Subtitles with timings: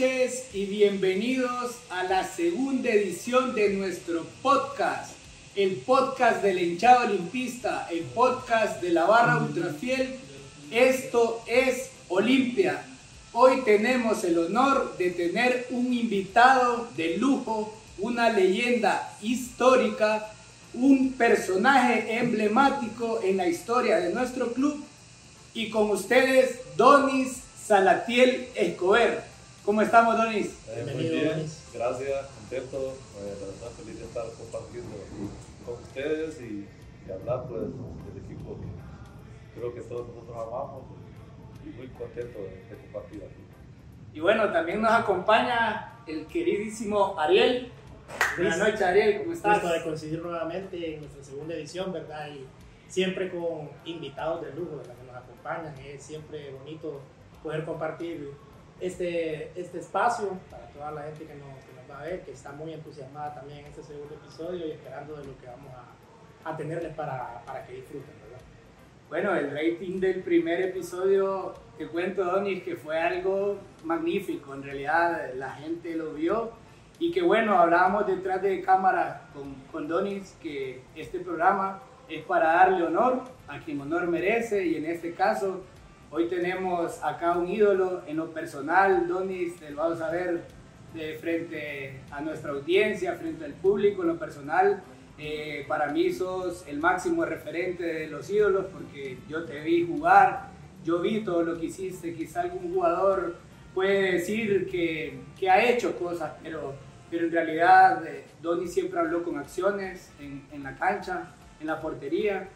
[0.00, 5.12] y bienvenidos a la segunda edición de nuestro podcast,
[5.54, 10.14] el podcast del hinchado olimpista, el podcast de la barra ultrafiel.
[10.70, 12.82] Esto es Olimpia.
[13.34, 20.32] Hoy tenemos el honor de tener un invitado de lujo, una leyenda histórica,
[20.72, 24.82] un personaje emblemático en la historia de nuestro club
[25.52, 29.29] y con ustedes Donis Salatiel Escobar.
[29.64, 30.58] ¿Cómo estamos, Donis?
[30.68, 34.96] Eh, muy bien, gracias, contento, eh, la verdad feliz de estar compartiendo
[35.66, 36.66] con ustedes y,
[37.12, 40.84] hablar pues, del equipo que creo que todos nosotros amamos
[41.64, 43.42] y muy contento de, compartir aquí.
[44.14, 47.70] Y bueno, también nos acompaña el queridísimo Ariel.
[48.36, 49.60] Buenas noches, Ariel, ¿cómo estás?
[49.60, 52.28] Gusto de coincidir nuevamente en nuestra segunda edición, ¿verdad?
[52.28, 52.46] Y
[52.88, 54.94] siempre con invitados de lujo, ¿verdad?
[54.94, 55.74] Que nos acompañan.
[55.84, 57.02] Es siempre bonito
[57.42, 58.32] poder compartir
[58.80, 61.48] este, este espacio para toda la gente que nos,
[61.90, 65.26] va a ver, que está muy entusiasmada también en este segundo episodio y esperando de
[65.26, 68.40] lo que vamos a, a tenerles para, para que disfruten, ¿verdad?
[69.08, 74.54] Bueno, el rating del primer episodio, te cuento, Donis, que fue algo magnífico.
[74.54, 76.52] En realidad, la gente lo vio.
[77.00, 82.52] Y que bueno, hablábamos detrás de cámara con, con Donis que este programa es para
[82.52, 84.64] darle honor a quien honor merece.
[84.64, 85.64] Y en este caso,
[86.12, 90.42] Hoy tenemos acá un ídolo en lo personal, Donis, lo vamos a ver
[90.92, 94.82] de frente a nuestra audiencia, frente al público en lo personal.
[95.18, 100.48] Eh, para mí sos el máximo referente de los ídolos porque yo te vi jugar,
[100.84, 102.12] yo vi todo lo que hiciste.
[102.12, 103.36] Quizá algún jugador
[103.72, 106.74] puede decir que, que ha hecho cosas, pero,
[107.08, 108.24] pero en realidad eh,
[108.66, 112.48] siempre habló con acciones en, en la cancha, en la portería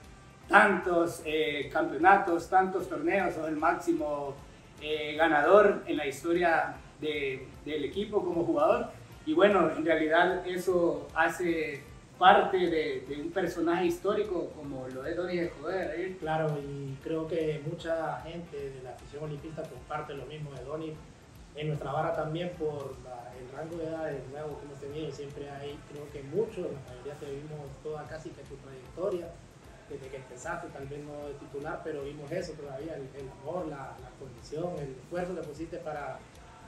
[0.49, 4.35] tantos eh, campeonatos, tantos torneos, sos el máximo
[4.81, 8.89] eh, ganador en la historia del equipo como jugador.
[9.27, 11.83] Y bueno, en realidad eso hace
[12.19, 15.93] parte de, un personaje histórico como lo es Donny Escobar.
[15.97, 16.17] ¿eh?
[16.21, 20.95] Claro, y creo que mucha gente de la afición olimpista comparte lo mismo de Donny.
[21.57, 22.97] En nuestra vara también por
[23.39, 27.15] el rango de edad nuevo que hemos tenido, siempre hay, creo que muchos, la mayoría
[27.15, 29.29] te vimos toda casi que tu trayectoria
[29.89, 33.97] desde que empezaste, tal vez no de titular, pero vimos eso todavía, el, amor, la,
[34.01, 36.19] la, condición, el esfuerzo que pusiste para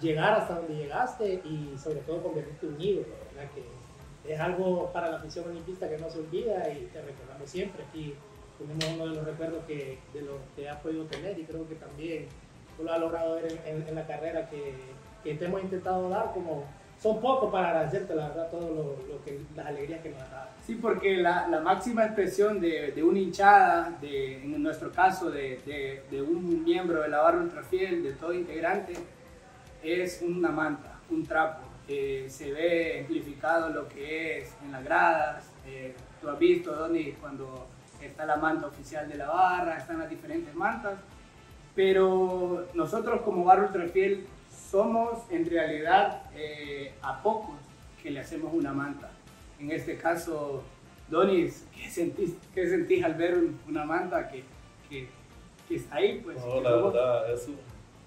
[0.00, 3.02] llegar hasta donde llegaste y sobre todo convertirte unido,
[3.34, 3.50] ¿verdad?
[3.54, 7.84] Que es algo para la afición olimpista que no se olvida y te recordamos siempre.
[7.84, 8.14] Aquí
[8.58, 11.76] tenemos uno de los recuerdos que, de lo que has podido tener y creo que
[11.76, 12.26] también
[12.76, 14.74] tú lo has logrado ver en, en, la carrera que,
[15.22, 16.64] que te hemos intentado dar como
[17.00, 20.48] son pocos para agradecerte, la verdad, todo lo, que, las alegrías que nos has dado.
[20.66, 26.02] Sí, porque la, la máxima expresión de, de, una hinchada, de, en nuestro caso, de,
[26.10, 28.94] de, un miembro de la barra ultrafiel, de todo integrante,
[29.82, 31.62] es una manta, un trapo.
[31.86, 35.52] que se ve amplificado lo que es en las gradas.
[35.66, 37.68] Eh, tú has visto, Donny, cuando
[38.00, 40.98] está la manta oficial de la barra, están las diferentes mantas.
[41.74, 44.26] Pero nosotros como barra ultrafiel
[44.70, 47.56] somos en realidad eh, a pocos
[48.02, 49.10] que le hacemos una manta.
[49.58, 50.62] En este caso,
[51.08, 54.44] Donis, ¿qué sentís, qué sentís al ver una manta que,
[54.88, 55.08] que,
[55.68, 56.20] que está ahí?
[56.22, 57.48] Pues, no, la verdad, es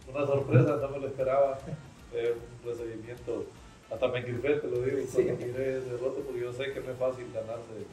[0.07, 1.59] una sorpresa, no me lo esperaba.
[2.11, 3.45] un recibimiento,
[3.91, 6.91] hasta me equivocé, te lo digo, cuando miré ese roto, porque yo sé que no
[6.91, 7.85] es fácil ganarse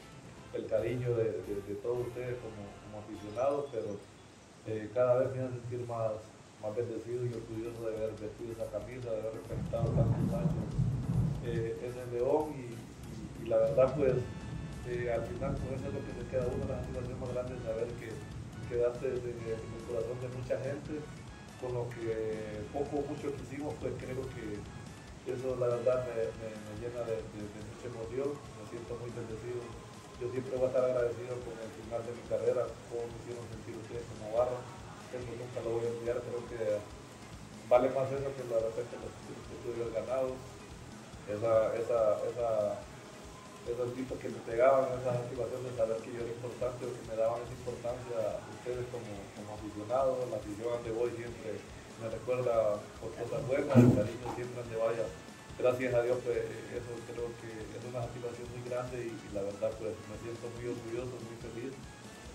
[0.53, 3.85] el cariño de, de, todos ustedes como, como aficionados, pero
[4.67, 6.11] eh, cada vez me hace sentir más
[6.61, 10.67] más bendecido y orgulloso de haber vestido esa camisa, de haber representado tantos años
[11.45, 12.77] eh, en el León y,
[13.47, 14.11] la verdad pues
[14.91, 17.55] eh, al final por eso es lo que se queda uno, la satisfacción más grande
[17.55, 18.11] de saber que
[18.67, 20.99] quedaste en el corazón de mucha gente,
[21.63, 24.59] con lo que poco o mucho que hicimos, pues creo que
[25.31, 26.27] eso la verdad me,
[26.83, 29.63] llena de, mucha emoción, me siento muy bendecido.
[30.19, 33.47] Yo siempre voy a estar agradecido con el final de mi carrera, cómo me hicieron
[33.47, 34.59] sentir ustedes como barra
[35.15, 36.59] eso nunca lo voy a enviar, creo que
[37.71, 39.11] vale más eso que la repente los
[39.55, 40.35] estudios ganados,
[41.27, 42.49] esa, esa, esa,
[43.67, 47.07] esos tipos que me pegaban, esa motivación de saber que yo era importante o que
[47.07, 49.11] me daban esa importancia a ustedes como,
[49.51, 51.59] aficionados, la afición donde voy siempre
[51.99, 55.05] me recuerda por cosas buenas, el cariño siempre donde vaya.
[55.57, 56.37] Gracias a Dios, pues
[56.69, 60.69] eso creo que es una satisfacción muy grande y la verdad pues me siento muy
[60.69, 61.73] orgulloso, muy feliz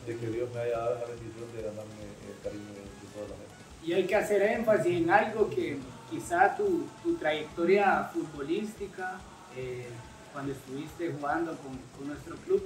[0.07, 2.83] de que Dios me haya dado la bendición de ganarme el cariño de,
[3.15, 3.87] toda la gente.
[3.87, 5.79] Y hay que hacer énfasis en algo que
[6.11, 9.19] quizá tu, tu trayectoria futbolística,
[9.57, 9.87] eh,
[10.33, 12.63] cuando estuviste jugando con, con nuestro club,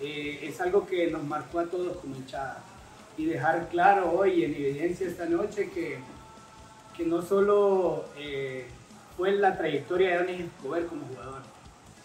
[0.00, 2.62] eh, es algo que nos marcó a todos como hinchada.
[3.16, 5.98] Y dejar claro hoy en evidencia esta noche que,
[6.96, 8.66] que no solo eh,
[9.16, 11.42] fue la trayectoria de Donis Escobar como jugador,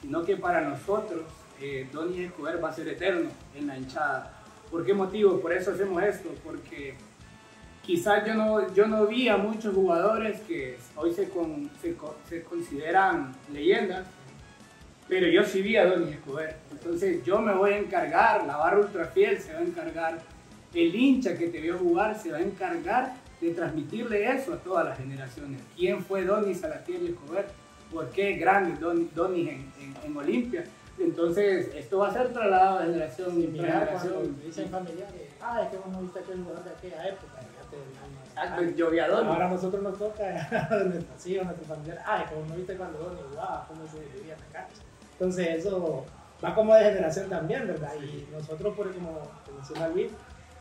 [0.01, 1.23] sino que para nosotros
[1.59, 4.33] eh, Donis Escobar va a ser eterno en la hinchada.
[4.69, 5.39] ¿Por qué motivo?
[5.39, 6.95] Por eso hacemos esto, porque
[7.81, 11.29] quizás yo no, yo no vi a muchos jugadores que hoy se,
[11.81, 14.05] se, consideran leyendas,
[15.07, 16.57] pero yo sí vi a Donis Escobar.
[16.71, 20.19] Entonces yo me voy a encargar, la barra ultrafiel se va a encargar,
[20.73, 24.85] el hincha que te vio jugar se va a encargar de transmitirle eso a todas
[24.85, 25.61] las generaciones.
[25.75, 27.47] ¿Quién fue Donis Salatiel Escobar?
[27.91, 28.77] ¿Por qué grande
[29.15, 29.71] Donis en,
[30.03, 30.65] en Olimpia?
[30.99, 34.41] Entonces, esto va a ser trasladado de generación en generación.
[34.43, 37.39] Dicen familiares, ah, es que vos no viste aquel jugador de aquella época.
[38.25, 39.29] Exacto, yo vi a Donny.
[39.29, 40.23] Ahora a nosotros nos toca,
[40.85, 43.99] nuestros hijos, nuestros familiares, ah, es que vos no viste cuando Donny jugaba, cómo se
[43.99, 44.81] vivía en la cancha.
[45.13, 46.05] Entonces, eso
[46.43, 47.93] va como de generación también, ¿verdad?
[47.95, 49.21] Y nosotros, por como
[49.55, 50.11] menciona Luis,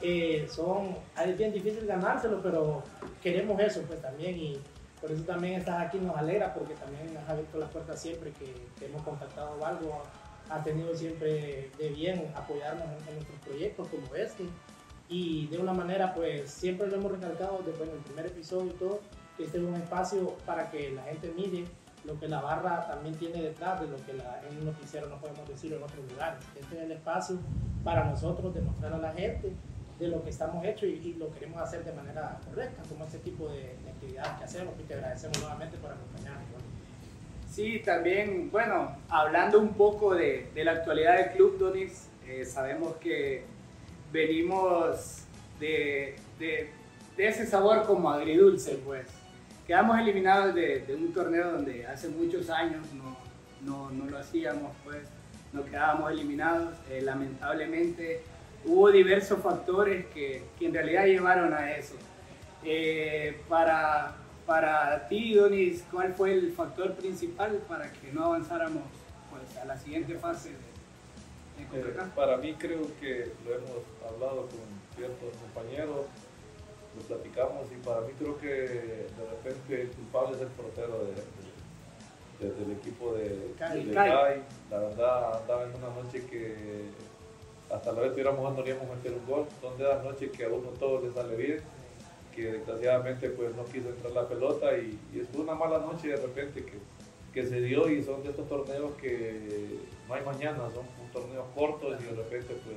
[0.00, 2.82] eh, son, es bien difícil ganárselo, pero
[3.23, 4.37] queremos eso, pues también.
[4.37, 4.61] Y
[5.00, 8.32] por eso también estás aquí, nos alegra, porque también nos ha abierto las puertas siempre
[8.32, 10.03] que, que hemos contactado algo
[10.50, 14.44] ha tenido siempre de bien apoyarnos en, nuestros proyectos como este.
[15.08, 18.75] Y de una manera, pues siempre lo hemos recalcado después en el primer episodio y
[18.75, 19.00] todo,
[19.37, 21.64] que este es un espacio para que la gente mire
[22.04, 25.19] lo que la barra también tiene detrás de lo que la, en un noticiero no
[25.19, 26.44] podemos decir en otros lugares.
[26.58, 27.38] Este es el espacio
[27.84, 29.52] para nosotros demostrar a la gente
[29.98, 33.48] de lo que estamos hechos y, lo queremos hacer de manera correcta, como este tipo
[33.48, 36.56] de, de actividades que hacemos y te agradecemos nuevamente por acompañarnos.
[37.56, 43.44] Sí, también, bueno, hablando un poco de, la actualidad del club, Donis, eh, sabemos que
[44.12, 45.23] venimos
[45.58, 46.17] de,
[47.17, 49.06] ese sabor como agridulce, pues.
[49.67, 52.87] Quedamos eliminados de, un torneo donde hace muchos años
[53.62, 55.08] no lo hacíamos, pues,
[55.55, 56.75] nos quedábamos eliminados.
[56.91, 58.20] Eh, lamentablemente
[58.67, 61.94] hubo diversos factores que, que, en realidad llevaron a eso.
[62.62, 64.14] Eh, para
[64.46, 68.84] para ti, Donis, ¿cuál fue el factor principal para que no avanzáramos
[69.31, 74.43] pues, a la siguiente fase de, de eh, Para mí creo que lo hemos hablado
[74.43, 74.60] con
[74.96, 76.06] ciertos compañeros,
[76.96, 80.98] lo platicamos y para mí creo que de repente el culpable es el portero
[82.40, 84.43] de, del equipo de, CAI.
[84.70, 86.84] La verdad andaba en una noche que
[87.70, 90.31] hasta la vez estuviéramos jugando no íbamos a meter un gol, son de las noches
[90.31, 91.60] que a uno todo le sale bien
[92.37, 96.17] que desgraciadamente pues no quiso entrar la pelota y, y estuvo una mala noche de
[96.17, 96.79] repente que,
[97.33, 101.47] que, se dio y son de estos torneos que no hay mañana, son un torneo
[101.55, 102.77] cortos y de repente pues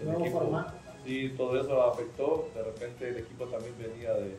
[0.00, 0.64] el equipo,
[1.04, 4.36] sí, todo eso afectó, de repente el equipo también venía de,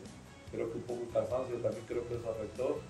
[0.50, 2.80] creo que un poco cansancio, también creo que eso afectó,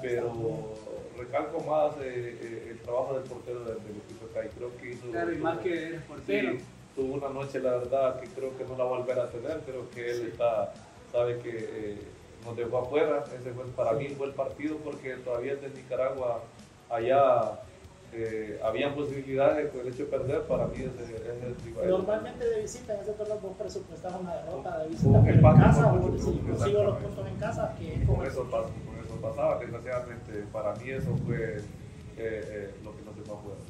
[0.00, 0.74] pero
[1.18, 5.10] recalco más eh, eh, el trabajo del portero del, equipo acá y creo que hizo...
[5.10, 6.58] Claro, y más que el portero.
[6.96, 9.60] tuvo una noche, la verdad, que creo que no la va a volver a tener,
[9.60, 10.72] creo que él está
[11.12, 11.96] sabe que eh,
[12.44, 13.24] nos dejó afuera.
[13.38, 16.42] Ese fue, para mí fue el partido porque todavía desde Nicaragua
[16.90, 17.60] allá
[18.12, 20.42] eh, habían posibilidades por el hecho de perder.
[20.42, 21.88] Para mí es, el rival.
[21.88, 25.92] Normalmente de visita en ese torneo vos presupuestas una derrota de visita, pero en casa
[25.92, 28.64] o si consigo los puntos en casa, que es con eso, con
[29.04, 29.58] eso pasaba.
[29.58, 31.60] Desgraciadamente para mí eso fue
[32.16, 33.60] eh, lo que nos dejó afuera.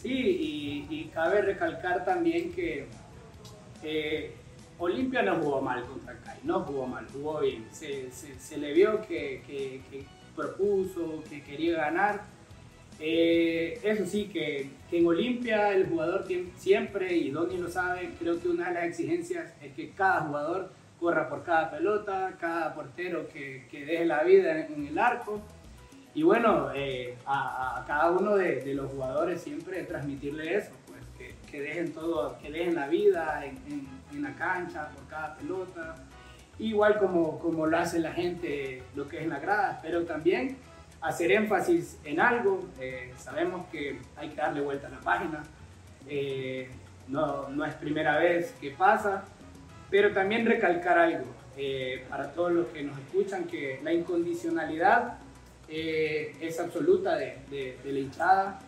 [0.00, 2.86] Sí, y, y cabe recalcar también que
[4.82, 7.64] Olimpia no jugó mal contra Kai, no jugó mal, jugó bien.
[7.70, 9.80] Se, le vio que,
[10.34, 12.22] propuso, que quería ganar.
[12.98, 16.24] Eh, eso sí, que, en Olimpia el jugador
[16.56, 20.72] siempre, y Donny lo sabe, creo que una de las exigencias es que cada jugador
[20.98, 25.40] corra por cada pelota, cada portero que, deje la vida en, el arco.
[26.12, 30.72] Y bueno, eh, a, cada uno de, de, los jugadores siempre transmitirle eso,
[31.52, 35.96] que dejen todo, que dejen la vida en, en en la cancha, por cada pelota,
[36.58, 40.56] igual como, como lo hace la gente, lo que es en la grada, pero también
[41.00, 45.42] hacer énfasis en algo, eh, sabemos que hay que darle vuelta a la página,
[46.08, 46.68] eh,
[47.08, 49.24] no, no, es primera vez que pasa,
[49.90, 55.18] pero también recalcar algo eh, para todos los que nos escuchan, que la incondicionalidad
[55.68, 58.58] es absoluta de, de, de la hinchada,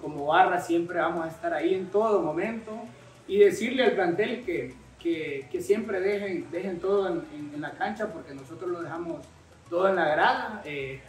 [0.00, 2.72] como barra siempre vamos a estar ahí en todo momento,
[3.26, 8.12] y decirle al plantel que, que, que siempre dejen, dejen todo en, en, la cancha
[8.12, 9.24] porque nosotros lo dejamos
[9.70, 10.62] todo en la grada.
[10.64, 11.00] Eh,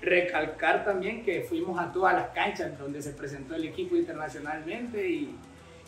[0.00, 5.34] recalcar también que fuimos a todas las canchas donde se presentó el equipo internacionalmente y,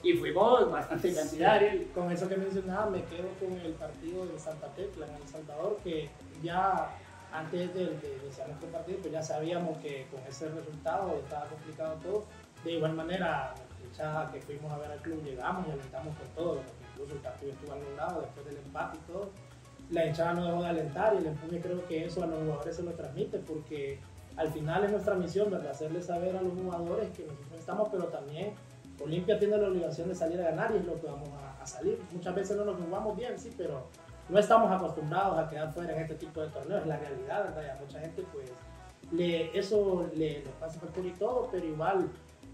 [0.02, 1.60] y fuimos bastante cantidad.
[1.94, 5.78] con eso que mencionaba, me quedo con el partido de Santa Tecla en El Salvador,
[5.84, 6.08] que
[6.42, 6.90] ya
[7.36, 7.82] antes de,
[8.22, 12.24] iniciar nuestro partido, pues ya sabíamos que con ese resultado estaba complicado todo.
[12.64, 13.54] De igual manera,
[14.32, 16.60] que fuimos a ver al club llegamos y alentamos con todo,
[16.92, 19.30] incluso el partido estuvo anulado después del empate y todo.
[19.90, 22.76] la hinchada no dejó de alentar y el empuje creo que eso a los jugadores
[22.76, 24.00] se lo transmite porque
[24.36, 25.70] al final es nuestra misión, ¿verdad?
[25.70, 28.54] Hacerles saber a los jugadores que nosotros estamos, pero también
[29.02, 31.66] Olimpia tiene la obligación de salir a ganar y es lo que vamos a, a
[31.66, 31.98] salir.
[32.12, 33.86] Muchas veces no nos jugamos bien, sí, pero
[34.28, 37.62] no estamos acostumbrados a quedar fuera en este tipo de torneos, la realidad, ¿verdad?
[37.64, 38.50] Y a mucha gente pues
[39.12, 42.08] le, eso le, le pasa por y todo, pero igual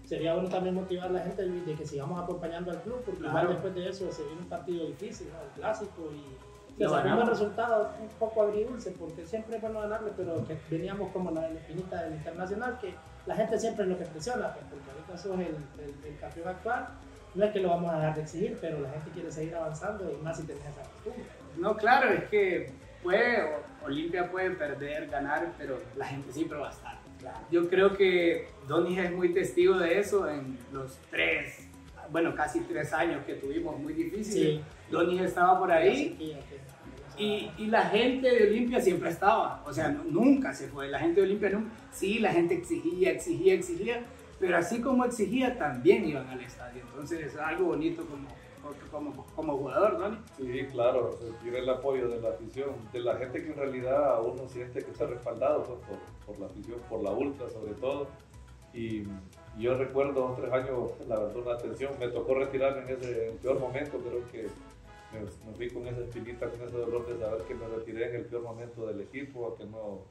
[0.05, 3.47] sería bueno también motivar a la gente de que sigamos acompañando al club, porque igual
[3.47, 5.41] después de eso se viene un partido difícil, ¿no?
[5.41, 10.11] el clásico, y que salió el resultado un poco agridulce, porque siempre es bueno ganarle,
[10.15, 12.93] pero que veníamos como la, la espinita del internacional, que
[13.25, 16.47] la gente siempre es lo que presiona, pues, porque ahorita sos el, el, el, campeón
[16.49, 16.87] actual,
[17.35, 20.11] no es que lo vamos a dejar de exigir, pero la gente quiere seguir avanzando
[20.11, 21.42] y más si tenés esa costumbre.
[21.57, 23.43] No, claro, es que puede,
[23.85, 26.99] Olimpia puede perder, ganar, pero la gente siempre va a estar.
[27.19, 27.39] Claro.
[27.51, 31.67] Yo creo que Donis es muy testigo de eso en los tres,
[32.11, 34.59] bueno, casi tres años que tuvimos muy difíciles.
[34.59, 34.61] Sí.
[34.91, 36.17] Donis estaba por ahí.
[37.17, 40.87] Y, y, la gente de Olimpia siempre estaba, o sea, nunca se fue.
[40.87, 44.01] La gente de Olimpia nunca, sí, la gente exigía, exigía, exigía,
[44.43, 46.83] pero así como exigía, también iban al estadio.
[46.89, 48.05] Entonces es algo bonito
[48.91, 50.17] como, como, jugador, ¿no?
[50.35, 54.49] Sí, claro, sentir el apoyo de la afición, de la gente que en realidad uno
[54.49, 58.09] siente que está respaldado pues, por, por, la afición, por la ultra sobre todo.
[58.73, 59.03] Y
[59.57, 63.61] yo recuerdo tres años, la verdad, una atención, me tocó retirarme en ese en peor
[63.61, 64.49] momento, creo que
[65.13, 68.15] me, me, fui con esa espinita, con ese dolor de saber que me retiré en
[68.17, 70.01] el peor momento del equipo, que no,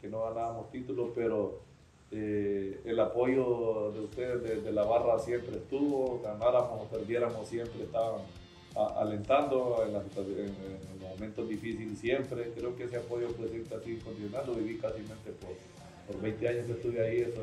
[0.00, 1.69] que no ganábamos títulos, pero
[2.12, 8.22] eh, el apoyo de ustedes de, la barra siempre estuvo, ganáramos o perdiéramos siempre estaban
[8.96, 12.52] alentando en, las, en, en, los momentos difíciles siempre.
[12.56, 14.54] Creo que ese apoyo siempre así continuando.
[14.54, 15.56] Viví casi por,
[16.06, 17.34] por 20 años que estuve ahí,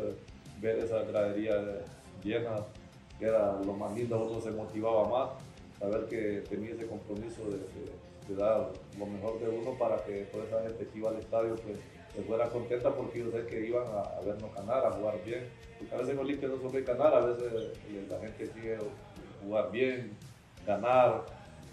[0.61, 1.85] ver esa gradería
[2.23, 2.55] llena,
[3.19, 5.29] que era lo más lindo, uno se motivaba más,
[5.79, 8.69] saber que tenía ese compromiso de dar
[8.99, 11.77] lo mejor de uno para que toda esa gente que iba al estadio pues,
[12.17, 15.45] se fuera contenta porque yo sé que iban a, vernos ganar, a jugar bien.
[15.91, 17.77] A veces en Olimpia no solo ganar, a veces
[18.09, 18.79] la gente quiere
[19.43, 20.17] jugar bien,
[20.65, 21.25] ganar.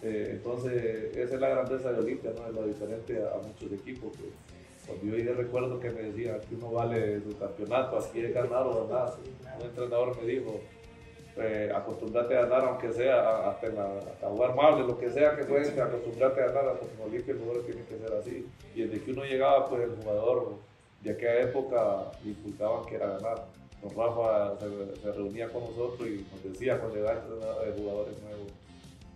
[0.02, 2.46] Eh, entonces, esa es la grandeza de Olimpia, ¿no?
[2.46, 4.12] es lo diferente a, muchos equipos.
[4.18, 4.24] Que
[4.86, 8.66] cuando yo iba recuerdo que me decían que uno vale su campeonato, aquí es ganar
[8.66, 9.14] o ganar.
[9.58, 10.60] Un entrenador me dijo,
[11.36, 15.44] eh, acostumbrate a ganar aunque sea hasta, la, hasta jugar mal, lo que sea que
[15.44, 18.46] juegues, acostumbrate a ganar, porque en Olimpia el jugador tiene que ser así.
[18.74, 20.54] Y desde que uno llegaba, pues el jugador
[21.02, 23.44] de aquella época inculcaban que era ganar.
[23.82, 27.20] Don Rafa se, se, reunía con nosotros y nos decía cuando llegaban
[27.76, 28.52] jugadores nuevos,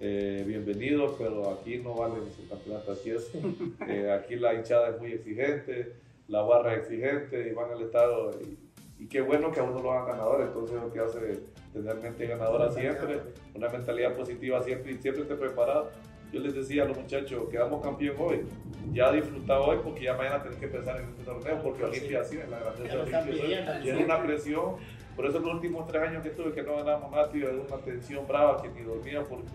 [0.00, 3.30] eh, bienvenidos, pero aquí no vale su campeonato, aquí, es,
[3.88, 5.94] eh, aquí la hinchada es muy exigente,
[6.28, 8.30] la barra es exigente y van al estado.
[8.40, 8.67] Y,
[8.98, 11.40] y qué bueno que a uno lo hagan ganador, entonces lo que hace
[11.72, 13.20] tener mente ganadora siempre,
[13.54, 15.90] una mentalidad positiva siempre y siempre esté preparado.
[16.32, 18.44] Yo les decía a los muchachos, quedamos campeón hoy,
[18.92, 22.36] ya disfruta hoy porque ya mañana tenés que pensar en este torneo, porque Olimpia así
[22.36, 24.76] es la grandeza de Olimpia, y es una presión,
[25.16, 27.76] por eso los últimos tres años que estuve que no ganamos nada, tío, era una
[27.82, 29.52] tensión brava que ni dormía porque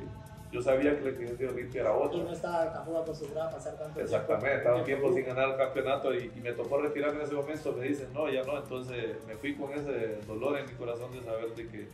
[0.54, 2.20] yo sabía que la exigencia de Olimpia era otra.
[2.20, 4.58] Y no estaba tampoco acostumbrado a pasar tanto Exactamente, tiempo.
[4.60, 7.74] estaba un tiempo sin ganar el campeonato y, y, me tocó retirarme en ese momento.
[7.74, 8.58] Me dicen, no, ya no.
[8.60, 11.88] Entonces me fui con ese dolor en mi corazón de saber de que,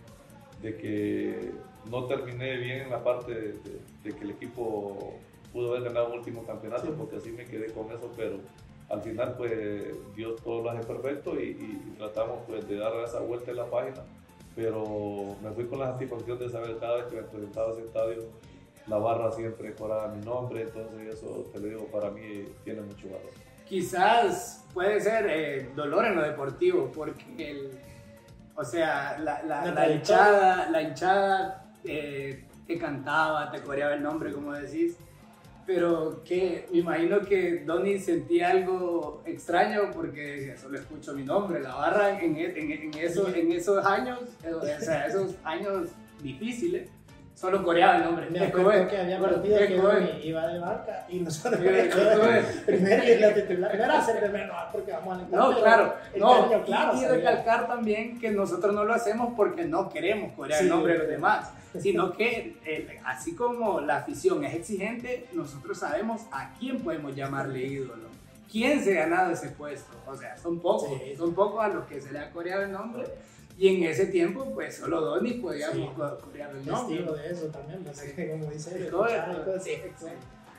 [0.62, 1.52] de que
[1.90, 5.14] no terminé bien en la parte de, de, de que el equipo
[5.54, 6.94] pudo haber ganado un último campeonato, sí.
[6.98, 8.40] porque así me quedé con eso, pero
[8.90, 9.86] al final pues
[10.18, 13.58] Dios todo lo hace perfecto y, y, y tratamos pues de dar esa vuelta en
[13.58, 14.02] la página
[14.56, 18.24] pero me fui con la satisfacción de saber cada vez que me presentaba ese estadio
[18.90, 23.08] la barra siempre coraba mi nombre, entonces eso te lo digo, para mí tiene mucho
[23.08, 23.32] valor.
[23.68, 27.72] Quizás puede ser eh, dolor en lo deportivo, porque el,
[28.56, 34.02] o sea, la, la, la, la hinchada, la hinchada eh, te cantaba, te coreaba el
[34.02, 34.98] nombre, como decís,
[35.68, 41.60] pero que me imagino que Donny sentía algo extraño porque decía, solo escucho mi nombre,
[41.60, 44.20] la barra en, en, en, eso, en esos años,
[44.52, 45.90] o sea, esos años
[46.24, 46.90] difíciles
[47.40, 48.30] solo coreaba el nombre.
[48.30, 51.62] Me acuerdo que había partido que iba de banca y nosotros
[52.66, 56.50] primero y la titular no era hacer de menos porque vamos a No, claro, no,
[56.50, 60.60] cariño, claro, y, y recalcar también que nosotros no lo hacemos porque no queremos corear
[60.60, 65.28] sí, el nombre de los demás, sino que eh, así como la afición es exigente,
[65.32, 68.10] nosotros sabemos a quién podemos llamarle ídolo.
[68.52, 69.96] ¿Quién se ha ganado ese puesto?
[70.08, 71.16] O sea, son pocos, sí.
[71.16, 73.06] son pocos a los que se le ha coreado el nombre.
[73.60, 75.86] Y en ese tiempo, pues solo Donny podía sí.
[76.24, 76.96] corear el nombre.
[76.96, 78.90] Testigo de eso también, pues, como dice.
[79.62, 79.74] Sí,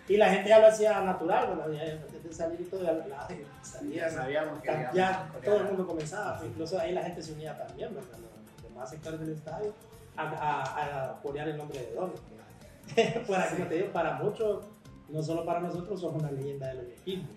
[0.08, 3.28] y la gente ya lo hacía natural, bueno, ya desde salir todo ya,
[3.62, 7.56] salía, sabíamos que ya, ya todo el mundo comenzaba, incluso ahí la gente se unía
[7.56, 8.18] también, ¿verdad?
[8.18, 9.72] Los demás sectores del estadio
[10.16, 12.12] a, a, a corear el nombre de Donny.
[13.28, 14.64] para, como te digo, para muchos
[15.08, 17.28] No solo para nosotros, sos una leyenda del olimpismo.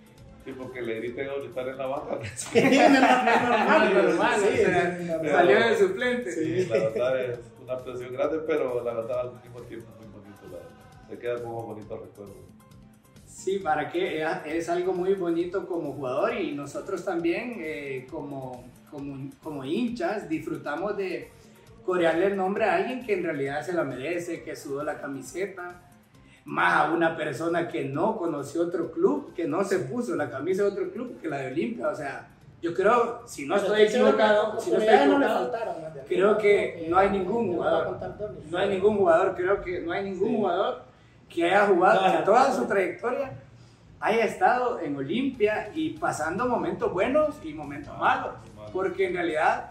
[0.44, 2.18] Sí, porque le grité a estar en la banca.
[2.36, 5.30] Sí, es normal, es.
[5.30, 6.32] Salió de suplente.
[6.32, 10.40] Sí, la verdad es una presión grande, pero la verdad al mismo tiempo muy bonito.
[10.52, 12.34] La, se queda como bonito recuerdo.
[13.26, 19.30] Sí, para que es algo muy bonito como jugador y nosotros también eh, como, como,
[19.42, 21.30] como hinchas disfrutamos de
[21.84, 25.82] corearle el nombre a alguien que en realidad se la merece, que sudó la camiseta,
[26.44, 30.62] más a una persona que no conoció otro club, que no se puso la camisa
[30.62, 31.88] de otro club que la de Olimpia.
[31.88, 32.28] O sea,
[32.60, 35.52] yo creo, si no estoy equivocado, si no estoy equivocado,
[36.08, 37.98] creo que no hay ningún jugador.
[38.50, 40.82] no hay ningún jugador, creo que no hay ningún jugador
[41.28, 43.32] que haya jugado, que toda su trayectoria
[44.00, 48.34] haya estado en Olimpia y pasando momentos buenos y momentos malos.
[48.72, 49.70] Porque en realidad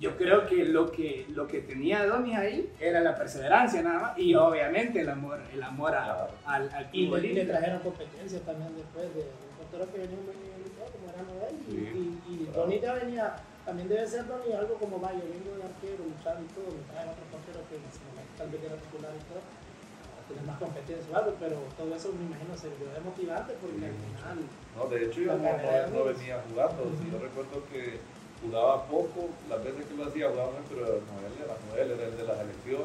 [0.00, 4.18] yo creo que lo que, lo que tenía Donis ahí era la perseverancia nada más
[4.18, 6.30] y obviamente el amor, el amor a- Claro.
[6.46, 10.58] al, al Y le, trajeron competencia también después de un portero que venía muy bien,
[10.76, 10.84] ¿no?
[10.90, 11.54] como era Noel.
[11.62, 12.20] Y, Sí.
[12.28, 16.02] y, y Donny ya venía, también debe ser Donny algo como vaya, vengo de arquero,
[16.04, 19.12] luchar y todo, me traen otro portero que en ese momento tal vez era titular
[19.14, 22.98] y todo, para tener más competencia o algo, pero todo eso me imagino sirvió de
[23.00, 24.38] motivante porque Sí, al final,
[24.74, 26.82] No, de hecho yo no, de- venía jugando.
[26.98, 28.02] Yo recuerdo que
[28.44, 32.16] jugaba poco, las veces que lo hacía jugaba bien, pero Noel era Noel, era el
[32.16, 32.84] de la selección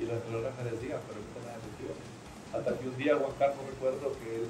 [0.00, 1.96] y los entrenadores me decían, pero con la selección.
[2.54, 4.48] Hasta que un día Juan Carlos recuerdo que él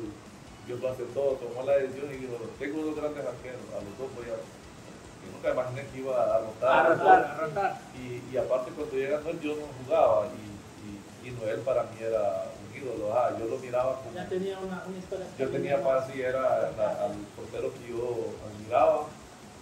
[0.66, 3.94] vio lo hace todo, tomó la decisión y dijo, tengo dos grandes arqueros, a los
[3.98, 4.36] dos voy a...
[4.38, 6.68] Yo nunca imaginé que iba a rotar.
[6.86, 7.70] A rotar, a rotar.
[7.96, 10.44] Y, y aparte cuando llega Noel yo no jugaba y,
[10.84, 14.12] y, y Noel para mí era un ídolo, ah, yo lo miraba como...
[14.14, 15.26] ya tenía una, una historia.
[15.38, 19.06] Yo tenía paz y era la- al portero que yo admiraba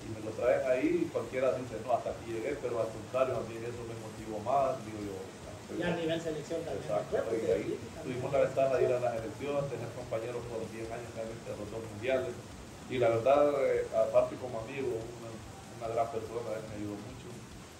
[0.05, 3.37] y me lo traen ahí y cualquiera dice, no, hasta aquí llegué, pero al contrario,
[3.37, 5.17] a mí eso me motivó más, digo yo.
[5.79, 6.85] Ya a nivel selección también.
[6.85, 10.43] Exacto, y que ahí también- tuvimos la ventaja de ir a la selección, tener compañeros
[10.51, 12.35] por 10 años realmente a los dos mundiales
[12.91, 17.29] y la verdad, eh, aparte como amigo, una, una gran persona, él me ayudó mucho,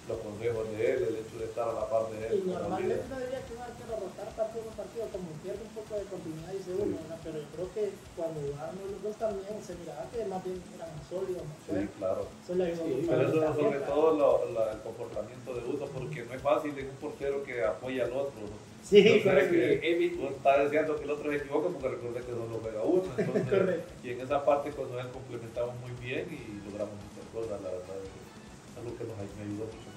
[0.03, 2.43] los consejos de él, el hecho de estar a la par de él.
[2.43, 5.95] Y normalmente no diría que un arquero rotar partido por partido, como pierde un poco
[5.95, 7.19] de continuidad y se une, ¿verdad?
[7.23, 7.83] pero yo creo que
[8.17, 11.89] cuando jugaban los dos también se miraba que más bien más sólidos, más Sí, fuertes.
[11.95, 12.27] claro.
[12.43, 13.85] Eso le ayudó Sí, mucho a Pero la eso sobre tarjeta.
[13.87, 17.43] todo lo- la- el comportamiento de uno, porque no es fácil en un portero
[18.01, 18.41] apoya al otro.
[18.83, 20.29] Sí, Entonces, correcto.
[20.35, 23.03] está deseando que el otro se equivoque porque recuerde que solo juega uno.
[23.17, 27.69] Entonces, y en esa parte con él complementamos muy bien y logramos muchas cosas, la
[27.69, 27.95] verdad.
[28.03, 29.89] Es algo que nos ayudó mucho.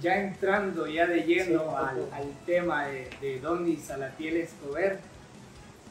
[0.00, 4.98] ya entrando ya de lleno Sí, al, al tema de, de Donny Salatiel Escobar,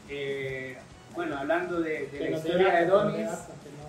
[0.08, 0.76] eh,
[1.14, 3.28] bueno, hablando de, de la historia de Donis,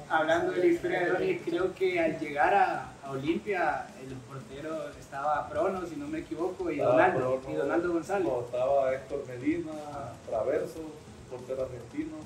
[0.09, 5.47] hablando de la historia de Donis, creo que al llegar a Olimpia, el portero estaba
[5.49, 8.27] Prono, si no me equivoco, y Estaba Donaldo, Prono, y Donaldo González.
[8.27, 9.71] no, estaba Héctor Medina,
[10.27, 12.17] Traverso, un portero argentino,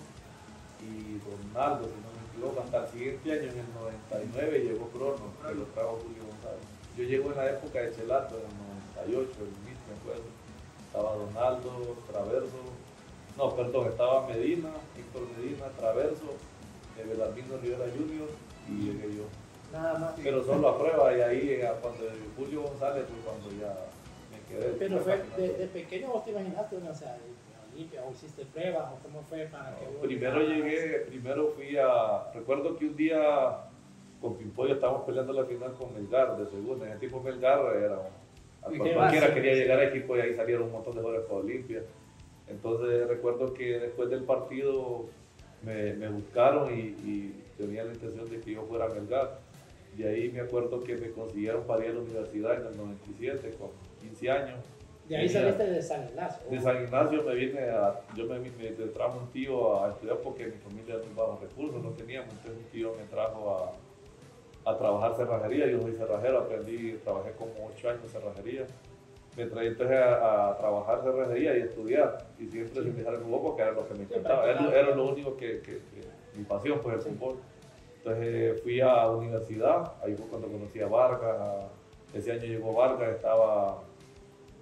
[0.81, 3.73] y Ronaldo, si no me equivoco, hasta el siguiente año, en el
[4.11, 6.65] 99, llegó Crono, que lo trajo Julio González.
[6.97, 10.29] Yo llego en la época de Chelato, en el 98, el MIT, me acuerdo.
[10.87, 12.61] Estaba Ronaldo, Traverso,
[13.37, 16.37] no, perdón, estaba Medina, Héctor Medina, Traverso,
[16.97, 18.29] eh, Belarmino Rivera Jr.
[18.69, 19.23] y llegué yo.
[19.73, 20.13] Nada más.
[20.23, 22.03] Pero solo a prueba, y ahí eh, cuando
[22.37, 23.75] Julio González fue cuando ya
[24.31, 24.71] me quedé.
[24.79, 27.17] Pero fue de, de pequeño vos te imaginaste, o sea,
[27.73, 32.31] Olimpia, o hiciste pruebas, o cómo fue para que vos Primero llegué, primero fui a.
[32.33, 33.19] Recuerdo que un día
[34.21, 36.85] con Pimpollo estábamos peleando la final con Melgar de segunda.
[36.85, 37.95] En el tipo Melgar era.
[38.63, 41.01] a ¿Y cual- qué Cualquiera quería llegar al equipo y ahí salieron un montón de
[41.01, 41.81] jugadores para Olimpia.
[42.47, 45.05] Entonces recuerdo que después del partido
[45.63, 49.39] me, me buscaron y, y tenían la intención de que yo fuera a Melgar.
[49.97, 53.51] De ahí me acuerdo que me consiguieron para ir a la universidad en el 97
[53.57, 53.69] con
[54.01, 54.59] 15 años.
[55.07, 56.49] De ahí saliste de San Ignacio.
[56.49, 60.17] de San Ignacio me vine a, yo me, me, me trajo un tío a estudiar
[60.17, 63.73] porque mi familia no bajos recursos, no teníamos, entonces un tío me trajo
[64.65, 68.65] a, a trabajar cerrajería, yo soy cerrajero, aprendí, trabajé como ocho años en cerrajería,
[69.37, 73.41] me traí entonces a, a trabajar cerrajería y estudiar, y siempre sin dejar el fútbol
[73.43, 76.43] porque era lo que me encantaba, era, lo- era lo único que, que- que- mi
[76.45, 77.09] pasión fue el Sí.
[77.11, 77.35] fútbol.
[78.05, 81.65] Entonces fui a universidad, ahí fue cuando conocí a Vargas,
[82.13, 83.81] ese año llegó Vargas, estaba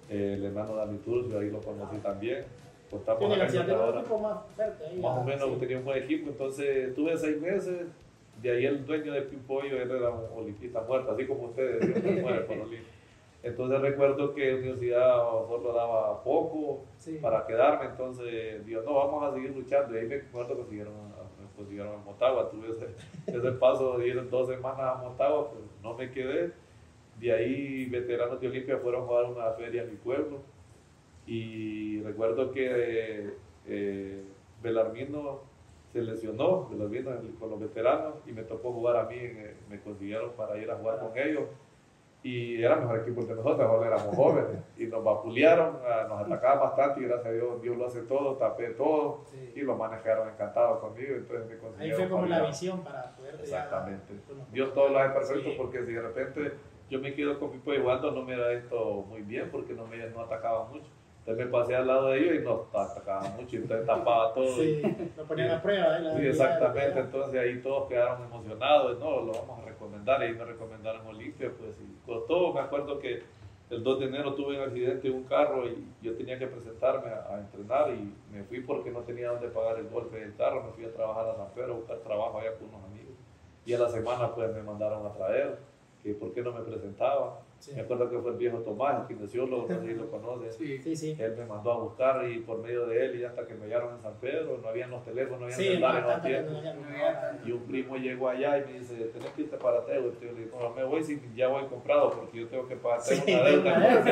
[0.08, 2.46] eh, el hermano Dani Turcio, ahí lo conocí también.
[2.88, 4.98] Pues estamos acá en un equipo más fuerte ahí.
[4.98, 5.56] Más o ah, menos sí.
[5.60, 7.86] tenía un buen equipo, entonces estuve seis meses.
[8.40, 12.40] De ahí el dueño de Pimpollo, él era un olimpista muerto, así como ustedes, siempre
[12.48, 12.56] por.
[13.42, 17.18] Entonces recuerdo que la universidad solo daba poco Sí.
[17.20, 19.94] para quedarme, entonces digo, no, vamos a seguir luchando.
[19.94, 20.94] Y ahí me acuerdo que consiguieron,
[21.54, 22.70] me consiguieron a Motagua, tuve
[23.26, 26.52] ese, paso, dieron dos semanas a Motagua, pues no me quedé.
[27.18, 30.40] De ahí veteranos de Olimpia fueron a jugar una feria a mi pueblo.
[31.26, 33.34] Y recuerdo que
[33.66, 34.24] eh,
[34.62, 35.42] Belarmino
[35.92, 39.16] se lesionó, Belarmino con los veteranos, y me tocó jugar a mí,
[39.70, 41.48] me consiguieron para ir a jugar con ellos
[42.24, 45.76] y era mejor equipo que nosotros, ahora éramos jóvenes y nos vapulearon,
[46.08, 49.76] nos atacaban bastante y gracias a Dios Dios lo hace todo, tapé todo y los
[49.76, 53.34] manes quedaron encantados conmigo, entonces me Ahí fue como la visión para poder...
[53.38, 54.14] Exactamente.
[54.50, 56.52] Dios todo lo hace perfecto porque si de repente
[56.88, 59.98] yo me quedo con Pipo jugando no me da esto muy bien porque no me
[60.08, 60.88] no atacaba mucho.
[61.26, 64.56] Entonces me pasé al lado de ellos y no atacaba mucho, entonces tapaba todo.
[64.56, 64.82] Sí,
[65.16, 65.98] lo ponían a prueba.
[65.98, 66.12] ¿eh?
[66.18, 71.06] Sí, exactamente, entonces ahí todos quedaron emocionados, no, lo vamos a recomendar, y me recomendaron
[71.06, 73.22] Olimpia, pues y costó, me acuerdo que
[73.70, 77.10] el 2 de enero tuve un accidente en un carro y yo tenía que presentarme
[77.10, 80.72] a, entrenar y me fui porque no tenía dónde pagar el golpe del carro, me
[80.72, 83.14] fui a trabajar a San Pedro a buscar trabajo allá con unos amigos.
[83.66, 85.58] Y a la semana pues me mandaron a traer,
[86.02, 87.40] que por qué no me presentaba
[87.72, 90.52] me acuerdo que fue el viejo Tomás, el kinesiólogo, no sé lo conoce.
[90.52, 91.16] Sí, sí, sí.
[91.18, 93.94] Él me mandó a buscar y por medio de él y hasta que me hallaron
[93.94, 98.28] en San Pedro, no habían los teléfonos, no habían celulares en Y un primo llegó
[98.28, 100.00] allá y me dice, tenés que irte para Teo.
[100.00, 102.76] Y yo le digo, no me voy si ya voy comprado porque yo tengo que
[102.76, 104.04] pagar, tengo una deuda.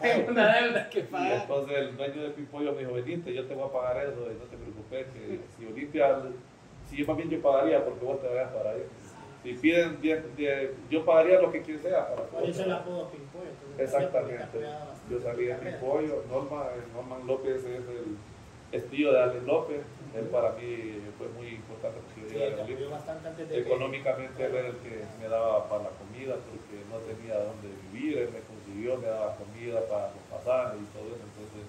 [0.00, 1.30] Tengo una deuda que pagar.
[1.30, 4.26] Y entonces el dueño de Pipollo me dijo, veniste, yo te voy a pagar eso
[4.30, 6.20] y no te preocupes, que si Olimpia,
[6.86, 8.82] si yo más bien yo pagaría porque vos te vayas para ahí.
[9.42, 9.98] Si piden,
[10.90, 12.08] yo pagaría lo que quien sea.
[12.08, 13.50] Para el apodo Pimpollo.
[13.78, 14.60] Exactamente.
[15.08, 16.24] Yo salí de Pimpollo.
[16.30, 18.16] Norma, eh, Norman López es el
[18.72, 19.80] estilo de Ale López.
[20.14, 25.68] Él para mí fue muy importante porque yo Económicamente él era el que me daba
[25.68, 28.18] para la comida porque no tenía dónde vivir.
[28.18, 31.24] Él me consiguió, me daba comida para los pasajes y todo eso.
[31.24, 31.64] Entonces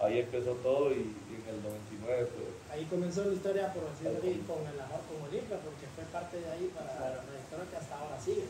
[0.00, 4.44] ahí empezó todo y, en el 99 pues, Ahí comenzó la historia, por decirlo así,
[4.46, 7.98] con el amor con Olimpia, porque fue parte de ahí para la historia que hasta
[7.98, 8.46] ahora sigue.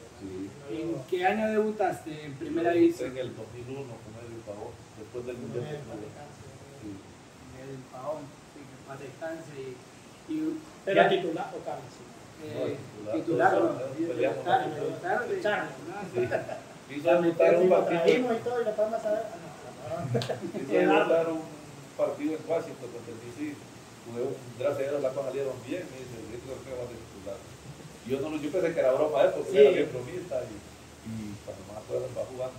[0.69, 3.13] ¿En qué año debutaste en primera división?
[3.13, 5.65] En el 2001 con el Pavón, después del Mundial.
[5.65, 6.93] Sí.
[7.65, 9.57] El Pavón, sí, que paz descanse.
[10.29, 11.97] Y, titular o Carlos.
[12.45, 12.77] Eh,
[13.15, 13.73] titular, no,
[14.07, 14.45] peleamos.
[16.91, 18.35] Hizo debutar un partido.
[18.35, 19.23] y todo y lo podemos saber.
[20.61, 21.41] Hizo debutar un
[21.97, 23.70] partido en Washington contra el DC
[24.59, 27.39] gracias a Dios las cosas salieron bien, me dice, que va a disfrutar.
[28.07, 29.59] Yo, no, yo pensé que era broma de porque sí.
[29.59, 30.55] era bien bromista y,
[31.07, 31.13] y
[31.45, 32.59] cuando más acuerdo va jugando.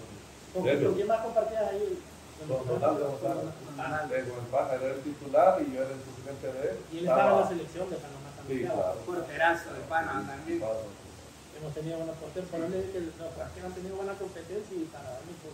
[0.54, 2.00] ¿Con, ¿Con quién más compartías ahí?
[2.42, 3.54] Con Donaldo González.
[3.62, 6.78] Con el Paja, era el titular y yo era el suplente de él.
[6.92, 8.60] Y él estaba en la selección de Panamá también.
[8.60, 9.00] Sí, claro.
[9.06, 10.60] Porterazo de Panamá también.
[10.62, 13.16] Hemos tenido buenos porteros, por que los
[13.54, 15.54] que han tenido buena competencia y para darle por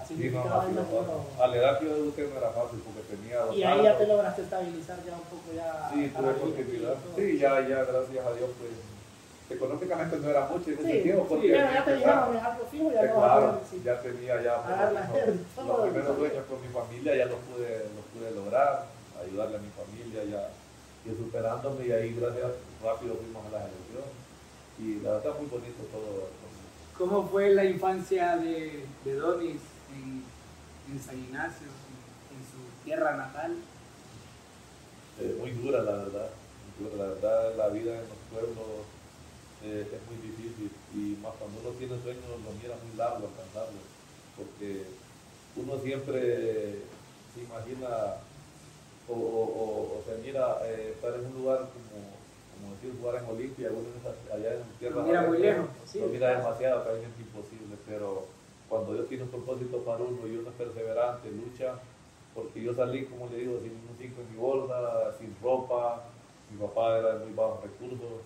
[0.00, 3.56] Así sí, no, a la edad que yo debuté no era fácil porque tenía dos
[3.56, 5.90] Y ahí ya te lograste estabilizar ya un poco ya.
[5.92, 6.94] Sí, tuve continuidad.
[7.16, 8.72] Sí, ya, ya, gracias a Dios, pues
[9.50, 13.02] económicamente no era mucho en ese tiempo porque sí, ya te llegaron algo fijo ya
[13.02, 14.56] no claro, ya tenía ya
[15.12, 18.86] pues, los, primeros dueños con mi familia ya los pude, los pude lograr
[19.20, 20.48] ayudarle a mi familia ya
[21.04, 22.52] y superándome y ahí gracias
[22.82, 24.08] rápido fuimos a la elección.
[24.78, 26.28] Y la verdad muy bonito todo
[26.98, 29.60] ¿Cómo fue la infancia de, de Donis
[30.94, 33.56] en, San Ignacio, en, su tierra natal?
[35.20, 36.30] Eh, muy dura, la verdad.
[36.96, 38.86] La verdad, la vida en los pueblos
[39.62, 43.78] eh, es muy difícil y más cuando uno tiene sueños lo mira muy largo alcanzarlo,
[44.36, 44.84] porque
[45.54, 46.82] uno siempre
[47.32, 48.18] se imagina
[49.08, 52.10] o, o, se mira eh, estar en un lugar como,
[52.54, 53.88] como decir jugar en Olimpia, uno
[54.34, 54.96] allá en tierra.
[54.96, 55.66] Lo mira muy lejos.
[55.94, 58.26] Lo mira demasiado, es imposible, pero
[58.68, 61.74] cuando Dios tiene un propósito para uno y uno es perseverante, lucha,
[62.34, 66.04] porque yo salí, como le digo, sin un cinco en mi bolsa, sin ropa,
[66.50, 68.22] mi papá era de muy bajos recursos,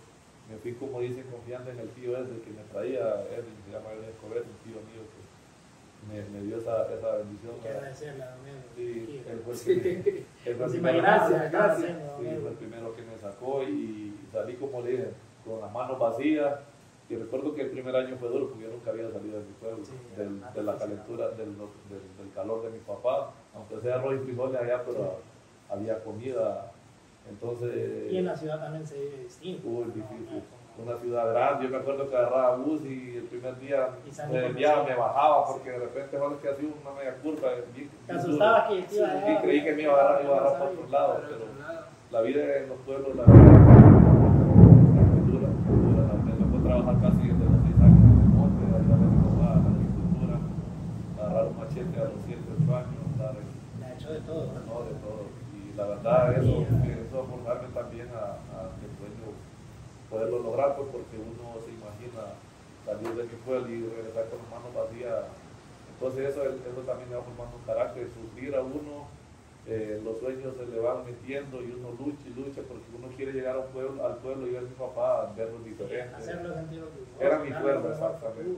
[0.49, 3.93] me fui, como dicen, confiando en el tío ese que me traía, él se llama
[3.93, 5.29] Edwin Escobar, un tío mío que
[6.09, 7.53] me, me dio esa, esa bendición.
[7.61, 8.37] Quiero agradecerle a
[8.75, 11.91] Sí, él fue el, que, él fue el primero, gracias, gracias.
[12.19, 15.11] Sí, fue el primero que me sacó y salí, como le dije,
[15.45, 16.55] con las manos vacías
[17.11, 19.53] y recuerdo que el primer año fue duro porque yo nunca había salido de mi
[19.55, 19.83] pueblo,
[20.55, 24.83] de la calentura, del, del, calor de mi papá, aunque sea arroz y frijoles allá,
[24.85, 25.17] pero
[25.71, 26.71] había comida.
[27.29, 28.13] Entonces.
[28.13, 29.67] Y en la ciudad también se vive distinto.
[29.67, 30.43] Uy, difícil.
[30.83, 33.89] Una ciudad grande, yo me acuerdo que agarraba bus y el primer día
[34.31, 37.49] me, me bajaba porque de repente cuando que hacía una media curva.
[38.07, 40.69] ¿Te asustaba que iba a creí que me iba a agarrar, iba a agarrar por
[40.69, 41.45] otro lado, pero
[42.11, 43.88] la vida en los pueblos, la vida
[46.79, 49.71] trabajar casi desde los 6 años en el monte, ayudar a mi papá a la
[49.75, 50.35] agricultura,
[51.19, 54.75] agarrar un machete a los 7, 8 años, dar Le ha hecho de todo, ¿no?
[54.87, 55.23] de todo.
[55.59, 59.27] Y la verdad, eso, eso forzarme también a, a que sueño
[60.11, 62.39] poderlo lograr, pues porque uno se imagina
[62.87, 65.27] salir de mi pueblo y regresar con las manos vacías.
[65.99, 69.11] Entonces eso, eso también me va formando un carácter, sufrir a uno
[69.71, 73.33] eh, los sueños se le van metiendo y uno lucha y lucha porque uno quiere
[73.33, 76.17] llegar a un pueblo, al pueblo y ver a mi papá, verlo diferente.
[77.21, 78.51] Era mi sueño, exactamente.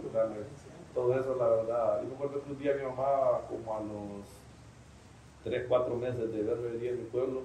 [0.94, 2.02] todo eso, la verdad.
[2.02, 4.24] Yo me acuerdo que un día mi mamá, como a los
[5.42, 7.42] 3, 4 meses de verme venir en mi pueblo,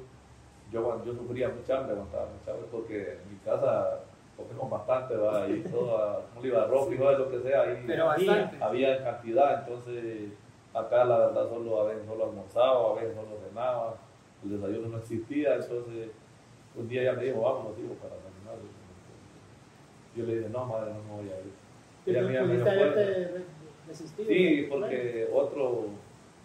[0.71, 4.01] yo, yo sufría mucha hambre, aguantaba mucha hambre porque en mi casa
[4.37, 5.47] comimos bastante, ¿va?
[5.49, 10.33] y todo, como iba arroz, frijoles, lo que sea, ahí Pero había, había cantidad, entonces
[10.75, 13.95] Acá la verdad solo a veces solo almorzaba, a veces solo cenaba,
[14.43, 16.09] el desayuno no existía, entonces
[16.75, 18.59] un día ella me dijo, vámonos, digo, para caminar.
[20.15, 21.53] Yo le dije, no, madre, no me voy a ir.
[22.05, 22.65] Ella me dijo,
[24.27, 25.85] Sí, porque otro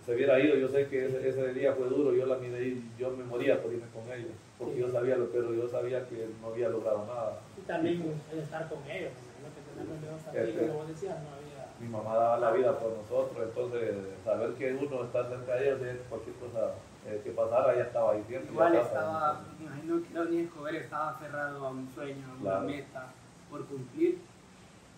[0.05, 2.91] se hubiera ido, yo sé que ese, ese, día fue duro, yo la miré y
[2.99, 6.29] yo me moría por irme con ella, porque yo sabía lo, pero yo sabía que
[6.41, 7.41] no había logrado nada.
[7.59, 11.40] Y también el estar con ellos, que tenerlos también, este, como decías, no
[11.81, 15.99] mi mamá daba la vida por nosotros, entonces saber que uno está cerca de ellos,
[16.09, 16.75] cualquier cosa
[17.07, 18.53] eh, que pasara, ella estaba ahí siempre.
[18.53, 23.07] Igual estaba, me imagino que Donny Escobar estaba aferrado a un sueño, a una meta
[23.51, 24.19] por cumplir.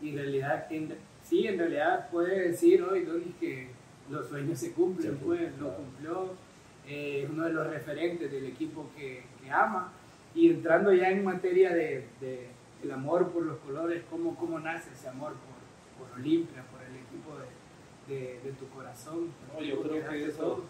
[0.01, 0.66] Y en realidad,
[1.23, 3.71] sí, en realidad puede decir hoy Donny que
[4.11, 6.31] los sueños se cumplen, pues lo cumplió,
[6.88, 9.92] eh, es uno de los referentes del equipo que, que, ama.
[10.35, 12.49] Y entrando ya en materia de, de
[12.83, 15.52] el amor por los colores, ¿cómo, cómo nace ese amor por,
[16.03, 16.65] por Olimpia,
[18.09, 19.33] de, de, tu corazón.
[19.55, 20.65] No, yo creo que eso,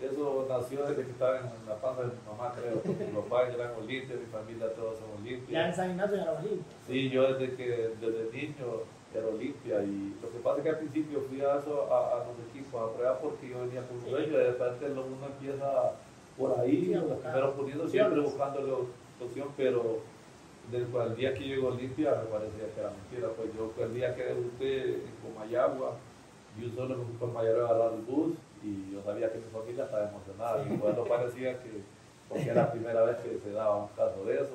[0.00, 2.80] eso nació desde que estaba en la panza de mi mamá, creo.
[2.84, 5.60] Mi papá eran Olimpia, mi familia todos son Olimpia.
[5.60, 6.76] ¿Ya en San Ignacio era Olimpia?
[6.86, 8.66] Sí, yo desde que desde niño
[9.14, 12.48] era Olimpia y lo que pasa es que al principio fui a, eso, a, los
[12.48, 15.92] equipos a prueba porque yo venía con un sueño y de repente uno empieza
[16.38, 19.98] por ahí, pero poniendo siempre buscando la opción, pero
[20.70, 24.14] después el día que llegó Olimpia me parecía que era mentira, pues yo el día
[24.14, 25.96] que debuté en Comayagua,
[26.60, 29.44] yo solo me fui con mayor a agarrar el bus y yo sabía que mi
[29.44, 30.64] familia estaba emocionada.
[30.64, 31.70] Mi parecía que,
[32.28, 34.54] porque era la primera vez que se daba un caso de eso,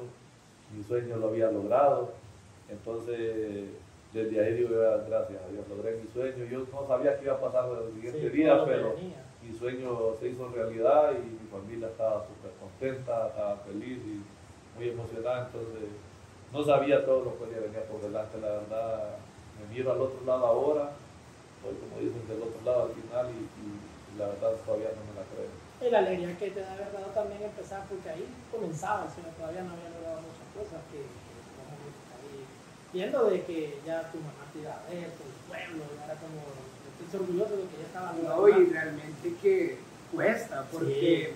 [0.76, 2.14] mi sueño lo había logrado.
[2.70, 3.70] Entonces,
[4.14, 6.46] desde ahí digo, gracias a Dios, logré mi sueño.
[6.46, 8.96] Yo no sabía qué iba a pasar el siguiente día, pero
[9.44, 14.22] mi sueño se hizo realidad y mi familia estaba súper contenta, estaba feliz y
[14.76, 15.48] muy emocionada.
[15.48, 15.90] Entonces,
[16.54, 19.18] no sabía todo lo que podía venir por delante, la verdad.
[19.60, 20.92] Me miro al otro lado ahora
[21.74, 25.52] como dicen, del otro lado al final y, la verdad todavía no me la creo.
[25.84, 29.76] Y la alegría que te da haber dado también empezar, porque ahí comenzaba, todavía no
[29.76, 32.48] había logrado muchas cosas que, ahí
[32.94, 36.40] viendo de que ya tu mamá te iba a ver, tu pueblo, ya era como,
[37.04, 39.78] estoy orgulloso de que ya estaba No, y realmente que
[40.16, 41.34] cuesta, porque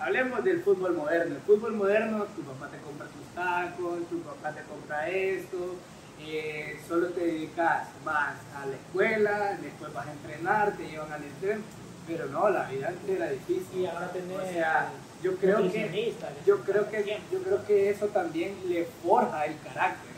[0.00, 1.36] hablemos del fútbol moderno.
[1.36, 5.74] El fútbol moderno, tu papá te compra tus tacos, tu papá te compra esto,
[6.20, 11.22] eh, solo te dedicas, vas a la escuela, después vas a entrenar, te llevan al
[11.22, 11.62] entreno,
[12.06, 13.80] pero no, la vida antes era difícil.
[13.80, 14.90] Y ahora tenés, o sea,
[15.22, 16.14] yo creo que
[16.46, 20.08] yo creo que yo creo que eso también le forja el carácter.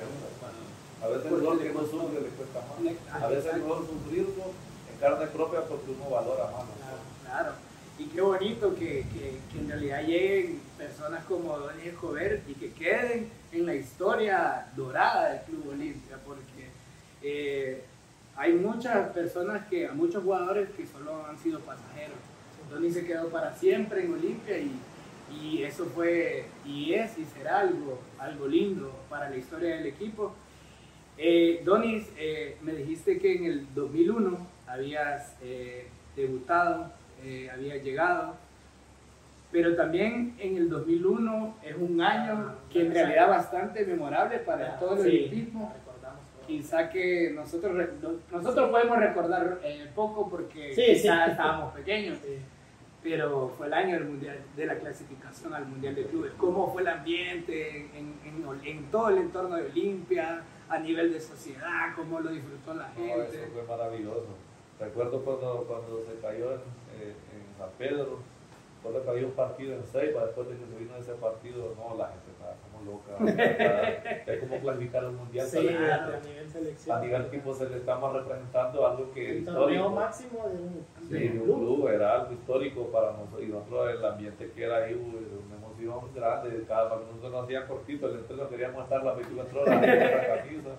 [1.02, 3.22] A veces el dolor que no sufre le cuesta más.
[3.22, 4.44] A veces el dolor sufrirlo
[4.92, 6.64] en carne propia porque uno valora más.
[7.24, 7.69] claro.
[8.00, 13.28] Y qué bonito que, que, en realidad lleguen personas como Don Escobar y que queden
[13.52, 16.70] en la historia dorada del Club Olimpia, porque
[17.22, 17.84] eh,
[18.36, 22.16] hay muchas personas que, muchos jugadores que solo han sido pasajeros.
[22.70, 24.72] Donny se quedó para siempre en Olimpia y,
[25.30, 30.32] y, eso fue y es y será algo, algo lindo para la historia del equipo.
[31.18, 36.92] Eh, Donis, eh, me dijiste que en el 2001 habías eh, debutado
[37.24, 38.35] eh, había llegado.
[39.52, 45.02] Pero también en el 2001 es un año que en realidad bastante memorable para todo
[45.02, 45.72] el equipo.
[46.46, 47.72] Quizá que nosotros,
[48.30, 52.18] nosotros podemos recordar eh, poco porque quizá estábamos pequeños,
[53.02, 56.33] pero fue el año del mundial, de la clasificación al Mundial de Clubes.
[56.37, 61.20] ¿Cómo fue el ambiente en, en, en todo el entorno de Olimpia, a nivel de
[61.20, 61.92] sociedad?
[61.96, 63.26] ¿Cómo lo disfrutó la gente?
[63.28, 64.28] eso fue maravilloso.
[64.78, 66.61] Recuerdo cuando, cuando se cayó en
[67.08, 68.18] en San Pedro,
[68.82, 71.96] después que había un partido en Ceiba, después de que se vino ese partido, no,
[71.96, 74.32] la gente estaba como loca.
[74.32, 75.46] es como clasificar un mundial.
[75.46, 76.96] Sí, a nivel selección.
[76.96, 81.38] A nivel tipo se le estamos representando algo que el torneo máximo de un, sí,
[81.38, 81.88] un club.
[81.88, 83.42] era algo histórico para nosotros.
[83.42, 86.64] Y nosotros el ambiente que era ahí, una emoción grande.
[86.66, 90.70] Cada nosotros nos hacía cortito, el entreno queríamos estar las 24 horas en la camisa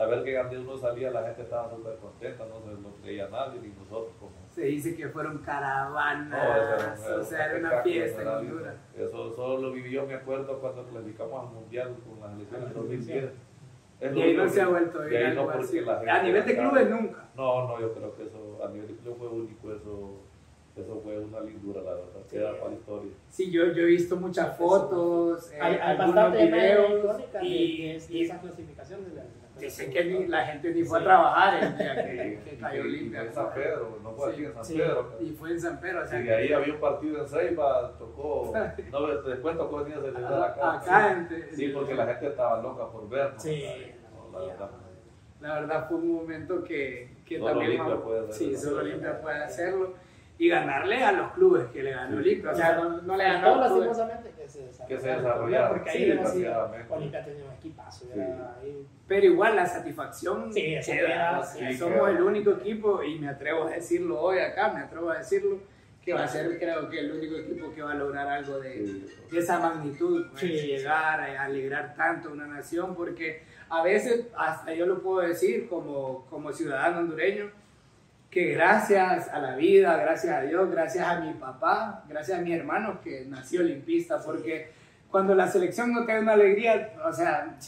[0.00, 3.60] saber que donde uno salía la gente estaba súper contenta, no se lo creía nadie,
[3.60, 4.32] ni nosotros como...
[4.50, 8.74] Se dice que fueron caravanas, o sea, era una fiesta dura.
[8.96, 13.32] Eso solo lo vivió, me acuerdo, cuando clasificamos al Mundial con las elecciones en 2010.
[14.00, 15.38] y ahí no se ha vuelto a ver
[16.08, 17.28] A nivel de clubes nunca.
[17.36, 20.20] No, no, yo creo que eso, a nivel de club fue único eso.
[20.76, 23.12] eso fue una lindura, la verdad, queda para la historia.
[23.28, 28.22] Sí, yo, yo he visto muchas fotos, eh, hay, hay algunos videos y, y, y,
[28.24, 29.10] esa clasificación de
[29.60, 32.82] la, Dicen que ni, la gente ni fue a trabajar el día que, que cayó
[32.82, 33.22] Olimpia.
[33.22, 35.12] En San Pedro, no fue aquí en San Pedro.
[35.20, 36.02] Y fue en San Pedro.
[36.02, 38.52] O sea, y ahí había un partido en Ceiba, tocó,
[38.90, 40.72] no, después tocó venir a celebrar acá.
[40.74, 43.42] Acá, sí, porque la gente estaba loca por vernos.
[43.42, 43.64] Sí.
[44.32, 44.70] la verdad.
[45.40, 47.80] La verdad fue un momento que, que también...
[47.80, 48.34] Olimpia puede hacerlo.
[48.34, 49.94] Sí, solo Olimpia puede hacerlo
[50.40, 52.52] y ganarle a los clubes que le ganó Olimpia.
[52.52, 54.88] O sea, no, no le ganó todos lastimosamente que se desarrollaron.
[54.88, 55.68] Que se desarrollaron.
[55.68, 56.46] Porque ahí sí,
[56.88, 58.06] Olimpia tenía un equipazo.
[58.06, 58.86] Sí.
[59.06, 61.44] Pero igual la satisfacción sí, queda.
[61.44, 65.18] Sí, somos el único equipo, y me atrevo a decirlo hoy acá, me atrevo a
[65.18, 65.58] decirlo,
[66.02, 69.02] que va a ser creo que el único equipo que va a lograr algo de,
[69.30, 74.72] de esa magnitud, pues, llegar a alegrar tanto a una nación, porque a veces, hasta
[74.72, 77.59] yo lo puedo decir como, como ciudadano hondureño,
[78.30, 82.52] que gracias a la vida, gracias a Dios, gracias a mi papá, gracias a mi
[82.52, 84.70] hermano que nació olimpista, porque
[85.10, 87.58] cuando la selección no te da una alegría, o sea,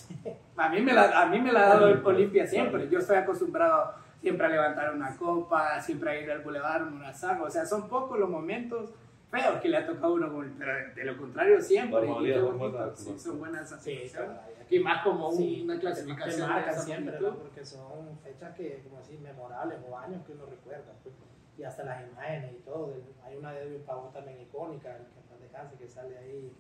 [0.57, 3.95] a mí me la, a mí me la ha dado Olimpia siempre, yo estoy acostumbrado
[4.21, 7.89] siempre a levantar una copa, siempre a ir al boulevard, una saga, o sea, son
[7.89, 8.91] pocos los momentos
[9.33, 12.99] feos que le ha tocado a uno, pero de lo contrario siempre, y son, buenas,
[12.99, 13.73] sí, son buenas
[14.73, 19.79] y más como una clasificación que marcan siempre, porque son fechas que, como así, memorables
[19.87, 20.95] o años que uno recuerda.
[21.03, 21.15] Pues.
[21.59, 22.95] Y hasta las imágenes y todo.
[23.23, 26.53] Hay una de Edwin Pavón también icónica, el que descanse, que sale ahí.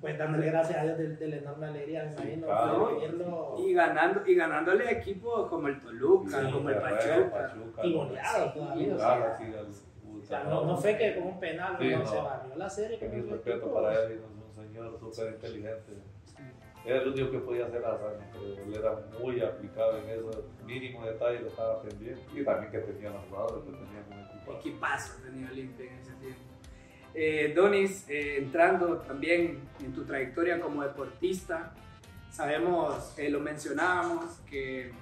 [0.00, 2.46] Pues dándole gracias a Dios de, la enorme alegría, me imagino.
[2.48, 7.52] Claro, y, ganando, y ganándole equipos como el Toluca, como el Pachuca.
[7.84, 8.96] Y goleado todavía.
[8.96, 12.98] o sea, no, no fue que con un penal no, se barrió la serie.
[12.98, 16.15] Que mi respeto para él, es un señor súper inteligente
[16.86, 21.04] era el único que podía hacer hazañas, pero él era muy aplicado en eso, mínimo
[21.04, 24.58] detalle lo estaba aprendiendo y también que tenía los jugadores que tenían un equipazo.
[24.58, 26.40] Equipazo tenía Olimpia en ese tiempo.
[27.14, 31.72] Eh, Donis, eh, entrando también en tu trayectoria como deportista,
[32.30, 34.92] sabemos, eh, lo mencionábamos, que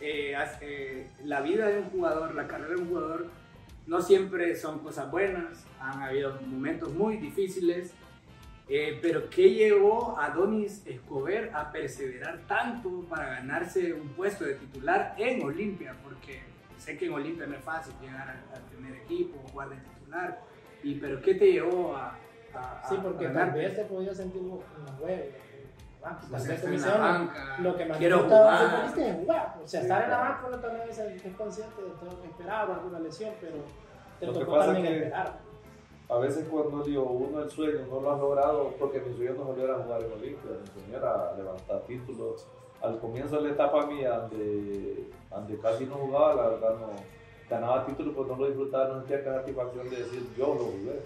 [0.00, 3.26] eh, la vida de un jugador, la carrera de un jugador,
[3.86, 7.92] no siempre son cosas buenas, han habido momentos muy difíciles,
[8.68, 14.54] eh, pero ¿qué llevó a Donis Escobar a perseverar tanto para ganarse un puesto de
[14.54, 15.94] titular en Olimpia?
[16.02, 16.42] Porque
[16.76, 20.40] sé que en Olimpia no es fácil llegar al, primer equipo, jugar de titular.
[20.82, 22.18] Y, pero ¿qué te llevó a,
[22.54, 24.60] a Sí, porque tal vez te podías sentir un
[24.98, 25.24] juego.
[26.02, 28.94] Ah, pues, tal vez te hicieron lo que más quiero jugar.
[28.94, 29.56] jugar.
[29.64, 32.74] O sea, estar en la banca uno también es, es consciente de todo que esperaba
[32.74, 33.64] alguna lesión, pero
[34.20, 35.47] te lo tocó también esperar
[36.08, 39.54] a veces cuando digo uno el sueño no lo ha logrado, porque mi sueño no
[39.62, 42.46] era jugar en Olimpia, mi sueño era levantar títulos.
[42.80, 46.86] Al comienzo de la etapa mía, donde, donde casi no jugaba, la verdad no
[47.50, 51.02] ganaba títulos, pues no lo disfrutaba, no sentía la satisfacción de decir yo lo jugué.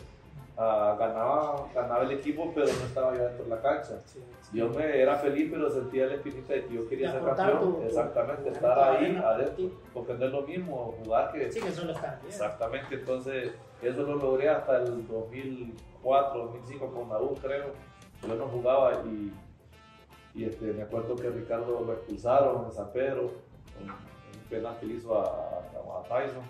[0.98, 4.00] Ganaba, ganaba el equipo, pero no estaba yo dentro de la cancha.
[4.52, 7.78] Yo me era feliz, pero sentía la espinita de que yo quería ser campeón.
[7.84, 11.50] Exactamente, estar ahí adentro, porque no es lo mismo jugar que.
[11.50, 17.40] Sí, que solo estar Exactamente, entonces eso lo logré hasta el 2004, 2005 con la
[17.40, 17.72] creo.
[18.22, 19.32] Yo no jugaba y,
[20.34, 23.32] y este, me acuerdo que Ricardo lo expulsaron en San Pedro,
[23.80, 26.44] en un penal que hizo a, a, Tyson.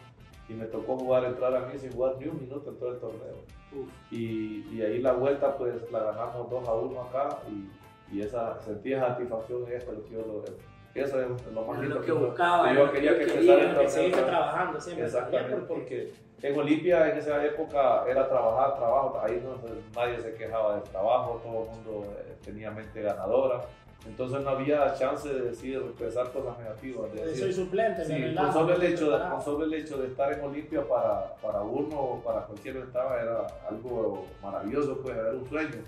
[0.49, 2.99] Y me tocó jugar, entrar a mí sin jugar ni un minuto en todo el
[2.99, 3.61] torneo.
[4.11, 7.39] Y, y, ahí la vuelta, pues la ganamos 2 a 1 acá.
[7.49, 10.53] Y, y esa, sentí esa satisfacción de esto, lo que yo logré.
[10.95, 12.73] Eso es lo más lindo que, buscaba.
[12.75, 15.07] yo quería que, quería, que seguiste trabajando siempre.
[15.07, 16.12] Exactamente, porque
[16.43, 19.57] en Olimpia en esa época era trabajar, trabajo, ahí no,
[19.99, 23.62] nadie se quejaba del trabajo, todo el mundo eh, tenía mente ganadora.
[24.07, 27.12] Entonces no había chance de decir, expresar cosas negativas.
[27.12, 30.32] De Soy suplente, sí, con, solo el hecho de, con solo el hecho de estar
[30.32, 35.48] en Olimpia para, para uno o para cualquiera estaba era algo maravilloso, pues era un
[35.48, 35.82] sueño.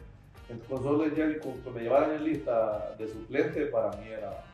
[0.69, 4.45] Con solo el día que me llevaran en lista de suplente, para mí era,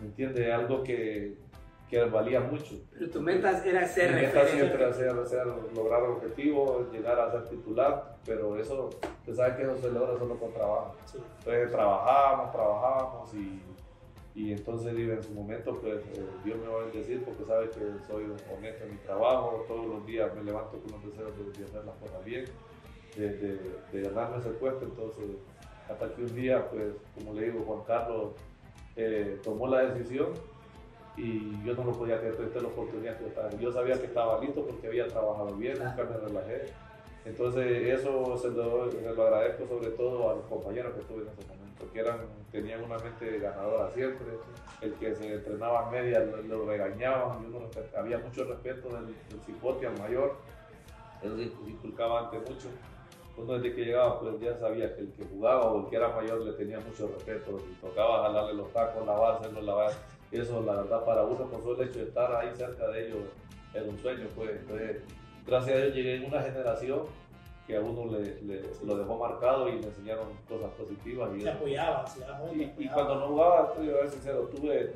[0.00, 0.52] ¿me entiendes?
[0.52, 1.36] Algo que,
[1.90, 2.76] que valía mucho.
[2.92, 7.32] Pero tu meta era ser Mi meta siempre era ser, lograr el objetivo, llegar a
[7.32, 8.90] ser titular, pero eso,
[9.24, 10.94] tú sabes que eso se logra solo con trabajo.
[11.38, 13.60] Entonces trabajábamos, trabajábamos y,
[14.36, 17.80] y entonces en su momento pues eh, Dios me va a bendecir porque sabe que
[18.06, 18.24] soy
[18.56, 21.96] honesto en mi trabajo, todos los días me levanto con los deseos de, hacer las
[21.96, 22.44] cosas bien,
[23.16, 23.58] de,
[23.92, 25.24] de, ganarme ese puesto, entonces
[25.88, 28.34] hasta que un día pues como le digo Juan Carlos
[28.94, 30.28] eh, tomó la decisión
[31.16, 33.50] y yo no lo podía creer, esta la oportunidad que estaba.
[33.50, 36.72] Yo sabía que estaba listo porque había trabajado bien, nunca me relajé.
[37.24, 41.28] Entonces eso se lo, se lo, agradezco sobre todo a los compañeros que tuve en
[41.28, 42.18] ese momento, que eran,
[42.50, 44.26] tenían una mente ganadora siempre,
[44.80, 49.40] el que se entrenaba a media lo, regañaban, y uno, había mucho respeto del, del
[49.44, 50.36] cipote al mayor,
[51.22, 52.68] Eso se inculcaba antes mucho.
[53.36, 56.08] Uno desde que llegaba pues ya sabía que el que jugaba o el que era
[56.08, 59.92] mayor le tenía mucho respeto y tocaba jalarle los tacos, lavárselos, lavar.
[60.32, 63.18] Eso la verdad para uno con solo el hecho de estar ahí cerca de ellos
[63.74, 64.26] era un sueño.
[64.34, 64.50] Pues.
[64.50, 65.02] Entonces,
[65.46, 67.00] gracias a Dios llegué en una generación
[67.66, 71.30] que a uno le, le, lo dejó marcado y le enseñaron cosas positivas.
[71.36, 72.20] Y, se apoyaba, se
[72.54, 74.92] y, y, cuando no jugaba, estoy a ver sincero, tuve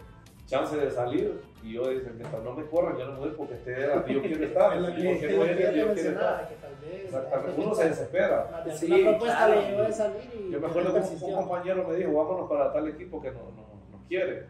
[0.46, 3.54] chance de salir y yo dije, mientras no me corran, yo no me voy porque
[3.54, 4.76] este era yo quiero estar.
[4.76, 6.50] Es lo que, porque no que eres, yo quiero estar.
[6.92, 8.62] Exactamente, uno se desespera.
[8.64, 9.54] de Sí, claro.
[9.54, 12.48] le llegó de salir y Yo me acuerdo que un, un compañero me dijo, vámonos
[12.48, 13.62] para tal equipo que no, no,
[13.92, 14.46] no quiere.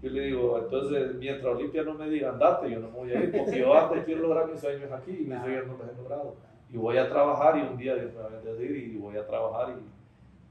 [0.00, 3.20] Yo le digo, entonces, mientras Olimpia no me diga andate, yo no me voy a
[3.20, 5.96] ir, porque yo antes quiero lograr mis sueños aquí y mis sueños no los he
[5.96, 6.36] logrado.
[6.70, 9.26] Y voy a trabajar y un día Dios me va a bendecir y voy a
[9.26, 9.74] trabajar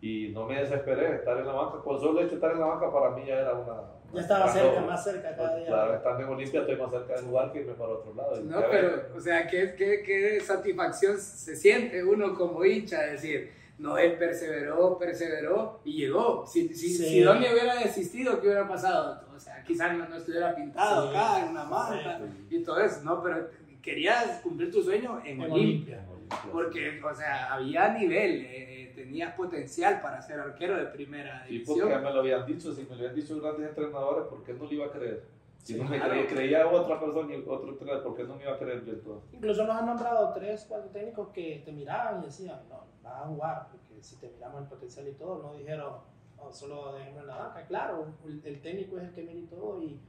[0.01, 2.59] y, y no me desesperé, estar en la banca, con solo hecho de estar en
[2.59, 3.73] la banca para mí ya era una...
[4.13, 5.67] Ya estaba una cerca, más cerca cada día.
[5.67, 8.39] Claro, estando en Olimpia estoy más cerca de jugar que irme para otro lado.
[8.39, 13.01] Y No, pero, ves, o sea, qué, qué, qué satisfacción se siente uno como hincha,
[13.01, 16.45] decir, no, él perseveró, perseveró y llegó.
[16.47, 17.05] Si, si, Sí.
[17.05, 19.21] si Donny hubiera desistido, ¿qué hubiera pasado?
[19.36, 21.15] O sea, quizás no, no estuviera pintado Sí.
[21.17, 22.19] acá en una manta
[22.49, 23.21] y todo eso, ¿no?
[23.21, 23.49] Pero
[23.82, 26.03] querías cumplir tu sueño en, En Olimpia.
[26.09, 26.49] Olimpia.
[26.51, 31.82] Porque, o sea, había nivel, eh, tenías potencial para ser arquero de primera Y porque
[31.84, 31.89] división.
[31.89, 34.65] ya me lo habían dicho, si me lo habían dicho grandes entrenadores, ¿por qué no
[34.65, 35.23] le iba a creer?
[35.68, 38.43] Si Sí, no me creía, creía otra persona y otro entrenador, ¿por qué no me
[38.43, 39.30] iba a creer yo entonces?
[39.34, 43.28] Incluso nos han nombrado tres, cuatro técnicos que te miraban y decían, no, vas a
[43.28, 45.93] jugar, porque si te miramos el potencial y todo, no dijeron,
[46.39, 47.65] "Oh, solo dejemos en la banca.
[47.65, 49.99] Claro, el, el técnico es el que mira y todo, y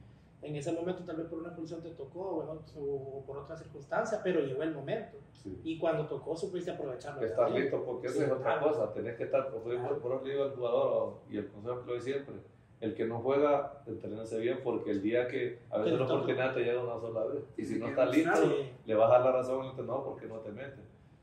[0.41, 3.59] en ese momento tal vez por una expulsión te tocó, bueno, o, o por otras
[3.59, 5.17] circunstancias, pero llegó el momento.
[5.63, 7.21] Y cuando tocó, supiste aprovecharlo.
[7.21, 7.63] Estar también.
[7.63, 8.67] listo, porque esa Sí, es otra claro.
[8.69, 9.99] cosa, tenés que estar, por, Claro.
[9.99, 12.35] por eso digo al jugador y el consejo que le doy siempre,
[12.81, 16.61] el que no juega, entrenarse bien, porque el día que a veces la oportunidad te
[16.61, 18.35] llega una sola vez, y si no que estás listo.
[18.35, 18.69] Sí.
[18.85, 20.79] le vas a dar la razón al entrenador porque no te metes.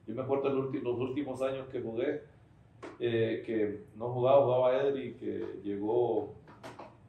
[0.07, 2.23] Yo me acuerdo los últimos años que jugué,
[3.01, 6.35] eh, que no jugaba, jugaba Edri, que llegó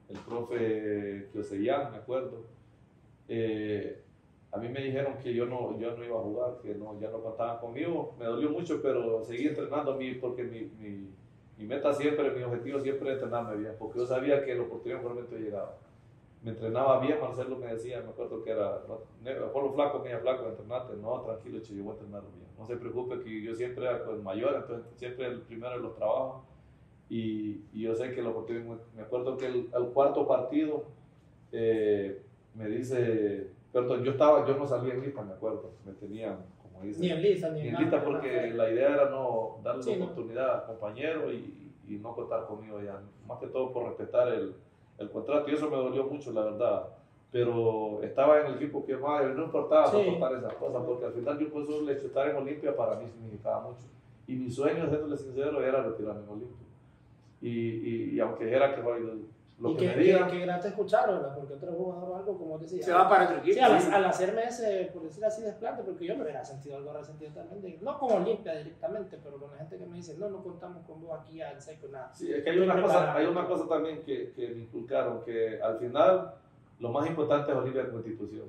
[0.09, 2.45] el profe Kiosellán, me acuerdo.
[3.27, 4.01] Eh,
[4.51, 7.09] a mí me dijeron que yo no, yo no iba a jugar, que no, ya
[7.09, 8.15] no contaban conmigo.
[8.17, 11.09] Me dolió mucho, pero seguí entrenando a mí porque mi, mi,
[11.57, 15.01] mi meta siempre, mi objetivo siempre es entrenarme bien, porque yo sabía que la oportunidad
[15.01, 15.75] por momento llegaba.
[16.43, 18.81] Me entrenaba bien, Marcelo me decía, me acuerdo que era,
[19.23, 20.95] ne- Polo flaco, media flaco, entrenate.
[20.97, 22.47] No, tranquilo, che, yo voy a entrenar bien.
[22.57, 25.95] No se preocupe que yo siempre era el mayor, entonces siempre el primero en los
[25.95, 26.43] trabajos.
[27.09, 30.85] Y, y yo sé que la oportunidad, me acuerdo que el, cuarto partido
[31.51, 32.21] eh,
[32.53, 36.37] me dice, perdón, yo estaba, yo no salía en lista, me acuerdo, me tenían,
[36.77, 39.57] como dicen, Ni en lista, ni ni en en lista porque la idea era no
[39.63, 40.03] darle Sí, la no.
[40.05, 44.53] oportunidad al compañero y, y no contar conmigo ya, más que todo por respetar el,
[44.97, 46.83] el contrato y eso me dolió mucho, la verdad.
[47.31, 49.97] Pero estaba en el equipo que más, no importaba Sí.
[50.05, 53.05] soportar esas cosas, porque al final yo pues el hecho estar en Olimpia para mí
[53.07, 53.85] significaba mucho.
[54.27, 56.67] Y mi sueño, siéndole sincero, era retirarme en Olimpia.
[57.41, 58.81] Y, y, y aunque era que
[59.59, 61.35] lo y que, que, que, que grato escucharlo, ¿verdad?
[61.35, 62.83] porque otro jugador o algo, como decía.
[62.83, 63.53] Se va para otro equipo.
[63.55, 66.93] Sí, al, al hacerme ese, por decir así, desplante, porque yo me hubiera sentido algo
[66.93, 70.29] resentido también, de- no con Olimpia directamente, pero con la gente que me dice, no,
[70.29, 72.11] no contamos con vos aquí en seco, nada.
[72.13, 75.59] Sí, es que hay una, cosa, hay una cosa también que, que me inculcaron, que
[75.61, 76.33] al final
[76.79, 78.45] lo más importante es Olimpia como institución.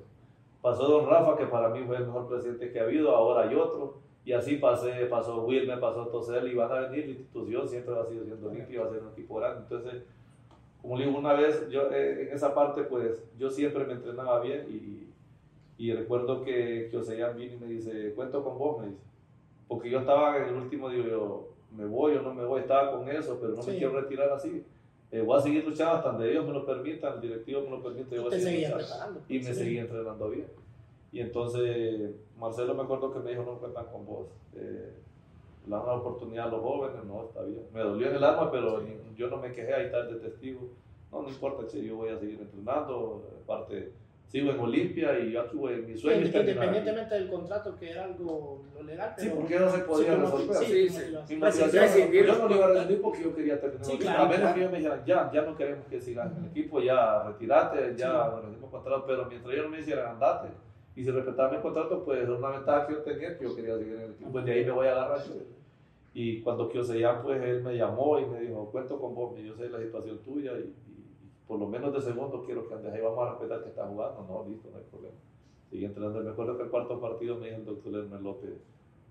[0.61, 3.55] Pasó Don Rafa, que para mí fue el mejor presidente que ha habido, ahora hay
[3.55, 7.95] otro, y así pasé, pasó Wilmer, pasó Tosel, y van a venir, la institución siempre
[7.95, 9.61] va a seguir siendo Olimpia, va a ser un equipo grande.
[9.63, 10.03] Entonces,
[10.81, 14.39] como le digo, una vez, yo eh, en esa parte, pues, yo siempre me entrenaba
[14.41, 15.07] bien, y,
[15.77, 19.01] y recuerdo que, que Oseyan vino y me dice, cuento con vos, me dice.
[19.67, 22.91] Porque yo estaba en el último, digo yo, me voy o no me voy, estaba
[22.91, 23.77] con eso, pero no me Sí.
[23.77, 24.63] quiero retirar así.
[25.11, 27.81] Eh, voy a seguir luchando hasta donde ellos me lo permitan, el directivo me lo
[27.83, 29.21] permite, yo voy a seguir luchando.
[29.29, 29.53] Y me Sí.
[29.53, 30.47] seguí entrenando bien.
[31.11, 34.27] Y entonces Marcelo me acuerdo que me dijo, no cuentan con vos.
[34.55, 34.91] Eh,
[35.69, 37.63] le dan la oportunidad a los jóvenes, no, está bien.
[37.73, 40.29] Me dolió en el alma, pero ni- yo no me quejé, ahí está el de
[40.29, 40.61] testigo.
[41.11, 43.23] No, no importa, che, yo voy a seguir entrenando.
[43.43, 43.91] Aparte,
[44.27, 46.37] sigo en Olimpia y yo aquí voy, mi sueño aquí.
[46.37, 49.39] Independientemente del contrato, que era algo lo legal, Sí, pero...
[49.41, 50.55] porque no se podía como- resolver.
[50.57, 51.05] Sí, Sí, sí.
[51.05, 53.85] Mi lo- motivación, yo no lo iba a rendir porque yo quería terminar.
[53.85, 54.53] Sí, claro, a menos claro.
[54.55, 57.95] que ellos me dijeran, ya, ya no queremos que sigas en el equipo, ya retirate,
[57.95, 58.41] ya Sí.
[58.43, 59.03] rendimos contrato.
[59.05, 60.47] Pero mientras ellos no me hicieran andate
[60.95, 63.77] y si respetaban mi contrato, pues era una ventaja que yo tenía que yo quería
[63.77, 64.31] seguir en el equipo.
[64.31, 65.21] Pues de ahí me voy a agarrar.
[66.13, 69.69] Y cuando Kioseyan, pues él me llamó y me dijo, cuento con vos, yo sé
[69.69, 70.73] la situación tuya y,
[71.47, 74.25] por lo menos de segundo quiero que andes ahí, vamos a respetar que estás jugando.
[74.27, 75.15] No, listo, no hay problema.
[75.69, 76.21] Seguí entrenando.
[76.21, 78.51] Me acuerdo que el cuarto partido me dijo el doctor Hermes López,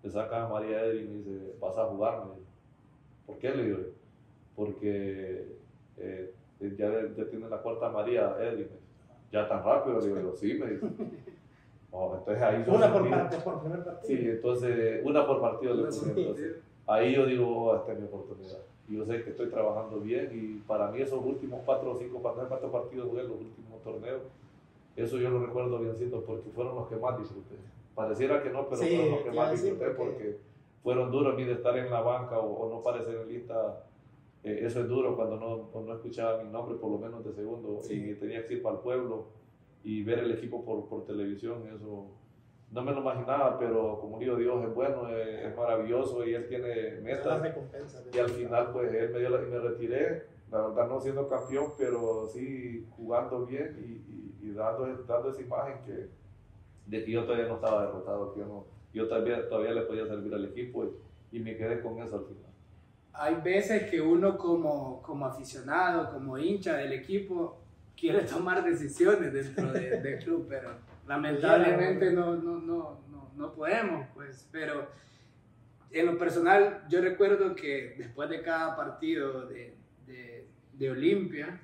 [0.02, 2.26] le sacan a María Edri y me dice, vas a jugar.
[2.26, 2.50] Me dice.
[3.26, 3.50] ¿Por qué?
[3.50, 3.78] Le digo,
[4.54, 5.56] porque
[5.96, 8.78] eh, ya, ya tiene la cuarta María dice.
[9.30, 10.86] Ya tan rápido, le digo, sí, me dice.
[11.90, 14.02] Oh, entonces ahí Una por parte, por primer partido.
[14.06, 16.56] Sí, entonces una por partido le entonces,
[16.88, 18.58] Ahí yo digo, oh, esta es mi oportunidad.
[18.88, 22.22] Y yo sé que estoy trabajando bien y para mí esos últimos cuatro o cinco
[22.22, 24.22] partidos, cuatro partidos jugué los últimos torneos,
[24.96, 27.56] eso yo lo recuerdo biencito porque fueron los que más disfruté.
[27.94, 30.36] Pareciera que no, pero Sí, fueron los que más disfruté porque- porque
[30.82, 33.84] fueron duros a mí de estar en la banca o, o no parecer en lista.
[34.44, 37.80] eh, eso es duro cuando no, no escuchaba mi nombre, por lo menos de segundo,
[37.82, 37.94] Sí.
[38.10, 39.24] y tenía que ir para el pueblo
[39.82, 42.06] y ver el equipo por, por televisión, eso
[42.70, 46.46] no me lo imaginaba, pero como digo, Dios es bueno, es, es maravilloso y Él
[46.48, 47.40] tiene metas.
[47.40, 48.02] recompensa.
[48.12, 51.28] Y al final, pues Él me dio la, y me retiré, la verdad no siendo
[51.28, 53.92] campeón, pero sí jugando bien y,
[54.46, 56.08] y- y dando, dando esa imagen que,
[56.86, 58.64] de que yo todavía no estaba derrotado, que yo, no,
[58.94, 62.24] yo todavía, todavía le podía servir al equipo y, y me quedé con eso al
[62.24, 62.44] final.
[63.12, 67.58] Hay veces que uno como, como aficionado, como hincha del equipo,
[67.98, 70.70] quiere tomar decisiones dentro de- del club, pero
[71.08, 74.86] lamentablemente no, no, no, no, no podemos, pues, pero
[75.90, 79.74] en lo personal yo recuerdo que después de cada partido de,
[80.06, 81.60] de, de Olimpia,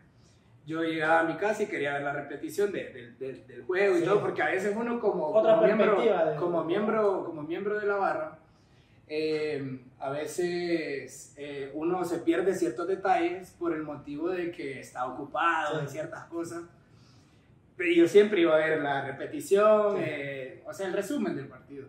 [0.66, 3.98] yo llegaba a mi casa y quería ver la repetición de- de- de- del juego
[3.98, 5.96] y todo, porque a veces uno como, Otra como, miembro,
[6.38, 8.38] como, miembro, como miembro de la barra,
[9.06, 15.06] eh, a veces eh, uno se pierde ciertos detalles por el motivo de que está
[15.06, 15.84] ocupado Sí.
[15.84, 16.62] en ciertas cosas.
[17.96, 20.02] Yo siempre iba a ver la repetición, Sí.
[20.06, 21.86] eh, o sea, el resumen del partido.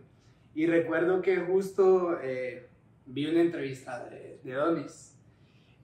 [0.55, 2.67] Y recuerdo que justo eh,
[3.05, 5.15] vi una entrevista de, de Donis.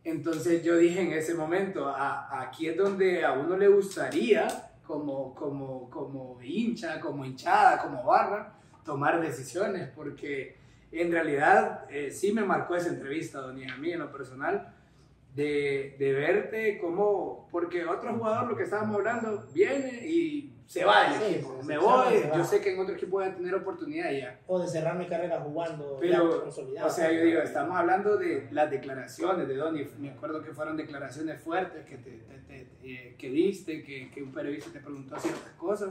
[0.04, 4.48] Entonces yo dije en ese momento, a- aquí es donde a uno le gustaría,
[4.86, 10.58] como, como, como hincha, como hinchada, como barra, tomar decisiones, porque
[10.92, 14.74] en realidad eh, sí me marcó esa entrevista, Donis, a mí en lo personal,
[15.36, 21.10] de, de verte como, porque otro jugador, lo que estábamos hablando, viene y se va
[21.10, 22.38] del Sí, equipo, sí, me se voy, va.
[22.38, 24.40] yo sé que en otro equipo voy a tener oportunidad ya.
[24.48, 25.98] O de cerrar mi carrera jugando.
[26.00, 29.86] Pero, ya o sea, yo digo, estamos hablando de las declaraciones de Donny.
[30.00, 34.24] Me acuerdo que fueron declaraciones fuertes que, te, te- te- eh, que diste, que, que
[34.24, 35.90] un periodista te preguntó ciertas cosas.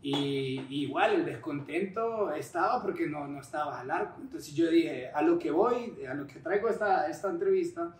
[0.00, 4.20] Y, y igual el descontento estaba porque no, no estabas al arco.
[4.20, 7.94] Entonces yo dije, a lo que voy, a lo que traigo esta, esta entrevista,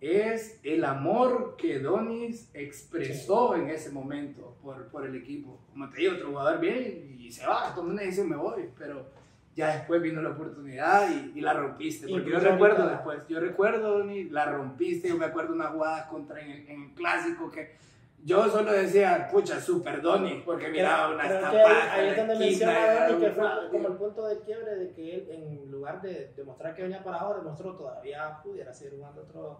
[0.00, 5.60] es el amor que Donis expresó en ese momento por, por el equipo.
[5.72, 9.06] Como te digo, otro jugador bien y se va, toma una decisión, me voy, pero
[9.54, 12.08] ya después vino la oportunidad y, y la rompiste.
[12.08, 16.08] Porque yo recuerdo ahorita- después, yo recuerdo, Donis, la rompiste, yo me acuerdo una jugada
[16.08, 17.74] contra en, el- en el clásico que
[18.22, 22.72] yo solo decía, pucha, super Donis, porque miraba una Creo que ahí, es donde menciona
[22.86, 26.74] Dani que fue como el punto de quiebre de que él, en lugar de demostrar
[26.74, 29.58] que venía para abajo, demostró todavía pudiera seguir jugando otros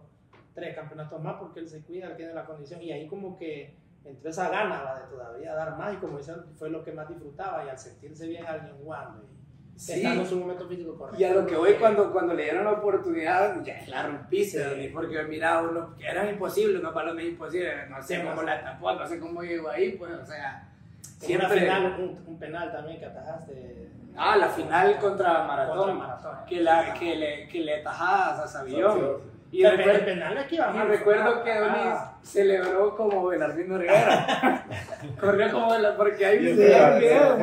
[0.61, 3.75] tres campeonatos más porque él se cuida, él tiene la condición y ahí como que
[4.05, 4.99] entró esa gana ¿va?
[5.01, 8.27] de todavía dar más y como dicen, fue lo que más disfrutaba y al sentirse
[8.29, 9.41] bien alguien jugando y
[9.81, 9.93] Sí.
[9.95, 11.19] estando en su momento físico correcto.
[11.19, 14.91] Y a lo que voy cuando, cuando le dieron la oportunidad, ya la rompiste, Sí.
[14.93, 18.93] Porque miraba uno que era imposible, unos balones imposibles, no sé Sí, cómo la tapó,
[18.93, 20.67] no sé cómo llegó ahí, pues, o sea,
[21.01, 21.61] Siempre siempre...
[21.61, 23.89] final, un, un penal también que atajaste.
[24.17, 26.37] Ah, la final contra Maratón, Contra Maratón.
[26.47, 29.19] que, la, que, le, que le tajabas a Savillón.
[29.53, 34.65] Y el, recuerdo, penal aquí iba y recuerdo que Donis Ah, celebró como Belardino Rivera.
[35.21, 37.37] Corrió como Belardino, porque ahí Y me el se ve el penal, video,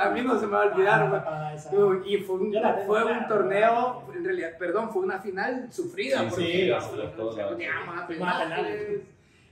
[0.00, 1.70] a mí no se me va a olvidar, ah, esa-
[2.06, 2.54] Y fue un,
[2.86, 6.18] fue un torneo, en realidad, perdón, fue una final sufrida.
[6.20, 7.00] Sí, porque sí, llegamos sí,
[7.40, 7.54] a sí.
[7.58, 8.66] llegamos a Fuimos a penales.
[8.66, 9.00] penales.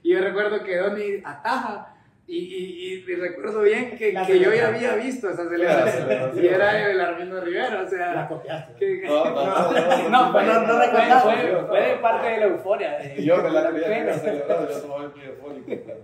[0.03, 1.92] Y yo recuerdo que Donny ataja.
[2.25, 6.07] Y, y, y recuerdo bien que, La que yo ya había visto esa La celebración.
[6.09, 6.45] celebración.
[6.45, 8.29] Y era de Belarmino Rivera, o La sea.
[8.29, 8.75] copiaste.
[8.79, 11.21] que- que- No, no, no, no, no, pues no, no fue- recordaba.
[11.21, 12.99] fue- Fue, fue de parte de la euforia.
[12.99, 16.01] de- Y yo me la quería que celebrado, yo estaba muy eufórico, claro.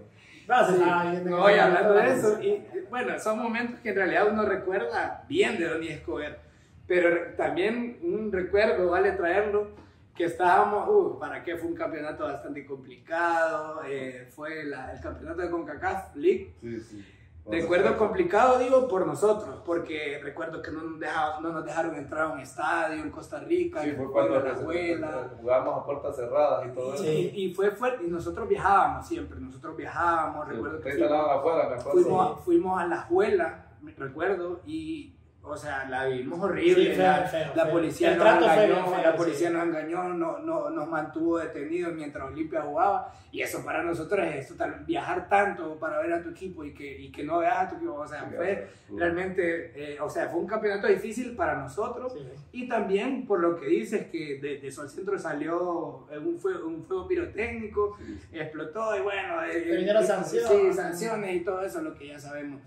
[0.48, 1.22] No, Sí.
[1.24, 5.58] No, y hablando de eso, y bueno, son momentos que en realidad uno recuerda bien
[5.58, 6.38] de Donny Escobar,
[6.86, 9.70] pero también un recuerdo, vale traerlo,
[10.18, 15.42] que estábamos, uh, para qué fue un campeonato bastante complicado, eh, fue la- el campeonato
[15.42, 16.54] de CONCACAF League.
[16.60, 17.14] Sí, sí.
[17.50, 22.24] Recuerdo complicado, digo, por nosotros, porque recuerdo que no nos, dejaron, no nos dejaron entrar
[22.24, 25.30] a un estadio en Costa Rica, Sí, fue cuando la abuela.
[25.40, 27.04] jugamos a puertas cerradas y todo eso.
[27.04, 27.30] Sí.
[27.34, 31.80] Y, y fue fuerte, y nosotros viajábamos siempre, nosotros viajábamos, recuerdo que fuimos- afuera, me
[31.80, 33.64] fuimos, fuimos a la escuela,
[33.96, 35.14] recuerdo, y,
[35.48, 36.90] o sea, la vivimos horrible.
[36.90, 39.54] Sí, feo, la, feo, la policía nos engañó, la policía sí.
[39.54, 43.12] nos engañó, no, no, nos mantuvo detenidos mientras Olimpia jugaba.
[43.30, 46.98] Y eso para nosotros es total, viajar tanto para ver a tu equipo y que,
[46.98, 47.94] y que no veas a tu equipo.
[47.94, 52.12] O sea, fue realmente, eh, o sea, fue un campeonato difícil para nosotros.
[52.12, 52.20] Sí.
[52.52, 56.84] Y también por lo que dices que de, de Sol Centro salió un fuego, un
[56.84, 57.98] fuego pirotécnico,
[58.32, 60.48] explotó y bueno, eh, vinieron eh, sanciones.
[60.48, 62.60] Sí, sanciones y todo eso, lo que ya sabemos.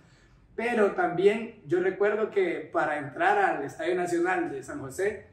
[0.62, 5.26] Pero también yo recuerdo que para entrar al Estadio Nacional de San José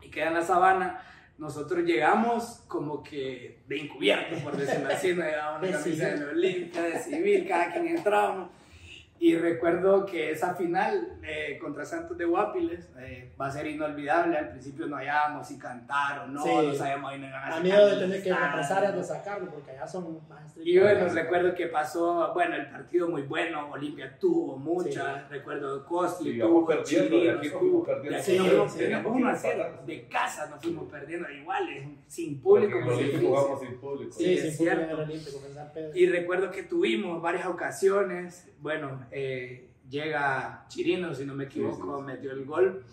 [0.00, 1.02] y queda en la sabana,
[1.36, 6.30] nosotros llegamos como que de encubierto, por decirlo así, nos llevábamos la camisa de la
[6.30, 8.48] Olimpia, de civil, cada quien entrábamos.
[9.24, 14.36] Y recuerdo que esa final eh, contra Santos de Guapiles eh, va a ser inolvidable.
[14.36, 16.50] Al principio no hallábamos si cantar o no, Sí.
[16.52, 18.46] no sabíamos iban a miedo de tener que estadio.
[18.48, 20.66] represalias de sacarlo, porque allá son más estrictos.
[20.74, 25.26] Y bueno, recuerdo que pasó, bueno, el partido muy bueno, Olimpia tuvo muchas, Sí.
[25.30, 28.22] recuerdo Costly Sí, tuvo, perdiendo, aquí fuimos perdiendo.
[28.24, 29.86] Sí, 1 a que 0, empatar.
[29.86, 34.12] de casa nos fuimos perdiendo, iguales, sin Porque público, en pues, jugamos sin público.
[34.12, 34.80] Sí, sí, cierto.
[34.84, 34.94] cierto.
[35.02, 35.90] El Olímpico, en San Pedro.
[35.96, 41.82] Y recuerdo que tuvimos varias ocasiones, bueno, eh, llega Chirino, si no me equivoco, Sí,
[41.82, 42.02] sí, sí.
[42.06, 42.84] metió el gol.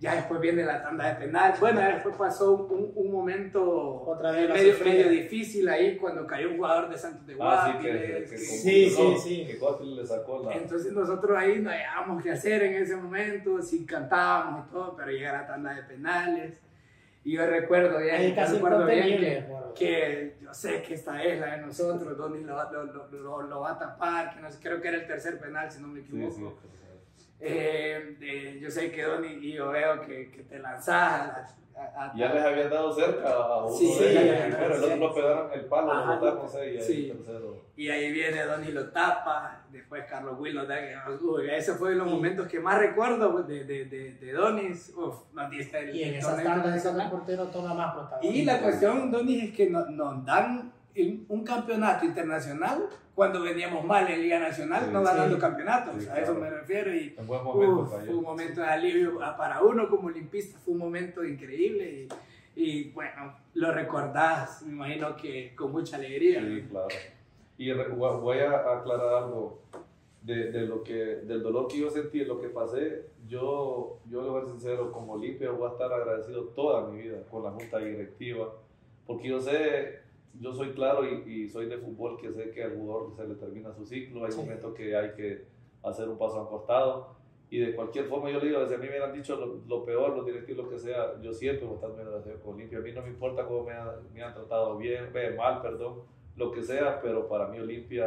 [0.00, 1.54] Ya después viene la tanda de penal.
[1.58, 6.56] Bueno, después pasó un, un momento Otra vez medio, medio difícil ahí cuando cayó un
[6.56, 8.12] jugador de Santos de Ah, sí, que, Guapiles.
[8.12, 9.46] que, que- que Sí, sí, sí.
[9.46, 10.52] Que le sacó la.
[10.54, 15.10] entonces nosotros ahí no hallábamos qué hacer en ese momento, si cantábamos y todo, pero
[15.10, 16.60] llega la tanda de penales.
[17.28, 21.62] Y yo recuerdo yo casi recuerdo bien que, yo sé que esta es la de
[21.66, 24.88] nosotros, Donny lo, lo, lo, lo- lo va a tapar, que no sé, creo que
[24.88, 26.58] era el tercer penal, si no me Sí, equivoco.
[26.62, 26.68] sí.
[27.40, 32.06] Eh, eh, yo sé que Donny, y yo veo que, que te lanzás a, a-
[32.06, 34.80] a- Ya les habían dado cerca a uno Sí, de sí, ellos ya, primero, el
[34.80, 34.84] sí.
[34.86, 37.10] otro lo pegaron el palo, Ajá, lo seis y ahí sí.
[37.10, 37.56] el tercero.
[37.76, 40.76] Y ahí viene Donny lo tapa, después Carlos Will lo da.
[41.20, 42.14] Uy, ese fue los Sí.
[42.14, 44.92] momentos que más recuerdo de, de, de, de Donis.
[44.96, 47.10] Uf, nos diste el Y en el esas de cada internacional.
[47.12, 48.36] portero toma más protagonismo.
[48.36, 50.77] Y la cuestión, Donis, es que no- nos dan el-
[51.28, 55.40] un campeonato internacional cuando veníamos mal en Liga Nacional, Sí, no ganando sí.
[55.40, 56.02] campeonatos.
[56.04, 56.94] Sí, a eso me refiero.
[56.94, 60.74] Y, En buen momento Uf, fue un momento de alivio para uno como olimpista, fue
[60.74, 62.08] un momento increíble
[62.54, 66.40] y, y, bueno, lo recordás, me imagino que con mucha alegría.
[66.40, 66.88] Sí, claro.
[67.58, 69.62] Y voy a aclarar algo
[70.22, 73.06] de, de lo que, del dolor que yo sentí, lo que pasé.
[73.26, 77.02] Yo, yo le voy a ser sincero, como Olimpia voy a estar agradecido toda mi
[77.02, 78.48] vida con la junta directiva,
[79.06, 80.00] porque yo sé,
[80.34, 83.34] yo soy claro y, y soy de fútbol que sé que al jugador se le
[83.34, 84.40] termina su ciclo, hay Sí.
[84.40, 85.46] momentos que hay que
[85.82, 87.16] hacer un paso al costado.
[87.50, 89.84] Y de cualquier forma, yo le digo, si a mí me hubieran dicho lo, lo
[89.84, 92.78] peor, los directivos, lo que sea, yo siempre voy a estar agradecido con Olimpia.
[92.78, 96.00] A mí no me importa cómo me han, me han tratado bien, mal, perdón,
[96.36, 98.06] lo que sea, pero para mí Olimpia,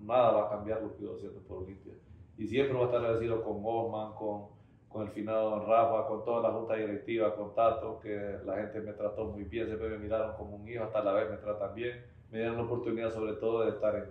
[0.00, 1.92] nada va a cambiar lo que yo siento por Olimpia.
[2.36, 4.46] Y siempre voy a estar agradecido con Osman, con,
[4.92, 8.92] con el finado Rafa, con toda la junta directiva, con Tato, que la gente me
[8.92, 12.04] trató muy bien, siempre me miraron como un hijo, hasta la vez me tratan bien.
[12.30, 14.04] Me dieron la oportunidad sobre todo de estar en,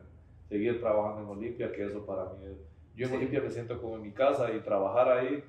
[0.49, 2.57] seguir trabajando en Olimpia, que eso para mí es...
[2.95, 3.17] Yo en Sí.
[3.17, 5.43] Olimpia me siento como en mi casa y trabajar ahí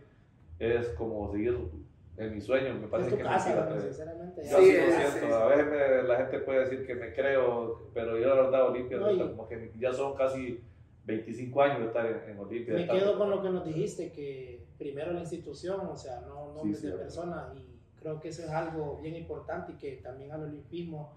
[0.58, 1.58] es como seguir
[2.16, 3.74] en mi sueño, me Es parece tu que casa, mentira, ¿no?
[3.76, 4.42] te- sinceramente.
[4.42, 5.26] yo Sí, así lo es- siento.
[5.28, 8.68] es- A veces me- la gente puede decir que me creo, pero yo la verdad
[8.70, 10.62] Olimpia, No, como que ya son casi
[11.04, 12.74] 25 años de estar en, en Olimpia.
[12.74, 16.80] Me quedo con lo que nos dijiste, que primero la institución, o sea, no nombres
[16.80, 20.42] Sí, de personas, y creo que eso es algo bien importante y que también al
[20.42, 21.12] olimpismo,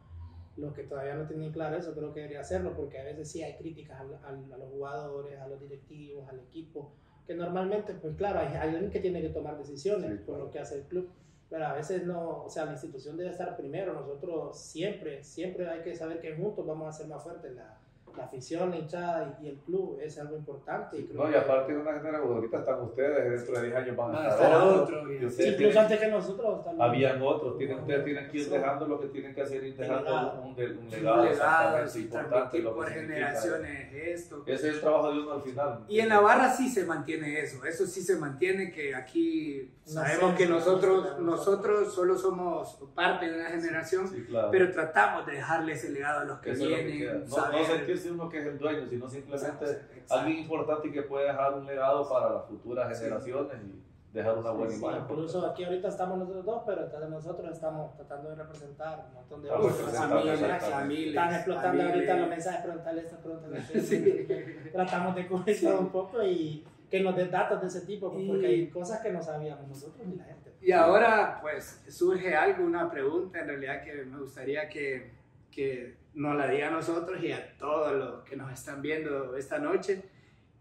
[0.58, 3.44] los que todavía no tienen claro eso, creo que debería hacerlo, porque a veces sí
[3.44, 6.92] hay críticas al- a, los jugadores, a los directivos, al equipo,
[7.28, 10.46] que normalmente, pues claro, hay, hay alguien que tiene que tomar decisiones Sí, por claro.
[10.46, 11.10] lo que hace el club,
[11.50, 15.82] pero a veces no, o sea, la institución debe estar primero, nosotros siempre, siempre hay
[15.82, 17.78] que saber que juntos vamos a ser más fuertes, la,
[18.18, 20.98] la afición, la hinchada y, y el club es algo importante.
[21.00, 23.96] Y creo No, y aparte de una generación, ahorita están ustedes, dentro de 10 años
[23.96, 25.10] van Va a estar otros.
[25.10, 26.90] y incluso tienen- antes que nosotros también.
[26.90, 30.04] habían otros, tienen, ustedes tienen que ir dejando lo que tienen que hacer, ir dejando
[30.04, 30.42] legado.
[30.42, 32.60] un, de- un Un legado, legado, exactamente sí, importante.
[32.60, 34.44] Lo que por generaciones esto.
[34.46, 35.80] Ese es el trabajo de uno al final.
[35.88, 39.94] Y en la barra sí se mantiene eso, eso sí se mantiene que aquí No
[39.94, 44.50] sabemos sé, que nosotros, nosotros solo somos parte de una generación, Sí, claro.
[44.52, 47.28] pero tratamos de dejarle ese legado a los que Eso es lo que vienen, No,
[47.30, 47.62] no saber-
[48.06, 50.14] sentirse uno que es el dueño, sino simplemente Exacto.
[50.16, 53.82] alguien importante y que puede dejar un legado para las futuras generaciones y
[54.14, 55.02] dejar una buena Sí, imagen.
[55.04, 59.42] incluso aquí ahorita estamos nosotros dos, pero de nosotros estamos tratando de representar un montón
[59.44, 60.72] de exactamente.
[60.72, 61.94] familias, Están explotando familias.
[61.94, 63.82] ahorita los mensajes, preguntarle aquello.
[63.82, 64.70] Sí.
[64.72, 65.66] Tratamos de cubrir Sí.
[65.68, 69.02] un poco y que nos dé datos de ese tipo, pues, Y- porque hay cosas
[69.02, 70.54] que no sabíamos nosotros ni la gente.
[70.62, 75.12] Y ahora pues surge algo, una pregunta en realidad que me gustaría que,
[75.52, 79.60] que nos la diga a nosotros y a todos los que nos están viendo esta
[79.60, 80.02] noche.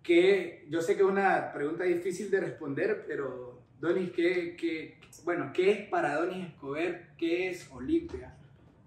[0.02, 5.50] que yo sé que es una pregunta difícil de responder, pero Donis, ¿qué, qué, bueno,
[5.54, 7.14] ¿qué es para Donis Escobar?
[7.16, 8.36] ¿Qué es Olimpia?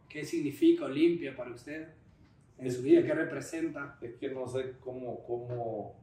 [0.07, 1.88] ¿Qué significa Olimpia para usted
[2.59, 3.03] en su vida?
[3.03, 3.97] ¿Qué representa?
[4.01, 5.95] Es que no sé cómo, cómo,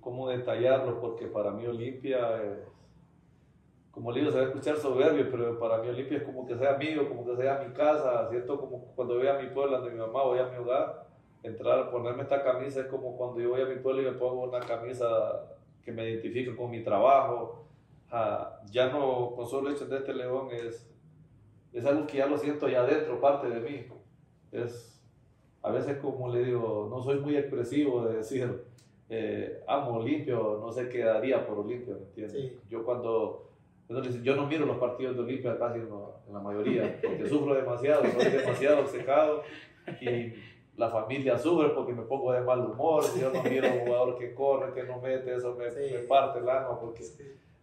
[0.00, 2.58] cómo detallarlo, porque para mí Olimpia es,
[3.96, 6.54] como le digo, se va a escuchar soberbio, pero para mí Olimpia es como que
[6.54, 8.60] sea mío, como que sea mi casa, ¿cierto?
[8.60, 11.06] Como cuando voy a mi pueblo, donde mi mamá, voy a mi hogar,
[11.42, 14.42] entrar, ponerme esta camisa es como cuando yo voy a mi pueblo y me pongo
[14.42, 15.06] una camisa
[15.82, 17.64] que me identifica con mi trabajo.
[18.10, 20.94] Ah, ya no, con solo hecho de este león, es,
[21.72, 23.86] es algo que ya lo siento ya adentro, parte de mí.
[24.52, 25.02] Es,
[25.62, 28.62] a veces como le digo, no soy muy expresivo de decir,
[29.08, 32.52] eh, amo Olimpio, no sé qué daría por Olimpio, ¿me entiendes?
[32.68, 33.45] Yo cuando,
[34.22, 35.88] yo no miro los partidos de Olimpia casi en
[36.32, 39.42] la mayoría, porque sufro demasiado, soy demasiado secado
[40.00, 40.34] y
[40.76, 44.18] la familia sufre porque me pongo de mal humor, yo no miro a un jugador
[44.18, 47.04] que corre, que no mete, eso me, me parte el alma porque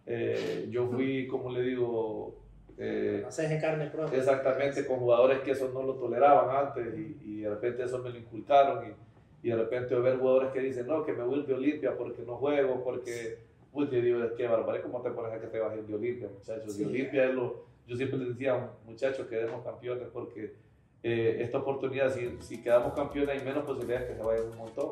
[0.05, 2.35] eh, yo fui, como le digo,
[2.77, 4.17] eh, de carne propia.
[4.17, 8.09] Exactamente, con jugadores que eso no lo toleraban antes y, y de repente eso me
[8.09, 11.95] lo inculcaron y, y, de repente ver jugadores que dicen, no, que me vuelve Olimpia
[11.95, 13.37] porque no juego, porque,
[13.73, 16.29] uy, te digo, es que barbaridad, ¿cómo te pones a que te bajes de Olimpia,
[16.33, 16.77] muchachos?
[16.77, 20.55] De Olimpia es lo, yo siempre les decía, muchachos, que demos campeones porque
[21.01, 24.91] eh, esta oportunidad, si, si, quedamos campeones, hay menos posibilidades que se vayan un montón.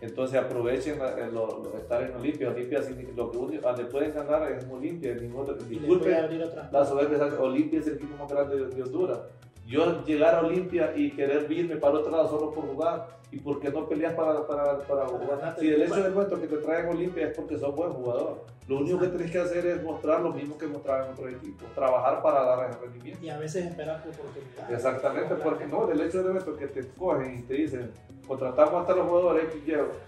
[0.00, 2.50] Entonces aprovechen eh, lo, estar en Olimpia.
[2.50, 2.80] Olimpia,
[3.14, 5.14] lo que único, donde pueden ganar es Olimpia.
[5.14, 6.40] Disculpen,
[6.70, 9.20] la soberbia, Olimpia es el equipo más grande de, de Honduras
[9.66, 13.58] yo llegar a Olimpia y querer irme para otro lado solo por jugar y por
[13.58, 15.56] qué no peleas para, para, para jugar.
[15.58, 18.44] Si el hecho de cuento que te traen Olimpia es porque sos buen jugador.
[18.68, 21.64] Lo único que tenés que hacer es mostrar lo mismo que mostrar en otro equipo,
[21.74, 23.24] trabajar para dar el rendimiento.
[23.24, 24.72] Y a veces esperar tu oportunidad.
[24.72, 27.90] Exactamente, porque no, el hecho de que te cogen y te dicen,
[28.26, 29.44] contratamos hasta los jugadores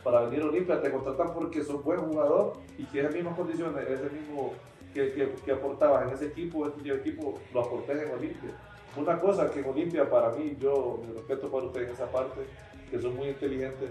[0.04, 3.36] para venir a Olimpia, te contratan porque sos buen jugador y que es las mismas
[3.36, 4.52] condiciones, es el mismo
[4.94, 8.50] que, que, que aportabas en ese equipo, este equipo lo aportes en Olimpia
[8.96, 12.40] una cosa que en Olimpia, para mí, yo me respeto para ustedes en esa parte,
[12.90, 13.90] que son muy inteligentes,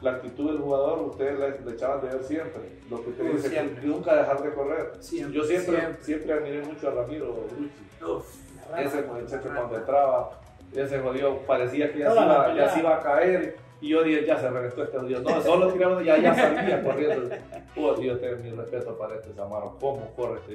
[0.00, 2.62] la actitud del jugador, ustedes le, echaban de ver siempre.
[2.88, 4.92] Lo que ustedes dicen, nunca dejar de correr.
[5.30, 8.24] yo siempre, siempre, admiré mucho a Ramiro Brucci.
[8.78, 10.40] Ese muchacho cuando entraba,
[10.74, 13.56] ese jodido parecía que ya, se iba, ya se iba a caer.
[13.82, 15.20] Y yo dije, ya se reventó este jodido.
[15.20, 17.34] No, solo tiramos, ya, ya salía corriendo.
[17.76, 19.76] Oh, Dios, tengo mi respeto para este Samaro.
[19.80, 20.54] ¿Cómo corre este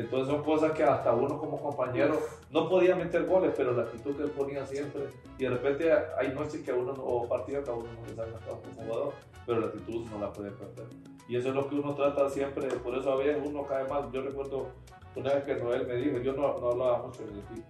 [0.00, 2.18] entonces son cosas que hasta uno como compañero
[2.50, 5.02] no podía meter goles, pero la actitud que él ponía siempre,
[5.38, 8.14] y de repente hay noches que a uno, o partidos que a uno no le
[8.14, 9.12] salen como jugador,
[9.46, 10.86] pero la actitud no la puede perder.
[11.28, 14.10] Y eso es lo que uno trata siempre, por eso a veces uno cae mal.
[14.10, 14.66] Yo recuerdo
[15.14, 17.68] una vez que Noel me dijo, yo no, no hablaba mucho en el equipo,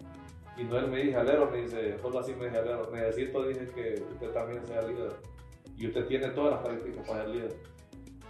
[0.57, 4.03] y Noel me dijo, Alero, me dice, solo así me dice, Alero, necesito, dije que
[4.13, 5.13] usted también sea líder,
[5.77, 7.57] y usted tiene todas las características para ser líder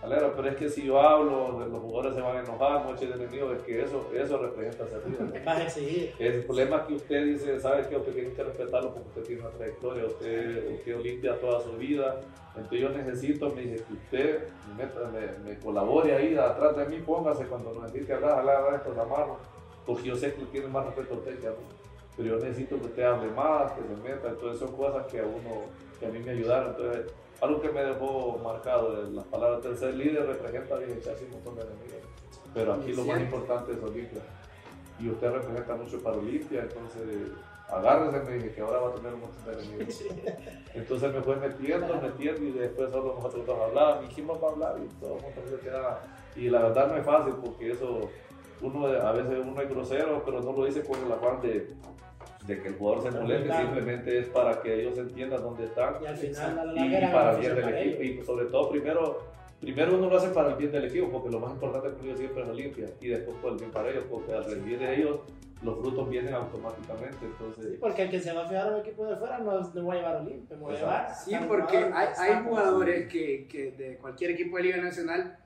[0.02, 3.58] Alero, pero es que si yo hablo, los jugadores se van a enojar, muchos enemigos,
[3.58, 5.44] es que eso, eso representa ser líder.
[5.44, 6.14] Vas a exigir.
[6.18, 9.42] El problema es que usted dice, ¿sabe que Usted tiene que respetarlo porque usted tiene
[9.42, 12.18] una trayectoria, usted, usted Olimpia toda su vida.
[12.56, 17.44] Entonces yo necesito, me dice, que usted me, me, colabore ahí, atrás de mí, póngase
[17.44, 19.36] cuando necesite hablar, hablar, estos amarros,
[19.84, 21.56] porque yo sé que tiene más respeto a usted que a mí.
[22.16, 25.24] Pero yo necesito que usted hable más, que se meta, entonces son cosas que a
[25.24, 25.66] uno,
[25.98, 26.70] que a mí me ayudaron.
[26.70, 31.62] Entonces, algo que me dejó marcado, las palabras tercer líder representa echarse un montón de
[31.62, 32.00] enemigos.
[32.52, 34.22] Pero aquí lo más importante es Olimpia.
[34.98, 37.32] Y usted representa mucho para Olimpia, entonces
[37.68, 40.04] agárrese, me dije que ahora va a tener un montón de enemigos.
[40.74, 44.88] Entonces me fue metiendo, metiendo y después solo nosotros dos hablábamos, dijimos para hablar y
[45.00, 46.02] todo el mundo se quedaba.
[46.36, 48.10] Y la verdad no es fácil porque eso,
[48.60, 51.74] uno a veces uno es grosero, pero no lo dice con el afán de,
[52.46, 56.06] de que el jugador se moleste, simplemente es para que ellos entiendan dónde están y,
[56.06, 58.02] al final, y, y para el bien del equipo.
[58.02, 59.22] Y sobre todo, primero,
[59.60, 62.18] primero uno lo hace para el bien del equipo, porque lo más importante que ellos
[62.18, 65.20] siempre es Olimpia, y después por el bien para ellos, porque al rendir de ellos
[65.62, 67.18] los frutos vienen automáticamente.
[67.22, 69.86] Entonces, porque el que se va a fijar a un equipo de fuera no, no
[69.86, 71.14] va a llevar a Olimpia, va a llevar.
[71.14, 75.36] Sí, porque hay, hay jugadores que, que, de cualquier equipo de Liga Nacional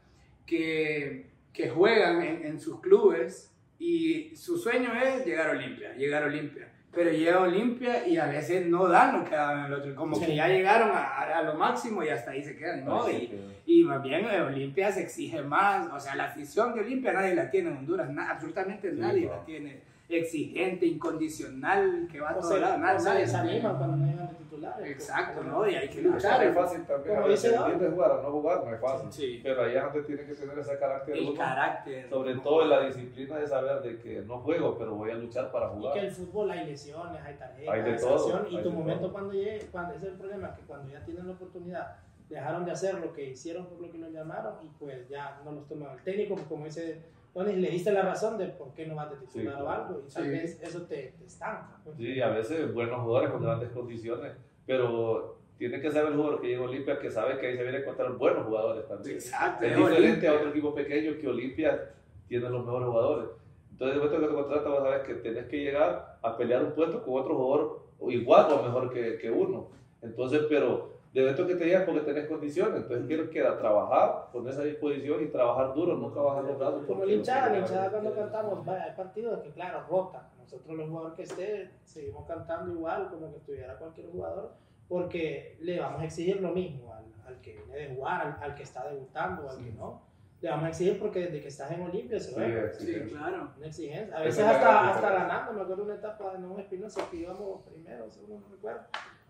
[0.47, 6.23] que, que juegan en, en sus clubes y su sueño es llegar a Olimpia, llegar
[6.23, 9.73] a Olimpia pero llega Olimpia y a veces no dan lo que daban en el
[9.75, 13.11] otro, como que ya llegaron a, a, lo máximo y hasta ahí se quedan, ¿no?
[13.11, 13.31] y,
[13.67, 17.35] y, más bien en Olimpia se exige más, o sea, la afición de Olimpia nadie
[17.35, 22.79] la tiene en Honduras, absolutamente nadie la tiene exigente, incondicional, que va a todo lado.
[22.79, 24.91] Nadie se anima cuando no llegan de titulares.
[24.91, 25.69] Exacto, ¿no?
[25.69, 26.45] Y hay que luchar.
[26.45, 27.17] Es fácil también.
[27.17, 29.13] Como dice de jugar o no jugar no es fácil.
[29.13, 29.41] Sí.
[29.43, 31.17] Pero ahí es donde tiene que tener ese carácter.
[31.17, 32.09] El carácter.
[32.11, 35.51] Sobre todo en la disciplina de saber de que no juego, pero voy a luchar
[35.51, 35.97] para jugar.
[35.97, 38.47] Y que el fútbol hay lesiones, hay tarjetas, hay de todo.
[38.51, 41.33] Y tu momento cuando llegue, cuando, ese es el problema, que cuando ya tienes la
[41.33, 41.97] oportunidad
[42.29, 45.53] dejaron de hacer lo que hicieron por lo que nos llamaron y pues ya no
[45.53, 47.03] los toma el técnico, pues como dice
[47.35, 50.13] Tony, le diste la razón de por qué no vas a titular o algo y
[50.13, 51.81] tal vez eso te, te estanca.
[51.83, 51.97] Pues.
[51.97, 54.33] Sí, a veces buenos jugadores con grandes condiciones,
[54.65, 57.63] pero tiene que saber el jugador que llega a Olimpia que sabe que ahí se
[57.65, 59.17] viene a encontrar buenos jugadores también.
[59.17, 59.65] Exacto.
[59.65, 61.91] Es diferente a otro equipo pequeño que Olimpia
[62.29, 63.29] tiene los mejores jugadores.
[63.73, 66.73] Entonces, de que te contratas, vas a ver que tenés que llegar a pelear un
[66.73, 67.83] puesto con otro jugador
[68.13, 69.71] igual o mejor que, que uno.
[70.03, 72.83] Entonces, pero de momento que te llegas porque tenés condiciones.
[72.83, 76.85] Entonces, quiero que a trabajar con esa disposición y trabajar duro, nunca bajar los brazos.
[76.87, 80.29] Como la hinchada, la hinchada cuando cantamos, vaya, hay partidos que, claro, rota.
[80.37, 84.55] Nosotros, los jugadores que esté, seguimos cantando igual como que estuviera cualquier jugador,
[84.89, 88.65] porque le vamos a exigir lo mismo al, al que viene de jugar, al, que
[88.65, 90.03] está debutando, al que no
[90.41, 92.71] le vamos a exigir porque desde que estás en Olimpia se ve.
[92.75, 93.51] Sí, sí, claro.
[93.57, 94.15] Una exigencia.
[94.15, 95.53] A veces hasta, hasta ganando.
[95.55, 98.83] Me acuerdo de una etapa en un Espinosa que íbamos primero, segundo, no recuerdo.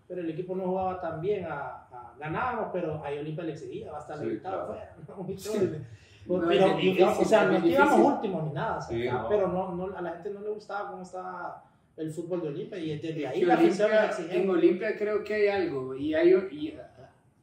[0.06, 1.46] Pero el equipo no jugaba tan bien.
[1.46, 4.94] A, a, ganábamos, pero a Olimpia le exigía, va a estar limitado afuera.
[6.26, 8.78] pero, o sea, no íbamos últimos ni nada.
[8.78, 9.28] O sea, no.
[9.28, 11.64] Pero no, no, a la gente no le gustaba cómo estaba
[11.96, 13.90] el fútbol de Olimpia y desde ahí la afición
[14.30, 16.76] En Olimpia creo que hay algo y hay y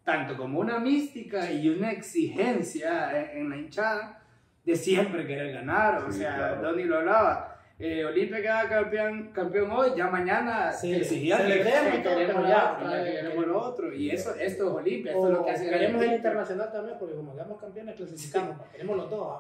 [0.04, 4.22] tanto como una mística y una exigencia en, la hinchada
[4.66, 6.04] de siempre querer ganar.
[6.04, 6.62] O sea, claro.
[6.64, 7.51] Donny lo hablaba.
[7.84, 13.04] Eh, Olimpia queda campeón, campeón hoy, ya mañana sí, exigían que queremos, queremos ya, ya
[13.04, 13.92] queremos lo otro.
[13.92, 17.16] Y eso, esto es Olimpia, esto es lo que hace Queremos el internacional también, porque
[17.16, 19.40] como quedamos campeones, clasificamos, queremos los dos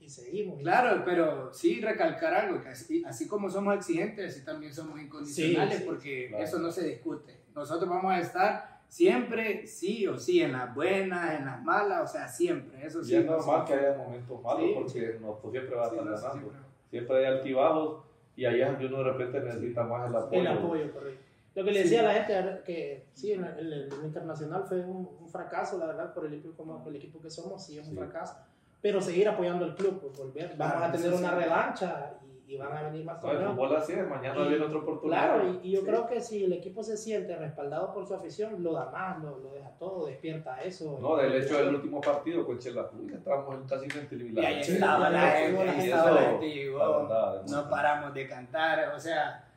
[0.00, 0.60] y seguimos.
[0.60, 5.80] Claro, pero sí recalcar algo, que así, así como somos exigentes, así también somos incondicionales,
[5.80, 6.44] sí, porque claro.
[6.44, 7.42] eso no se discute.
[7.54, 12.12] Nosotros vamos a estar siempre, sí o sí, en las buenas, en las malas, o
[12.12, 12.86] sea, siempre.
[12.86, 13.12] Eso sí.
[13.12, 15.18] Y es normal que haya momentos malos sí, porque sí.
[15.20, 16.71] no pues, siempre va a estar sí, ganando.
[16.92, 17.16] Siempre.
[17.16, 18.04] hay altibajos
[18.36, 20.40] y ahí es uno de repente necesita más el apoyo.
[20.40, 21.24] El apoyo, correcto.
[21.54, 25.08] Lo que le decía a la gente que sí, el, el, el internacional fue un,
[25.20, 27.96] un, fracaso, la verdad, por el equipo, como el equipo que somos, sí es un
[27.96, 28.36] fracaso.
[28.80, 32.82] Pero seguir apoyando el club, pues volver, vamos a tener una revancha y van a
[32.82, 33.50] venir más torneos.
[33.50, 35.34] El fútbol así es, mañana viene otra oportunidad.
[35.34, 35.86] Claro, y, y yo sí.
[35.86, 39.38] creo que si el equipo se siente respaldado por su afición, lo da más, lo,
[39.38, 40.98] lo deja todo, despierta eso.
[41.00, 45.10] No, del hecho del último partido con Chela ya estábamos casi en Y ahí estaba
[45.10, 47.08] la gente, estaba la gente llegó,
[47.48, 49.48] no paramos de cantar, o sea,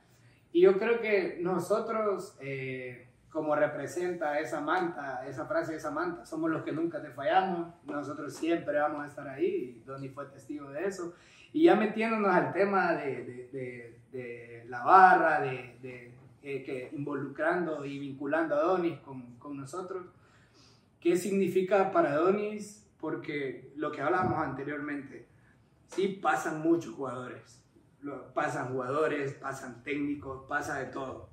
[0.51, 6.25] y yo creo que nosotros, eh, como representa esa manta, esa frase de esa manta,
[6.25, 10.25] somos los que nunca te fallamos, nosotros siempre vamos a estar ahí, y Donny fue
[10.27, 11.13] testigo de eso.
[11.55, 16.11] Y ya metiéndonos al tema de, de, de, de la barra, de,
[16.43, 20.05] eh, que involucrando y vinculando a Donis con, con, nosotros,
[20.99, 22.85] ¿qué significa para Donis?
[22.99, 25.29] Porque lo que hablábamos anteriormente,
[25.87, 27.63] sí pasan muchos jugadores,
[28.33, 31.29] pasan jugadores, pasan técnicos, pasa de todo.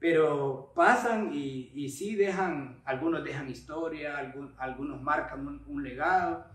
[0.00, 4.18] Pero pasan y, y sí dejan, algunos dejan historia,
[4.58, 6.53] algunos marcan un, un legado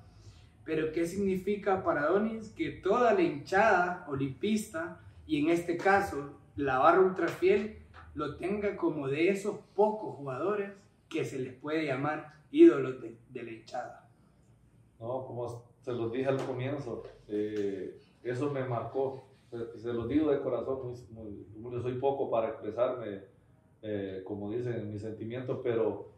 [0.70, 2.50] pero ¿qué significa para Donis?
[2.50, 7.80] Que toda la hinchada olimpista, y en este caso la barra ultrafiel,
[8.14, 10.72] lo tenga como de esos pocos jugadores
[11.10, 14.10] que se les puede llamar ídolos de, de la hinchada.
[15.00, 19.24] No, como se los dije al comienzo, eh, eso me marcó.
[19.50, 23.24] Se, se, los digo de corazón, muy, muy, soy poco para expresarme,
[23.82, 26.12] eh, como dicen, mis sentimientos, pero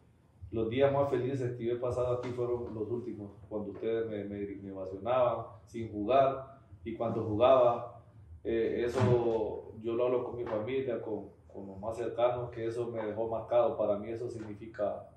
[0.52, 4.24] los días más felices que yo he pasado aquí fueron los últimos, cuando ustedes me,
[4.24, 8.02] me, me ovacionaban sin jugar y cuando jugaba,
[8.44, 12.90] eh, eso yo lo hablo con mi familia, con, con, los más cercanos, que eso
[12.90, 13.76] me dejó marcado.
[13.76, 15.08] Para mí eso significa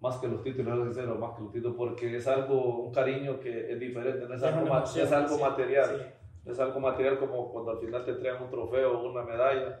[0.00, 3.72] más que los títulos, sincero, más que los títulos, porque es algo, un cariño que
[3.72, 5.86] es diferente, no es, algo, emoción, es algo sí, material.
[5.98, 6.50] Sí.
[6.50, 9.80] Es algo material como cuando al final te traen un trofeo o una medalla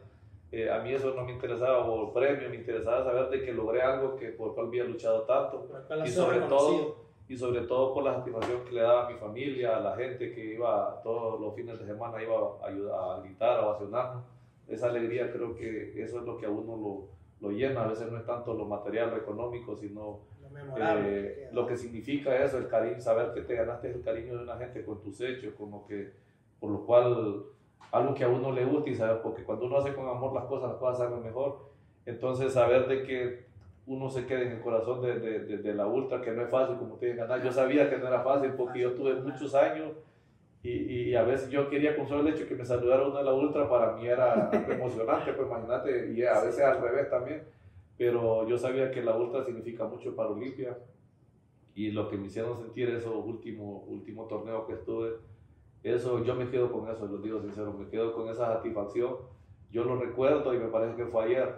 [0.52, 3.82] eh, a mí eso no me interesaba, o premio, me interesaba saber de que logré
[3.82, 5.68] algo que, por cual había luchado tanto.
[6.04, 6.96] Y sobre, todo,
[7.28, 10.32] y sobre todo por la satisfacción que le daba a mi familia, a la gente
[10.32, 14.24] que iba todos los fines de semana iba a, ayudar, a gritar, a ovacionarnos.
[14.66, 17.84] Esa alegría creo que eso es lo que a uno lo, lo llena.
[17.84, 20.20] A veces no es tanto lo material, lo económico, sino
[20.52, 24.42] lo, eh, lo que significa eso, el cariño, saber que te ganaste el cariño de
[24.42, 26.12] una gente con tus hechos, con lo que,
[26.58, 27.44] por lo cual
[27.92, 30.44] algo que a uno le gusta y saber, porque cuando uno hace con amor las
[30.44, 31.70] cosas, las cosas salen mejor.
[32.06, 33.44] Entonces, saber de que
[33.86, 36.50] uno se quede en el corazón de, de, de, de la ultra, que no es
[36.50, 37.42] fácil, como ustedes ganar.
[37.42, 39.92] Yo sabía que no era fácil porque yo tuve muchos años
[40.62, 43.24] y, y, a veces yo quería con solo el hecho que me saludara uno de
[43.24, 47.42] la ultra, para mí era emocionante, pues imagínate, y a veces al revés también.
[47.96, 50.76] Pero yo sabía que la ultra significa mucho para Olimpia
[51.74, 55.12] y lo que me hicieron sentir esos últimos último torneos que estuve
[55.82, 59.16] eso, yo me quedo con eso, lo digo sincero, me quedo con esa satisfacción.
[59.70, 61.54] Yo lo recuerdo y me parece que fue ayer.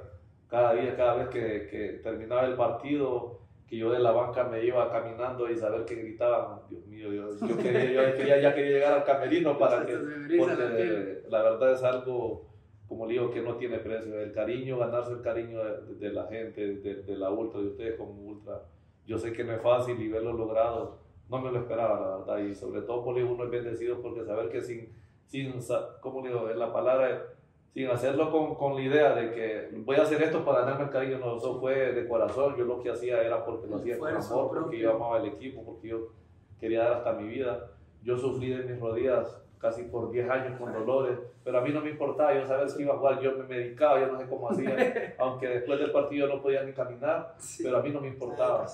[0.49, 3.43] Cada día, cada vez que, que terminaba el partido,
[3.73, 7.31] que yo de la banca me iba caminando y saber que gritaban, Dios mío, yo,
[7.31, 9.97] yo, quería, yo quería, ya quería llegar al camerino para que,
[10.39, 12.51] porque la verdad es algo,
[12.87, 16.75] como le digo, que no tiene precio, el cariño, ganarse el cariño de, la gente,
[16.77, 18.61] de, de, la ultra, de ustedes como ultra,
[19.07, 20.99] yo sé que no es fácil y verlo logrado,
[21.29, 24.49] no me lo esperaba, la verdad, y sobre todo por uno es bendecido porque saber
[24.51, 24.93] que sin,
[25.27, 25.55] sin
[26.01, 27.23] como le digo, en la palabra
[27.75, 30.91] sin hacerlo con, con, la idea de que voy a hacer esto para ganarme el
[30.91, 34.14] cariño, no, eso fue de corazón, yo lo que hacía era porque lo hacía con
[34.14, 36.09] amor, porque yo amaba el equipo, porque yo
[36.61, 37.70] quería dar hasta mi vida.
[38.03, 41.81] Yo sufrí de mis rodillas casi por 10 años con dolores, pero a mí no
[41.81, 44.51] me importaba, yo sabía que iba a jugar, yo me medicaba, yo no sé cómo
[44.51, 48.67] hacía, aunque después del partido no podía ni caminar, pero a mí no me importaba.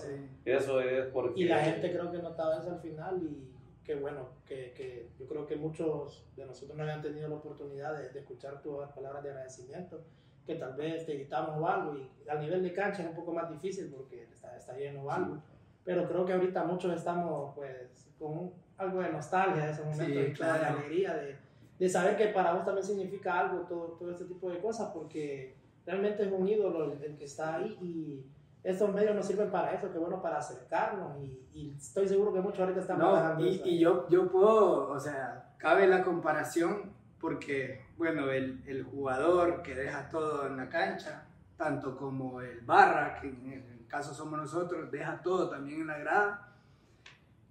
[0.46, 1.42] Eso es porque...
[1.42, 3.52] Y la gente creo que notaba eso al final y
[3.84, 7.96] que bueno, que, que, yo creo que muchos de nosotros no habían tenido la oportunidad
[7.96, 10.00] de, escuchar tus palabras de agradecimiento,
[10.46, 13.32] que tal vez te editamos o algo, y al nivel de cancha es un poco
[13.32, 15.42] más difícil porque está, está lleno o algo,
[15.84, 20.50] pero creo que ahorita muchos estamos pues con algo de nostalgia de ese momento, de
[20.50, 21.36] alegría, de,
[21.78, 25.56] de, saber que para vos también significa algo todo, todo este tipo de cosas, porque
[25.84, 28.24] realmente es un ídolo el, el que está ahí y
[28.62, 32.60] estos medios nos sirven para eso, que bueno, para acercarnos y, estoy seguro que muchos
[32.60, 38.30] ahorita están no, y, y, yo, yo puedo, o sea, cabe la comparación porque, bueno,
[38.30, 41.24] el, el, jugador que deja todo en la cancha,
[41.56, 45.98] tanto como el barra, que en el caso somos nosotros, deja todo también en la
[45.98, 46.47] grada.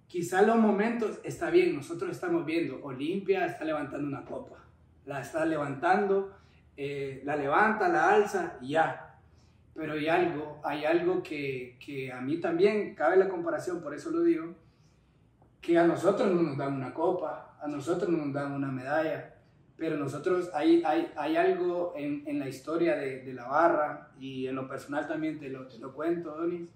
[0.08, 4.56] Quizá los momentos, está bien, nosotros estamos viendo, Olimpia está levantando una copa,
[5.04, 6.32] la está levantando,
[6.78, 9.18] eh, la levanta, la alza ya,
[9.74, 14.10] pero hay algo, hay algo que, que, a mí también cabe la comparación, por eso
[14.10, 14.54] lo digo,
[15.60, 19.34] que a nosotros no nos dan una copa, a nosotros no nos dan una medalla,
[19.76, 24.46] pero nosotros hay, hay, hay algo en, en la historia de, de, la barra y
[24.46, 26.72] en lo personal también te lo, te lo cuento, Donis,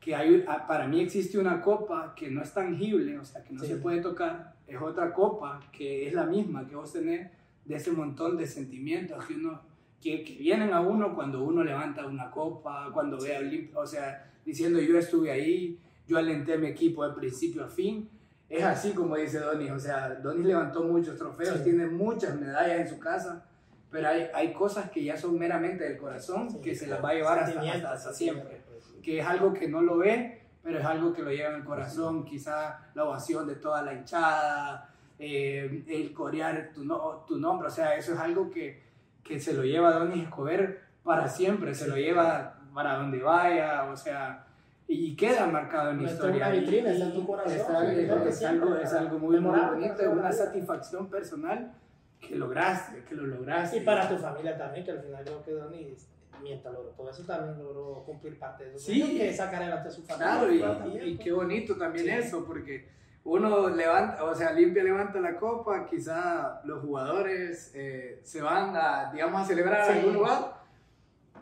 [0.00, 3.62] que hay, para mí existe una copa que no es tangible, o sea, que no
[3.62, 7.30] se puede tocar, es otra copa que es la misma que vos tenés
[7.64, 9.60] de ese montón de sentimientos que uno
[10.00, 14.80] que, vienen a uno cuando uno levanta una copa, cuando ve a o sea, diciendo
[14.80, 18.08] yo estuve ahí, yo alenté a mi equipo de principio a fin.
[18.48, 22.88] Es así como dice Donis, o sea, Donis levantó muchos trofeos, tiene muchas medallas en
[22.88, 23.44] su casa,
[23.90, 27.14] pero hay, hay cosas que ya son meramente del corazón que se las va a
[27.14, 28.59] llevar hasta, hasta, siempre,
[29.02, 31.64] que es algo que no lo ve, pero es algo que lo lleva en el
[31.64, 37.68] corazón, quizá la ovación de toda la hinchada, eh, el corear tu, no, tu nombre,
[37.68, 38.82] o sea, eso es algo que,
[39.22, 43.96] que se lo lleva Donis Escobar para siempre, se lo lleva para donde vaya, o
[43.96, 44.46] sea,
[44.86, 46.48] y queda marcado en la historia.
[46.48, 47.52] Una vitrina, está en tu corazón.
[47.52, 51.72] Es, algo, es algo muy, muy bonito, es una satisfacción personal
[52.20, 53.78] que lograste, que lo lograste.
[53.78, 56.08] Y para tu familia también, que al final creo que Donis,
[56.42, 58.86] mientras logró todo eso, también logró cumplir parte de eso.
[58.86, 60.58] Sí, que sacar adelante a su familia.
[60.58, 62.88] Claro, y, y, qué bonito también eso, porque
[63.24, 69.10] uno levanta, o sea, limpia, levanta la copa, quizá los jugadores eh, se van a,
[69.12, 70.60] digamos, a celebrar en algún lugar,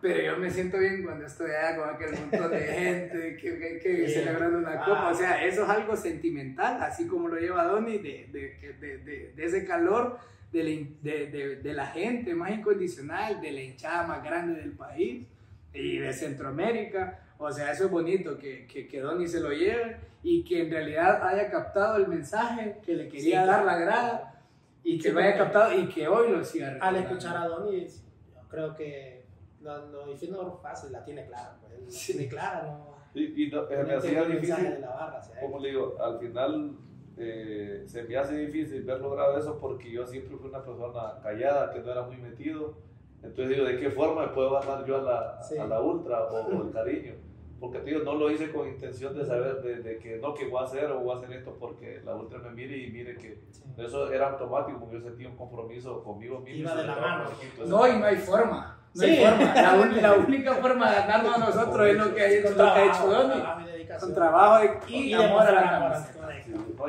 [0.01, 4.09] pero yo me siento bien cuando estoy allá con aquel montón de gente que, que,
[4.09, 8.29] celebrando una copa, o sea, eso es algo sentimental, así como lo lleva Donny, de,
[8.33, 10.19] de, de, de ese calor
[10.53, 15.27] de la, gente más incondicional, de la hinchada más grande del país
[15.75, 17.21] y de Centroamérica.
[17.39, 20.71] O sea, eso es bonito, que, que, que Donny se lo lleve y que en
[20.71, 24.43] realidad haya captado el mensaje que le quería dar la grada
[24.83, 28.49] y que lo haya captado y que hoy lo siga Al escuchar a Donny, yo
[28.49, 29.25] creo que
[29.61, 32.99] lo, lo diciendo fácil, la tiene clara, pues, tiene clara, ¿no?
[33.15, 34.85] Y, y no, eh, me hacía difícil,
[35.41, 36.77] como le digo, al final
[37.19, 41.73] eh, se me hace difícil ver logrado eso porque yo siempre fui una persona callada,
[41.73, 42.75] que no era muy metido.
[43.23, 46.63] Entonces digo, ¿de qué forma puedo bajar yo a la, a la ultra o, o
[46.67, 47.15] el cariño?
[47.61, 50.65] porque tío, no lo hice con intención de saber de, que no, que voy a
[50.65, 53.41] hacer o voy a hacer esto porque la ultra me mire y mire que
[53.77, 56.61] eso era automático, porque yo sentía un compromiso conmigo mismo.
[56.61, 57.31] Iba de la mano.
[57.67, 58.78] no, y no hay forma.
[58.95, 59.55] No hay forma.
[59.55, 62.85] La, única forma de ganarnos a nosotros es lo que, ha hecho, lo que ha
[62.87, 63.43] hecho Doni.
[64.01, 66.09] Con trabajo y, amor a la cámara.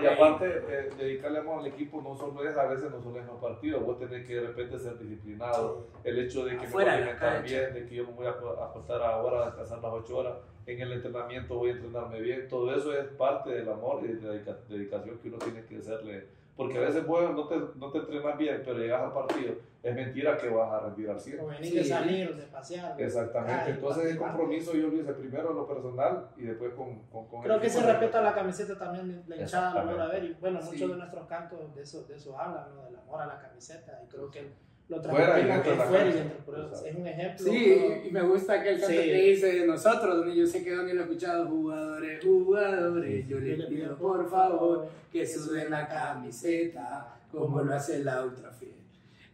[0.02, 3.26] y aparte, de dedicarle amor al equipo no solo es a veces no solo es
[3.26, 5.88] los partidos, vos tenés que de repente ser disciplinado.
[6.04, 8.32] El hecho de que me voy a alimentar bien, de que yo me voy a
[8.32, 10.34] acostar ahora a descansar las 8 horas
[10.74, 14.22] en el entrenamiento voy a entrenarme bien, todo eso es parte del amor y de
[14.22, 16.28] la dedicación que uno tiene que hacerle.
[16.60, 19.96] Porque a veces bueno, no, te, no te entrenas bien, pero llegas al partido, es
[19.96, 21.40] mentira que vas a rendir al 100.
[21.40, 23.02] O venir de salir, de pasear.
[23.02, 27.28] Exactamente, entonces el compromiso yo lo hice primero en lo personal y después con, con,
[27.30, 30.60] con Creo que se respeta la camiseta también, la hinchada lo a ver, y bueno,
[30.62, 32.84] muchos de nuestros cantos de eso, de eso hablan, ¿no?
[32.84, 34.52] del amor a la camiseta, y creo que
[34.90, 37.46] lo Fuera y transmitimos dentro de que la fuera y dentro, es un ejemplo.
[37.46, 38.98] Sí, y me gusta que el canto Sí.
[38.98, 43.40] que dice de nosotros, donde yo sé que Donny lo ha escuchado, jugadores, jugadores, yo
[43.40, 48.74] les pido por favor que suben la camiseta como lo hace la ultrafiel.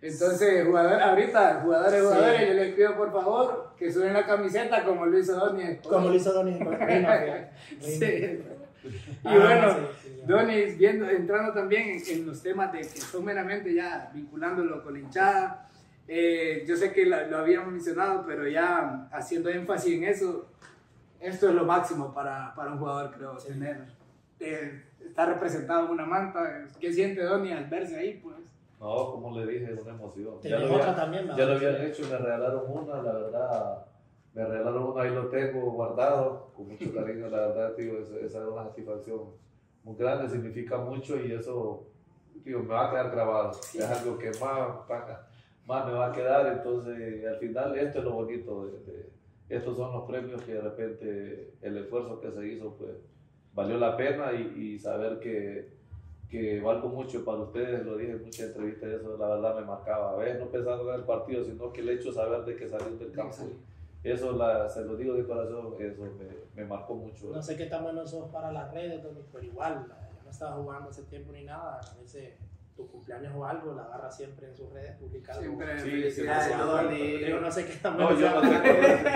[0.02, 2.06] Entonces, jugador, ahorita, jugadores, Sí.
[2.06, 5.78] jugadores, yo les pido por favor que suben la camiseta como lo hizo Donny.
[5.78, 6.60] Como lo hizo Donny.
[7.80, 8.06] Sí.
[9.24, 13.24] Y Ah, bueno, sí, Donny, viendo, entrando también en, en los temas de que son
[13.26, 15.70] meramente ya vinculándolo con la hinchada,
[16.08, 20.48] eh, yo sé que la- lo habíamos mencionado, pero ya haciendo énfasis en eso,
[21.20, 23.50] esto es lo máximo para, para un jugador, creo, Sí.
[23.50, 23.86] tener,
[24.40, 26.66] eh, estar representado en una manta.
[26.80, 28.20] ¿Qué siente Donny al verse ahí?
[28.24, 28.36] Pues
[28.80, 30.40] No, como le dije, es una emoción.
[30.42, 33.86] Te Ya lo, había- también, ya lo habían hecho me regalaron una, la verdad.
[34.34, 38.40] Me regalaron una, ahí lo tengo guardado, con mucho cariño, la verdad, tío, esa, esa
[38.42, 39.22] es una satisfacción
[39.86, 41.84] muy grande, significa mucho y eso,
[42.44, 43.52] tío, me va a quedar grabado.
[43.74, 44.70] Es algo que más,
[45.66, 49.16] más me va a quedar, entonces al final esto es lo bonito, de, de-
[49.48, 52.92] estos son los premios que de repente el esfuerzo que se hizo, pues
[53.54, 55.70] valió la pena y, y saber que,
[56.30, 60.14] que valgo mucho para ustedes, lo dije en muchas entrevistas, eso la verdad me marcaba.
[60.14, 62.68] A veces no pensando en el partido, sino que el hecho de saber de que
[62.68, 63.36] salí del campo.
[64.06, 67.28] Eso la, se lo digo de corazón, eso me, me marcó mucho.
[67.32, 69.02] No sé qué tan bueno sos para las redes,
[69.32, 71.80] pero igual, ya no estaba jugando hace tiempo ni nada.
[71.80, 72.34] A veces
[72.76, 75.44] tu cumpleaños o algo, la agarra siempre en sus redes, publica algo.
[75.44, 77.26] siempre Sí, felicidades sí.
[77.30, 78.50] Yo no sé qué tan No, bueno yo no sé,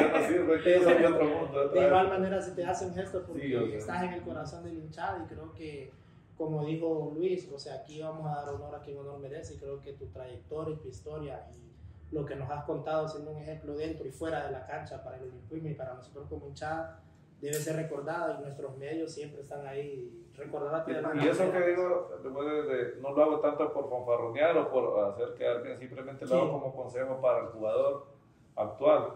[0.01, 1.69] yo no sirvo, es que yo soy de otro mundo.
[1.69, 4.77] de igual manera se te hace un gesto porque Sí, estás en el corazón del
[4.77, 5.91] hinchado y creo que,
[6.37, 9.57] como dijo Luis, o sea, aquí vamos a dar honor a quien honor merece y
[9.57, 11.68] creo que tu trayectoria, tu historia y
[12.11, 15.17] lo que nos has contado siendo un ejemplo dentro y fuera de la cancha para
[15.17, 17.01] el Olimpismo y para nosotros como hinchada
[17.39, 20.25] debe ser recordada y nuestros medios siempre están ahí.
[20.35, 23.89] Recordándote de la Y eso que digo, después de- de- no lo hago tanto por
[23.89, 26.33] fanfarronear o por hacer quedar bien, simplemente lo Sí.
[26.37, 28.07] hago como consejo para el jugador
[28.55, 29.13] actual,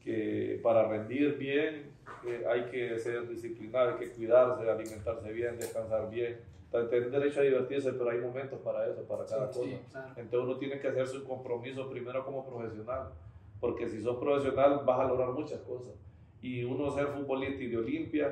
[0.00, 1.92] que para rendir bien
[2.26, 6.40] eh, hay que ser disciplinado, hay que cuidarse, alimentarse bien, descansar bien,
[6.72, 9.70] tener derecho a divertirse, pero hay momentos para eso, para cada Sí, cosa.
[9.70, 10.08] sí, claro.
[10.16, 13.10] Entonces uno tiene que hacer su compromiso primero como profesional,
[13.60, 15.94] porque si sos profesional vas a lograr muchas cosas.
[16.40, 18.30] Y uno ser futbolista y de Olimpia,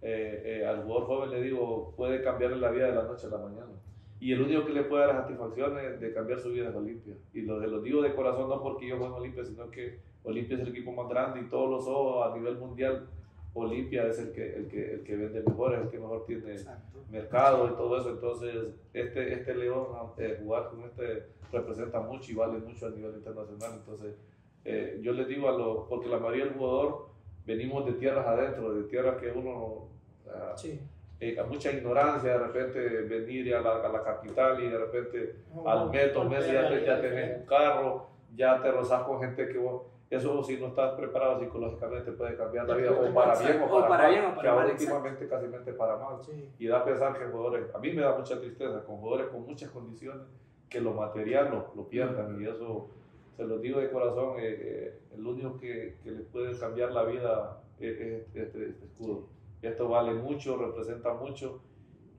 [0.00, 3.30] eh, eh, al jugador joven le digo, puede cambiarle la vida de la noche a
[3.30, 3.72] la mañana.
[4.20, 6.74] Y el único que le puede dar la satisfacción es de cambiar su vida es
[6.74, 7.14] Olimpia.
[7.34, 10.56] Y lo, lo digo de corazón, no porque yo juego en Olimpia, sino que Olimpia
[10.56, 13.06] es el equipo más grande y todos los ojos a nivel mundial,
[13.54, 16.52] Olimpia es el que, el que, el que vende mejor, es el que mejor tiene
[16.52, 16.98] Exacto.
[17.10, 18.10] mercado y todo eso.
[18.10, 18.54] Entonces,
[18.92, 19.86] este, este León,
[20.18, 23.72] eh, jugar con este representa mucho y vale mucho a nivel internacional.
[23.78, 24.16] Entonces,
[24.64, 27.06] eh, yo les digo a los, porque la mayoría del jugador
[27.46, 29.88] venimos de tierras adentro, de tierras que uno,
[30.28, 30.80] ah, Sí.
[31.20, 35.36] eh, a mucha ignorancia, de repente venir a la, a la capital y de repente
[35.64, 39.46] al Un mes, dos meses ya, ya tenés un carro, ya te rozas con gente
[39.46, 39.82] que vos,
[40.14, 43.80] eso si no estás preparado psicológicamente puede cambiar la vida o para bien o O
[43.80, 45.46] para, mal, bien o para que ahora mal, últimamente casi
[45.76, 46.48] para mal Sí.
[46.58, 49.42] y da a pensar que jugadores, a mí me da mucha tristeza con jugadores con
[49.46, 50.22] muchas condiciones
[50.68, 52.88] que lo material lo, lo pierdan y eso
[53.36, 57.02] se los digo de corazón, eh, eh, el único que, que les puede cambiar la
[57.04, 59.24] vida es, es este, este escudo.
[59.60, 61.60] Esto vale mucho, representa mucho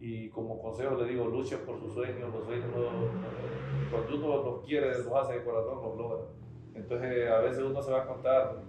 [0.01, 3.07] y como consejo le digo, luchen por sus sueños, los sueños no-
[3.91, 6.17] cuando uno los quiere, los hace de corazón, los logra.
[6.75, 8.65] Entonces a veces uno se va a contar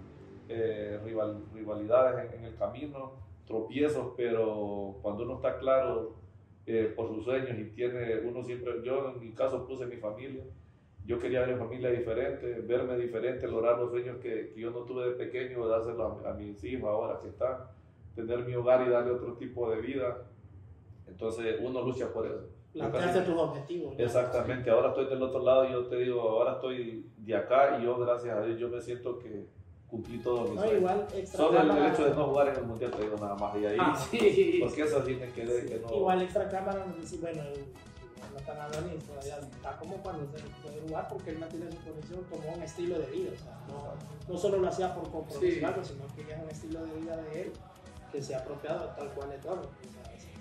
[0.49, 6.17] eh, rival- rivalidades en, en el camino, tropiezos, pero cuando uno está claro
[6.67, 10.45] eh, por sus sueños y tiene, uno siempre, yo en mi caso puse mi familia,
[11.05, 14.83] yo quería ver mi familia diferente, verme diferente, lograr los sueños que, que yo no
[14.85, 17.57] tuve de pequeño, dárselos a, a mis hijos ahora que están,
[18.15, 20.31] tener mi hogar y darle otro tipo de vida.
[21.07, 22.56] Entonces uno lucha por eso.
[22.79, 23.95] Casi- tus objetivos.
[23.97, 24.03] ¿no?
[24.03, 27.83] Exactamente, ahora estoy del otro lado y yo te digo, ahora estoy de acá y
[27.83, 29.47] yo gracias a Dios yo me siento que
[29.87, 33.01] cumplí todos mis No, igual Solo el, hecho de no jugar en el mundial te
[33.03, 34.57] digo nada más y ahí, Ah, sí.
[34.61, 35.95] porque eso sí me quedé que no.
[35.95, 37.65] Igual extra cámara nos dice, bueno, el-
[38.45, 42.23] no hablando ni todavía está como cuando se puede jugar porque él mantiene su posición
[42.29, 45.53] como un estilo de vida, o sea, no, no solo lo hacía por compromiso Sí.
[45.93, 47.53] sino que ya es un estilo de vida de él
[48.11, 49.61] que se ha apropiado tal cual de todo,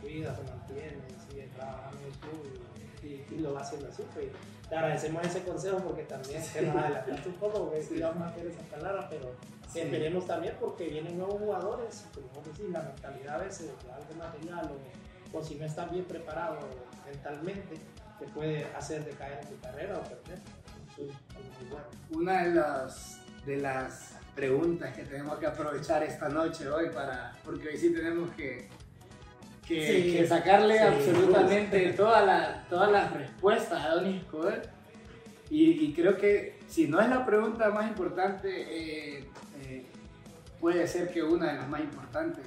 [0.00, 2.62] cuida, se mantiene, sigue trabajando en el club
[3.02, 4.26] y, y- y lo va haciendo así, pues
[4.68, 7.94] te agradecemos ese consejo porque también se nos adelantaste un poco porque sí.
[7.96, 9.32] íbamos a hacer esas palabras, pero
[9.72, 9.80] Sí.
[9.80, 14.14] esperemos también porque vienen nuevos jugadores, como vos decís, la mentalidad a veces de algo
[14.16, 14.70] material
[15.32, 16.58] o, o si no estás bien preparado
[17.04, 17.74] mentalmente,
[18.18, 20.38] te puede hacer decaer en tu carrera o perder.
[20.96, 21.84] Muy bueno.
[22.10, 27.68] Una de las, de las preguntas que tenemos que aprovechar esta noche hoy para, porque
[27.68, 28.68] hoy sí tenemos que,
[29.66, 30.12] que, Sí.
[30.16, 30.84] que sacarle Sí.
[30.84, 34.62] absolutamente todas las todas las respuestas a Donny Escobar.
[35.48, 39.24] Y, creo que si no es la pregunta más importante, eh,
[39.62, 39.86] eh,
[40.60, 42.46] puede ser que una de las más importantes.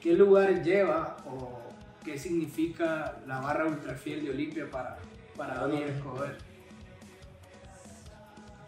[0.00, 1.60] ¿Qué lugar lleva o
[2.04, 4.98] qué significa la barra ultrafiel de Olimpia para,
[5.36, 6.36] para Doni Escobar?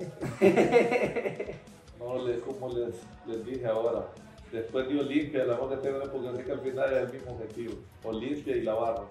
[2.01, 2.95] no, les, como les,
[3.27, 4.07] les dije ahora,
[4.55, 7.75] después de Olimpia, la que tengo porque sé que al final es el mismo objetivo,
[8.05, 9.05] Olimpia y la barra.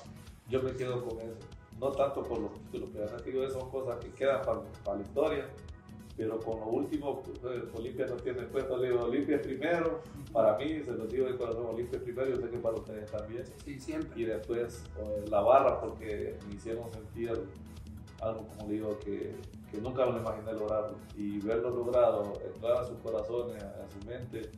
[0.49, 1.37] Yo me quedo con eso
[1.79, 2.89] no tanto por los títulos,
[3.23, 5.49] que digo, son cosas que quedan para, para, la historia,
[6.15, 10.01] pero con lo último, pues, Olimpia no tiene puesto, le digo, Olimpia primero,
[10.31, 13.43] para mí, se lo digo de corazón, Olimpia primero, yo sé que para ustedes también.
[13.65, 14.21] Sí, siempre.
[14.21, 17.31] Y después eh, la barra, porque me hicieron sentir
[18.21, 19.35] algo, como digo, que,
[19.71, 20.97] que nunca me imaginé lograrlo.
[21.17, 24.49] Y verlo logrado, entrar a sus corazones, a, su mente,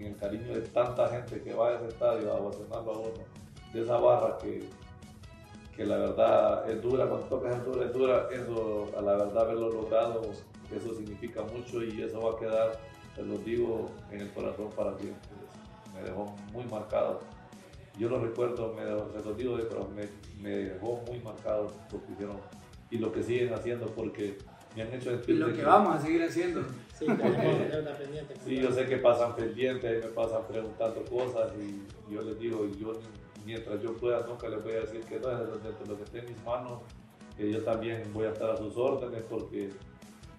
[0.00, 3.24] en el cariño de tanta gente que va a ese estadio a ovacionarlo a uno,
[3.72, 4.68] de esa barra que
[5.80, 9.38] que la verdad es dura, cuando tocas es dura, es dura, eso a la verdad
[9.38, 10.20] haberlo logrado,
[10.70, 12.78] eso significa mucho y eso va a quedar,
[13.16, 15.30] te lo digo, en el corazón para siempre.
[15.94, 17.20] Me dejó muy marcado.
[17.98, 18.82] Yo lo recuerdo, me,
[19.18, 20.06] se lo digo, pero me,
[20.42, 22.36] me, dejó muy marcado lo que hicieron
[22.90, 24.36] y lo que siguen haciendo porque
[24.76, 26.62] me han hecho Y lo que, vamos a seguir haciendo.
[26.98, 28.34] Sí, pendiente.
[28.44, 32.92] Sí, yo sé que pasan pendientes, me pasan preguntando cosas y yo les digo, yo
[33.44, 36.26] mientras yo pueda, nunca les voy a decir que no, es lo que esté en
[36.26, 36.80] mis manos,
[37.36, 39.70] que yo también voy a estar a sus órdenes porque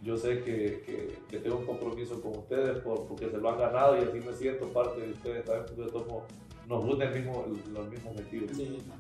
[0.04, 4.02] yo sé que, que, tengo un compromiso con ustedes porque se lo han ganado y
[4.02, 6.24] así me siento parte de ustedes también porque somos,
[6.72, 8.52] nos unen el mismo, los mismos objetivos.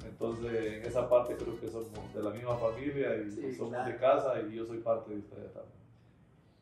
[0.06, 4.42] Entonces, en esa parte creo que somos de la misma familia y somos de casa
[4.42, 5.82] y yo soy parte de ustedes también.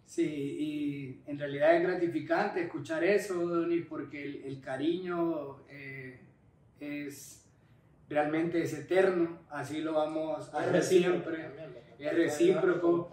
[0.06, 6.20] Sí, y en realidad es gratificante escuchar eso, Donny, porque el, el cariño eh,
[6.80, 7.48] es
[8.08, 11.52] realmente es eterno, así lo vamos a hacer siempre,
[11.98, 13.10] es recíproco.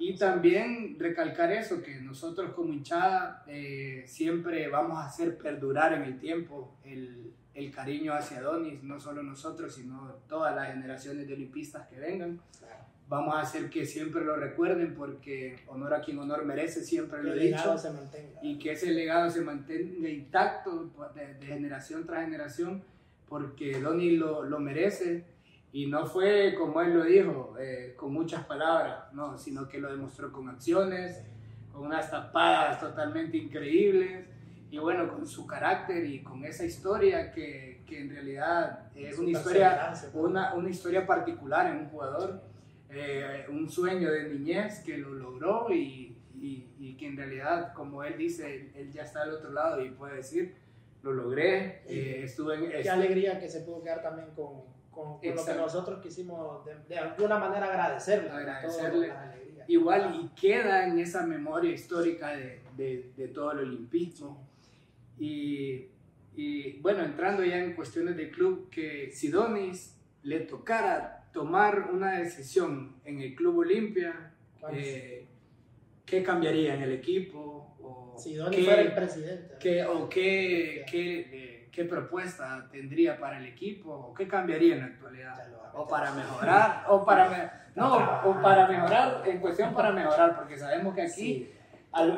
[0.00, 6.04] Y también recalcar eso, que nosotros como hinchada eh, siempre vamos a hacer perdurar en
[6.04, 11.34] el tiempo el, el, cariño hacia Donis, no solo nosotros, sino todas las generaciones de
[11.34, 12.40] olimpistas que vengan.
[13.10, 17.34] Vamos a hacer que siempre lo recuerden porque honor a quien honor merece, siempre lo
[17.34, 17.76] he dicho.
[18.40, 22.82] Y que ese legado se mantenga intacto de, de generación tras generación
[23.30, 25.24] porque Donny lo, lo, merece
[25.72, 29.90] y no fue como él lo dijo, eh, con muchas palabras, no, sino que lo
[29.90, 31.22] demostró con acciones,
[31.72, 34.26] con unas tapadas totalmente increíbles
[34.70, 39.30] y bueno, con su carácter y con esa historia que, que en realidad es una
[39.30, 42.42] historia, una, una, historia particular en un jugador,
[42.88, 48.02] eh, un sueño de niñez que lo logró y, y, y, que en realidad, como
[48.02, 50.54] él dice, él ya está al otro lado y puede decir,
[51.02, 51.82] lo logré.
[51.86, 54.62] Eh, estuve en, Qué alegría que se pudo quedar también con,
[55.00, 58.30] con, lo que nosotros quisimos de, alguna manera agradecerle.
[58.30, 59.12] Agradecerle.
[59.68, 64.48] Igual y queda en esa memoria histórica de, de, de todo el olimpismo.
[65.18, 65.88] Y,
[66.34, 72.18] y, bueno, entrando ya en cuestiones del club, que si Donis le tocara tomar una
[72.18, 74.32] decisión en el Club Olimpia,
[74.72, 75.26] eh,
[76.04, 77.66] ¿qué cambiaría en el equipo?
[78.16, 79.54] si Donny fuera el presidente.
[79.58, 81.49] ¿qué, ¿O qué, qué, qué,
[81.84, 83.92] propuesta tendría para el equipo?
[83.92, 85.34] ¿O qué cambiaría en la actualidad?
[85.74, 90.94] O para mejorar, o para, no, o para mejorar, en cuestión para mejorar, porque sabemos
[90.94, 91.48] que aquí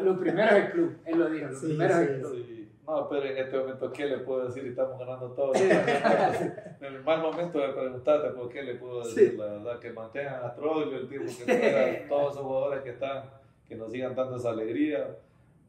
[0.02, 2.62] lo primero es el club, él lo dijo, lo primero es el club.
[2.86, 4.66] No, pero en este momento, ¿qué le puedo decir?
[4.66, 5.54] Estamos ganando todo.
[5.54, 9.38] en el mal momento de preguntarte, ¿por qué le puedo decir?
[9.38, 13.30] La verdad, que mantengan a Troglio, el tipo que todos esos jugadores que están,
[13.68, 15.16] que nos sigan dando esa alegría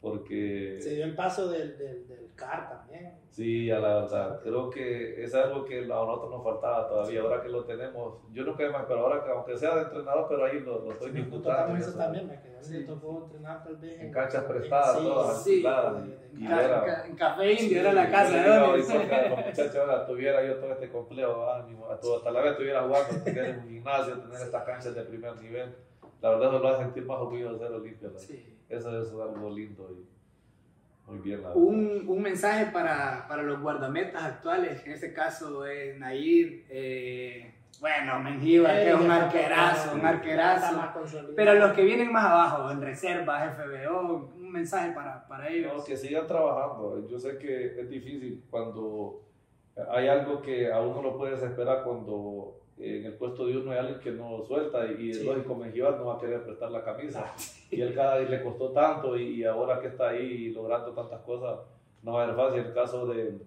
[0.03, 0.79] porque...
[0.81, 3.19] Se dio el paso del, del, del CAR también.
[3.29, 7.41] Sí, a la verdad, creo que es algo que a nosotros nos faltaba todavía, ahora
[7.41, 10.45] que lo tenemos, yo no quedé más, pero ahora que aunque sea de entrenador, pero
[10.45, 11.75] ahí lo, lo estoy disfrutando.
[11.75, 12.77] Eso también me quedé, sí.
[12.79, 17.53] me tocó entrenar tal vez en, canchas prestadas, sí, todas sí, en, era, en, Café
[17.53, 18.77] Indio era la casa Don.
[18.77, 23.59] Los muchachos ahora tuviera yo todo este complejo ánimo, hasta la vez estuviera jugando, tener
[23.59, 25.75] un gimnasio, tener estas canchas de primer nivel,
[26.21, 28.09] la verdad eso lo hace sentir más orgulloso de ser Olimpia.
[28.17, 30.07] Sí eso es algo lindo y
[31.07, 31.41] muy bien.
[31.53, 38.19] Un, un, mensaje para, para, los guardametas actuales, en este caso es Nair, eh, bueno,
[38.19, 40.81] Mengíbar, que es un arquerazo, un arquerazo,
[41.35, 45.83] pero los que vienen más abajo, en reservas, FBO, un mensaje para, para ellos.
[45.83, 49.23] que sigan trabajando, yo sé que es difícil cuando
[49.91, 53.77] hay algo que a uno lo puedes esperar cuando en el puesto de uno hay
[53.77, 57.33] alguien que no suelta y, es lógico, Mengíbar no va a querer prestar la camisa.
[57.71, 61.59] Y él cada día le costó tanto y, ahora que está ahí logrando tantas cosas,
[62.01, 62.59] no va a ser fácil.
[62.59, 63.39] El caso de,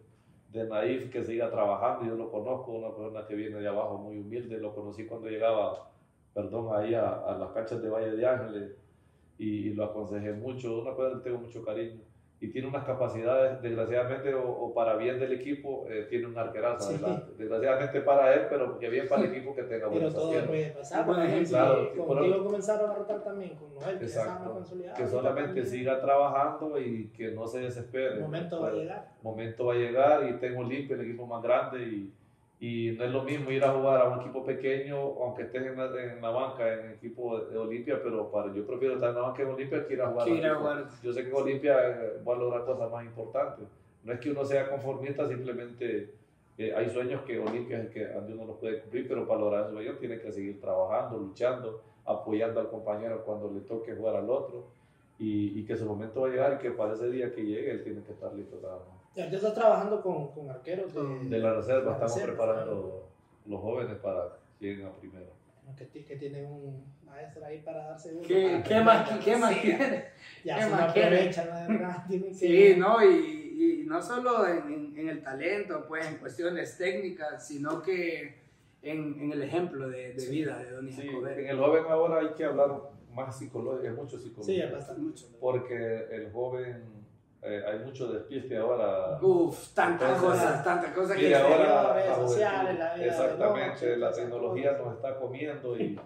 [0.53, 4.17] de Naif, que siga trabajando, yo lo conozco, una persona que viene de abajo muy
[4.19, 5.91] humilde, lo conocí cuando llegaba
[6.33, 8.77] perdón, ahí a, a las canchas de Valle de Ángeles
[9.39, 12.01] y, y lo aconsejé mucho, una cosa que tengo mucho cariño
[12.39, 16.91] y tiene unas capacidades, desgraciadamente, o, o para bien del equipo, eh, tiene un arquerazo
[16.91, 16.95] Sí.
[17.03, 17.33] adelante.
[17.39, 20.49] Desgraciadamente para él, pero que bien para el equipo que tenga Pero buenas todo piernas.
[20.49, 21.07] puede pasar.
[21.07, 24.95] Por ejemplo, claro, contigo comenzaron a rotar también con Noel, que ya.
[24.97, 28.15] Que solamente también siga trabajando y que no se desespere.
[28.17, 29.09] El momento va a llegar.
[29.23, 32.13] momento va a llegar y tengo limpio el equipo más grande y,
[32.59, 35.77] y no es lo mismo ir a jugar a un equipo pequeño, aunque estés en
[35.77, 39.11] la, en la banca, en el equipo de, de Olimpia, pero para, yo prefiero estar
[39.11, 40.28] en la banca en Olimpia que ir a jugar.
[40.28, 40.89] Ir a jugar.
[41.03, 43.66] Yo sé que en Olimpia eh, va a lograr cosas más importantes.
[44.05, 46.15] No es que uno sea conformista, simplemente
[46.57, 49.61] eh, hay sueños que Olimpia es el que uno los puede cumplir, pero para lograr
[49.62, 54.31] esos sueños tiene que seguir trabajando, luchando, apoyando al compañero cuando le toque jugar al
[54.31, 54.65] otro.
[55.19, 57.70] Y, y que su momento va a llegar y que para ese día que llegue
[57.70, 58.95] él tiene que estar listo trabajando.
[59.17, 63.09] Ya, tú estás trabajando con, con arqueros de, De la reserva, La estamos reserva, preparando
[63.47, 64.29] los jóvenes para
[64.59, 65.27] que lleguen a primero.
[65.93, 68.23] que, que tienen un maestro ahí para darse uno.
[68.27, 69.61] ¿Qué, para qué más, qué más sí.
[69.61, 70.05] quiere?
[70.45, 71.17] Ya qué se más quiere?
[71.17, 72.05] aprovechan, la verdad.
[72.09, 73.03] tienen que- Sí, ¿no?
[73.03, 78.37] Y, y no solo en, en- en el talento, pues en cuestiones técnicas, sino que
[78.83, 82.35] en, en el ejemplo de, de vida de Don Sí, en el joven ahora hay
[82.35, 82.71] que hablar
[83.15, 84.67] más psicológico, hay mucho Sí, psicología.
[84.67, 85.27] es bastante mucho.
[85.41, 86.85] porque el joven,
[87.43, 89.19] eh, hay mucho despiste ahora.
[89.23, 94.13] Uf, tantas cosas, tantas cosas que ahora redes la juventud- sociales, la vida exactamente, la
[94.13, 95.99] tecnología nos está comiendo y,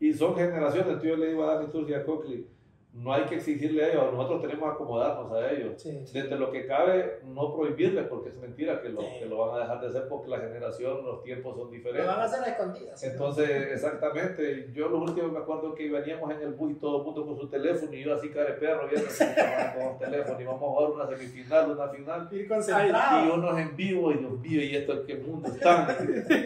[0.00, 1.02] y son generaciones.
[1.02, 2.46] Yo le digo a Dani Turcia Cochli,
[2.94, 5.80] no hay que exigirle a ellos, nosotros tenemos que acomodarnos a ellos.
[5.80, 6.20] Sí, sí.
[6.20, 9.06] Desde lo que cabe, no prohibirles, porque es mentira que lo, Sí.
[9.20, 12.06] que lo van a dejar de hacer porque la generación, los tiempos son Lo diferentes.
[12.08, 13.02] van a hacer a escondidas.
[13.04, 17.04] Entonces, exactamente, yo lo último me acuerdo que veníamos en el bus y todo el
[17.04, 19.08] mundo con su teléfono y yo así cara de perro viendo
[19.76, 22.28] con los teléfonos y vamos a jugar una semifinal, una final.
[22.32, 23.34] Y concentrado.
[23.34, 25.86] unos en vivo, y Dios mío, y esto en qué mundo están.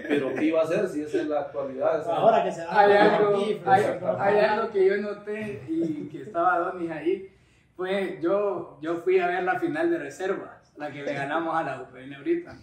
[0.08, 2.00] Pero ¿qué iba a hacer si esa es la actualidad?
[2.00, 3.84] Esa- Ahora que se van Hay a algo, aquí, hay,
[4.18, 7.28] hay algo que yo noté y que estaba Donis ahí.
[7.76, 11.62] Fue, yo, yo fui a ver la final de reservas, la que le ganamos a
[11.62, 12.56] la UPN ahorita.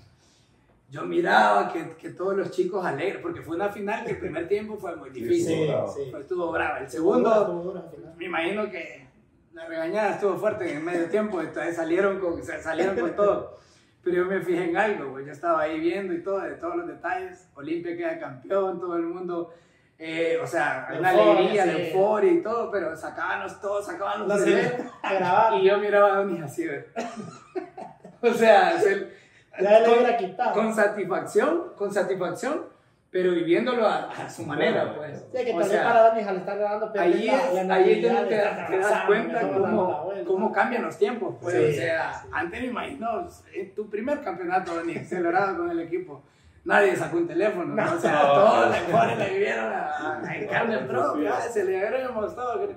[0.91, 4.47] Yo miraba que, que todos los chicos alegres, porque fue una final que el primer
[4.47, 6.11] tiempo fue muy difícil, Sí, sí.
[6.11, 6.79] fue- estuvo brava.
[6.79, 8.13] El Estuvo segundo, estuvo duro al final.
[8.17, 9.07] me imagino que
[9.53, 13.59] la regañada estuvo fuerte en el medio tiempo, entonces salieron con, salieron con todo.
[14.03, 16.75] Pero yo me fijé en algo, pues yo estaba ahí viendo y todo, de todos
[16.77, 17.47] los detalles.
[17.55, 19.53] Olimpia queda campeón, todo el mundo,
[19.99, 21.81] eh, o sea, La una euforia, alegría, la sí.
[21.91, 24.41] euforia y todo, pero sacaban los todos, sacaban los
[25.03, 25.53] a grabar.
[25.55, 26.65] y yo miraba a Donis así,
[28.21, 29.07] o sea, se-
[29.59, 30.53] Ya con- quitado.
[30.53, 32.65] con satisfacción, con satisfacción,
[33.11, 35.25] pero viviéndolo a, a su manera, pues.
[35.35, 38.37] Sí, que O sea, para Dani al estar dando Ahí es, ahí es donde te,
[38.37, 41.35] das- te das cuenta cómo, cómo cambian los tiempos.
[41.41, 45.79] Pues, Sí, o sea, antes me imagino, en tu primer campeonato Dani, celebrado con el
[45.81, 46.21] equipo,
[46.65, 47.75] nadie sacó un teléfono.
[47.75, 47.93] ¿no?
[47.95, 52.35] O sea, todos le ponen, le vivieron a- a- en carne propia, se le agregamos
[52.35, 52.69] todo.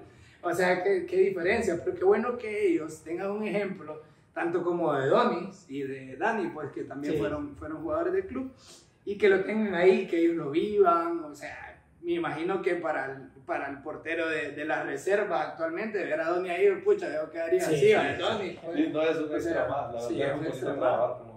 [0.42, 4.02] O sea, qué, qué diferencia, pero qué bueno que ellos tengan un ejemplo,
[4.34, 7.18] tanto como de Donis y de Dani, pues que también Sí.
[7.20, 8.50] fueron, fueron jugadores del club,
[9.04, 13.06] y que lo tengan ahí, que ellos lo vivan, o sea, me imagino que para
[13.12, 17.30] el, para el portero de, de la reserva actualmente, ver a Donny ahí, pucha, yo
[17.30, 18.14] quedaría Sí, así,
[18.50, 21.31] sí, Sí, no es un extra más, la verdad es es un extra como,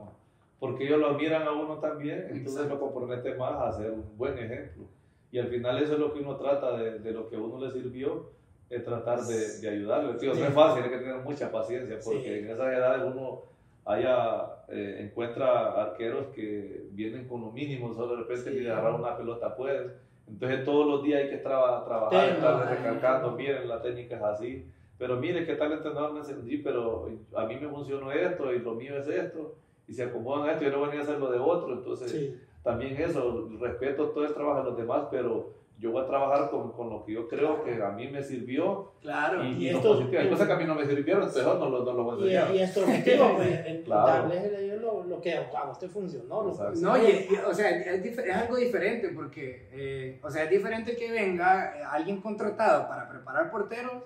[0.59, 2.75] porque ellos lo miran a uno también, entonces Exacto.
[2.75, 4.85] lo compromete más a ser un buen ejemplo.
[5.31, 7.63] Y al final eso es lo que uno trata de, de lo que a uno
[7.63, 8.29] le sirvió,
[8.69, 10.13] es tratar de, de ayudarle.
[10.15, 10.41] Tío, no Sí.
[10.43, 12.29] es fácil, hay que tener mucha paciencia, porque Sí.
[12.39, 13.41] en esas edades uno
[13.85, 18.57] haya, eh, encuentra arqueros que vienen con lo mínimo, solo de repente Sí.
[18.57, 19.91] ni de agarrar una pelota pueden.
[20.27, 22.75] Entonces todos los días hay que traba- trabajar, ahí.
[22.77, 24.65] recalcando, miren, la técnica es así.
[24.97, 28.73] Pero mire, ¿qué tal entrenador me sí, pero a mí me funcionó esto y lo
[28.73, 29.53] mío es esto,
[29.87, 32.35] y se acomodan a esto, yo no venía a hacer lo de otro, entonces Sí.
[32.63, 36.71] también eso, respeto todo el trabajo de los demás, pero yo voy a trabajar con,
[36.71, 39.43] con lo que yo creo que a mí me sirvió claro.
[39.43, 39.99] y, Y y esto-.
[40.17, 42.25] Hay cosas que a mí no me sirvieron, entonces no, lo- no lo voy a
[42.25, 42.55] Y, enseñar.
[42.55, 44.29] y es tu objetivo, pues, Claro.
[44.29, 46.43] darles lo, lo que a usted funcionó.
[46.43, 46.71] Lo.
[46.81, 50.95] No, y, y, o sea, es, es algo diferente porque, eh, o sea, es diferente
[50.95, 54.01] que venga eh, alguien contratado para preparar porteros,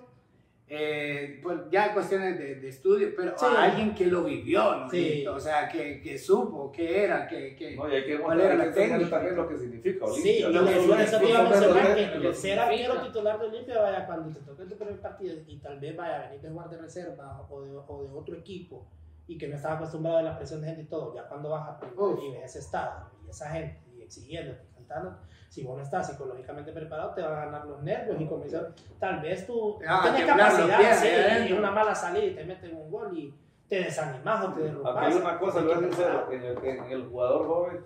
[0.72, 3.44] eh, pues ya cuestiones de, de estudio, pero Sí.
[3.44, 4.88] a alguien que lo vivió, ¿no?
[4.88, 5.26] Sí.
[5.26, 7.56] O sea, que, que supo qué era, que...
[7.56, 9.10] que No, y hay que ¿Cuál era la técnica?
[9.10, 10.48] también lo que significa Sí, Olimpia.
[10.48, 13.40] y Lo que que yo eso te iba a significa mencionar, que ser arquero titular
[13.40, 16.40] de Olimpia, vaya, cuando te toque tu primer partido y tal vez vaya a venir
[16.40, 18.86] de jugar de reserva o de, o de otro equipo
[19.26, 21.68] y que no estás acostumbrado a la presión de gente y todo, ya cuando vas
[21.68, 25.18] a y ves ese estado y esa gente y exigiendo, cantando,
[25.50, 29.20] si vos no estás psicológicamente preparado, te van a ganar los nervios y comenzar, tal
[29.20, 32.76] vez tú Ah, tienes capacidad, pies sí, ahí y una mala salida y te meten
[32.76, 33.34] un gol y
[33.68, 34.96] te desanimas o te derrumbas.
[34.96, 36.32] Aquí hay una cosa, lo Hay decir preparar.
[36.32, 37.80] en el, en el jugador joven,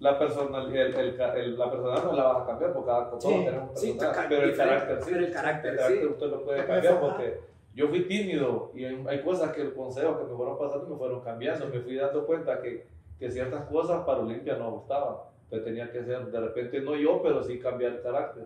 [0.00, 3.80] la personalidad, el, el, la personalidad no la vas a cambiar porque cada todos tenemos
[3.80, 3.98] sí,
[4.28, 5.10] pero el carácter sí.
[5.10, 7.40] Pero el carácter, el carácter usted lo puede cambiar porque
[7.74, 11.22] yo fui tímido y hay, cosas que el consejo que me fueron pasando me fueron
[11.22, 11.68] cambiando.
[11.68, 12.86] Me fui dando cuenta que,
[13.18, 15.16] que ciertas cosas para Olimpia no gustaban.
[15.50, 18.44] Entonces tenía que ser, de repente no yo, pero sí cambiar el carácter.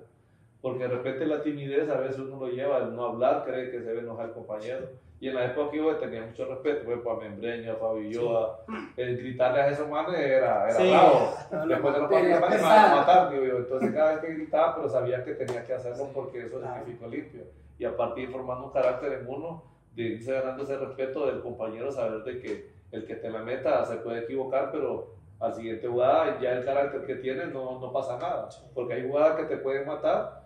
[0.61, 3.83] Porque de repente la timidez a veces uno lo lleva al no hablar, cree que
[3.83, 4.87] se ve enojar al compañero
[5.23, 8.59] y en la época que yo tenía mucho respeto, pues, para Membreña, para Villoa,
[8.97, 11.35] el gritarle a esos manes era, era bravo.
[11.69, 13.59] Después de los partidos me iban a matar, digo yo.
[13.59, 17.43] Entonces cada vez que gritaba, pero sabía que tenía que hacerlo porque eso significa limpio.
[17.79, 19.63] Y a partir de formando un carácter en uno,
[19.95, 23.85] de irse ganando ese respeto del compañero, saber de que el que te la meta
[23.85, 28.17] se puede equivocar, pero al siguiente jugada ya el carácter que tiene no, no pasa
[28.17, 28.49] nada.
[28.75, 30.45] Porque hay jugadas que te pueden matar,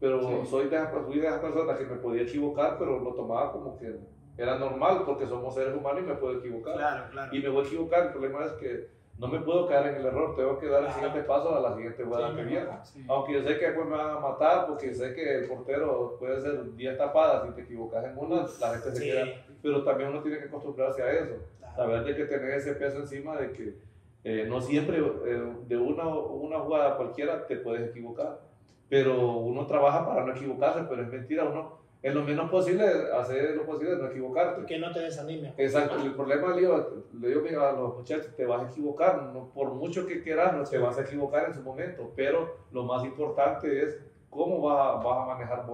[0.00, 3.76] pero soy, de, fui de esas personas que me podía equivocar, pero lo tomaba como
[3.76, 3.94] que
[4.38, 6.76] era normal porque somos seres humanos y me puedo equivocar.
[6.76, 7.36] Claro, claro.
[7.36, 8.88] Y me voy a equivocar, el problema es que
[9.18, 11.74] no me puedo quedar en el error, tengo que dar el siguiente paso a la
[11.74, 12.68] siguiente jugada que viene.
[13.08, 16.36] Aunque yo sé que después me van a matar porque sé que el portero puede
[16.36, 19.26] hacer 10 tapadas, si te equivocas en una, la gente se queda.
[19.60, 21.34] Pero también uno tiene que acostumbrarse a eso,
[21.74, 23.88] saber de que tener ese peso encima de que
[24.30, 28.40] eh, no siempre eh, de una, una jugada cualquiera te puedes equivocar,
[28.86, 32.84] pero uno trabaja para no equivocarse, pero es mentira, uno en lo menos posible,
[33.18, 34.66] hacer lo posible de no equivocarte.
[34.66, 35.54] Que no te desanimes.
[35.56, 39.48] Exacto, el problema, le digo, le digo a los muchachos, te vas a equivocar, no,
[39.54, 43.04] por mucho que quieras, no te vas a equivocar en su momento, pero lo más
[43.06, 43.98] importante es
[44.28, 45.64] cómo vas a, vas a manejar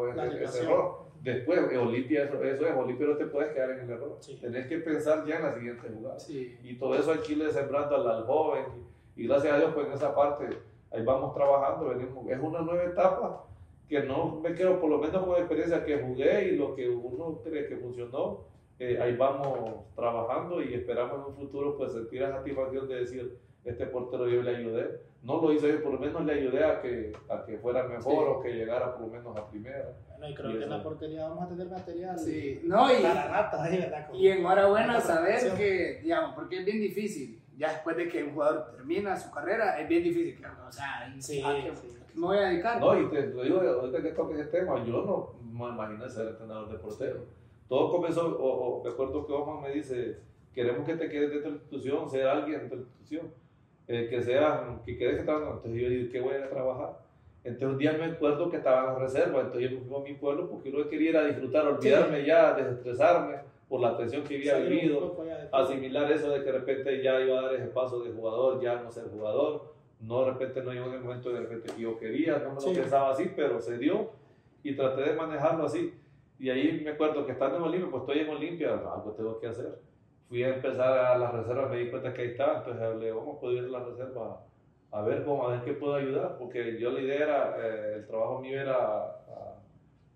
[0.41, 1.04] ese, error.
[1.25, 4.19] Después, Olimpia, eso, eso, es, Olimpia no te puedes quedar en el error.
[4.43, 6.19] Tenés que pensar ya en la siguiente jugada.
[6.29, 8.65] Y todo eso aquí le sembrando al, al joven,
[9.17, 10.51] y, y, gracias a Dios, pues en esa parte,
[10.93, 13.47] ahí vamos trabajando, venimos, es una nueva etapa
[13.89, 16.91] que no me quedo, por lo menos con la experiencia que jugué y lo que
[16.91, 18.41] uno cree que funcionó,
[18.79, 23.39] eh, ahí vamos trabajando y esperamos en un futuro pues sentir la satisfacción de decir,
[23.65, 25.01] este portero yo le ayudé.
[25.23, 28.29] No lo hice yo, por lo menos le ayudé a que, a que fuera mejor
[28.29, 29.93] o que llegara por lo menos a primera.
[30.09, 32.61] Bueno, y creo que en la portería vamos a tener material sí.
[32.65, 33.71] no, y, para ratas.
[34.13, 38.73] Y enhorabuena saber que, digamos, porque es bien difícil ya después de que un jugador
[38.73, 40.45] termina su carrera, es bien difícil.
[40.67, 41.43] O sea, sí,
[42.15, 42.81] me voy a dedicar.
[42.81, 46.71] No, y te, digo, ahorita que toques ese tema, yo no me imagino ser entrenador
[46.71, 47.25] de portero.
[47.69, 50.19] Todo comenzó, o, o me acuerdo que Oman me dice,
[50.53, 53.33] queremos que te quedes dentro de la institución, ser alguien dentro de la institución,
[53.89, 55.57] eh, que sea, que quedes trabajando.
[55.57, 56.99] Entonces yo dije, ¿qué voy a trabajar?
[57.45, 60.01] Entonces un día me acuerdo que estaba en la reserva, entonces yo me fui a
[60.01, 63.37] mi pueblo porque yo quería ir a disfrutar, olvidarme ya, desestresarme
[63.69, 65.15] por la atención que había vivido,
[65.53, 68.83] asimilar eso de que de repente ya iba a dar ese paso de jugador, ya
[68.83, 69.75] no ser jugador
[70.07, 72.61] no de repente no llegó en el momento de repente que yo quería, no me
[72.61, 74.11] lo pensaba así, pero se dio
[74.63, 75.95] y traté de manejarlo así.
[76.39, 79.47] Y ahí me acuerdo que estando en Olimpia, pues estoy en Olimpia, algo tengo que
[79.47, 79.79] hacer.
[80.29, 83.37] Fui a empezar a las reservas, me di cuenta que ahí estaba, entonces hablé, vamos
[83.37, 84.41] a poder ir a la reserva
[84.91, 88.07] a ver cómo, a ver qué puedo ayudar, porque yo la idea era, eh, el
[88.07, 89.15] trabajo mío era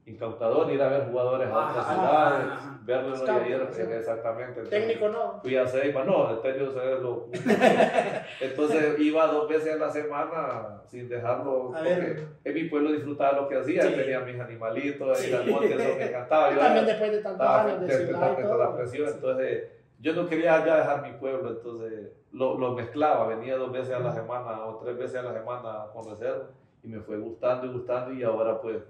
[0.08, 2.48] incautador, ir a ver jugadores a otras ciudades,
[2.84, 4.62] verlos y ayer, exactamente.
[4.62, 5.40] técnico no.
[5.42, 7.28] Fui a Seiba, no, el técnico se lo.
[8.40, 11.72] Entonces iba dos veces a la semana sin dejarlo.
[12.44, 15.30] En mi pueblo disfrutaba lo que hacía, tenía mis animalitos, sí.
[15.30, 16.52] ir monte, eso me encantaba.
[16.52, 18.58] Yo también después de tantos años de ciudad y todo.
[18.58, 23.56] La presión, entonces yo no quería ya dejar mi pueblo, entonces lo, lo, mezclaba, venía
[23.56, 26.50] dos veces a la semana o tres veces a la semana con reserva
[26.82, 28.82] y me fue gustando y gustando y ahora pues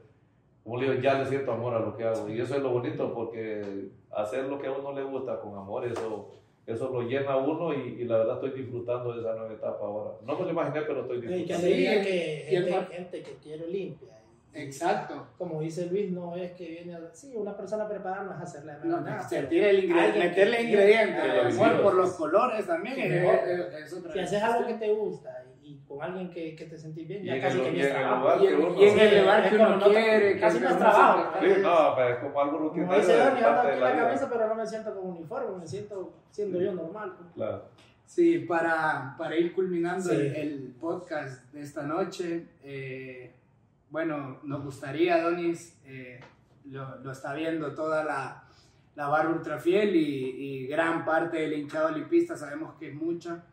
[0.69, 2.29] como le digo, ya le siento amor a lo que hago.
[2.29, 5.87] Y eso es lo bonito, porque hacer lo que a uno le gusta con amor,
[5.87, 6.31] eso,
[6.67, 10.11] eso lo llena a uno y, la verdad estoy disfrutando de esa nueva etapa ahora.
[10.27, 11.67] No me lo imaginé, pero estoy disfrutando.
[11.67, 14.18] Y que que gente, gente que quiere limpia.
[14.63, 15.27] Exacto.
[15.37, 17.01] Como dice Luis, no es que viene a...
[17.13, 19.29] Sí, una persona preparada no es hacerle no, nada.
[19.31, 21.57] el ingrediente, meterle ingredientes.
[21.83, 22.97] por los colores también.
[22.99, 27.23] es, si haces algo que te gusta y con alguien que, que te sentís bien,
[27.23, 28.43] ya casi que ni es trabajo.
[28.43, 30.41] Y, en el lugar que uno quiere.
[30.41, 31.39] Casi no es trabajo.
[31.41, 32.87] Sí, no, pero es como algo rutinario.
[32.87, 36.13] Como dice Dani, ando aquí la cabeza, pero no me siento como uniforme, me siento
[36.31, 37.15] siendo yo normal.
[37.19, 37.33] Pues.
[37.35, 37.65] Claro.
[38.07, 43.35] Sí, para, para ir culminando el, podcast de esta noche, eh,
[43.91, 46.21] bueno, nos gustaría, Donis, eh,
[46.67, 48.45] lo, está viendo toda la,
[48.95, 53.45] la barra ultrafiel y, y gran parte del hinchado olimpista, sabemos que es mucha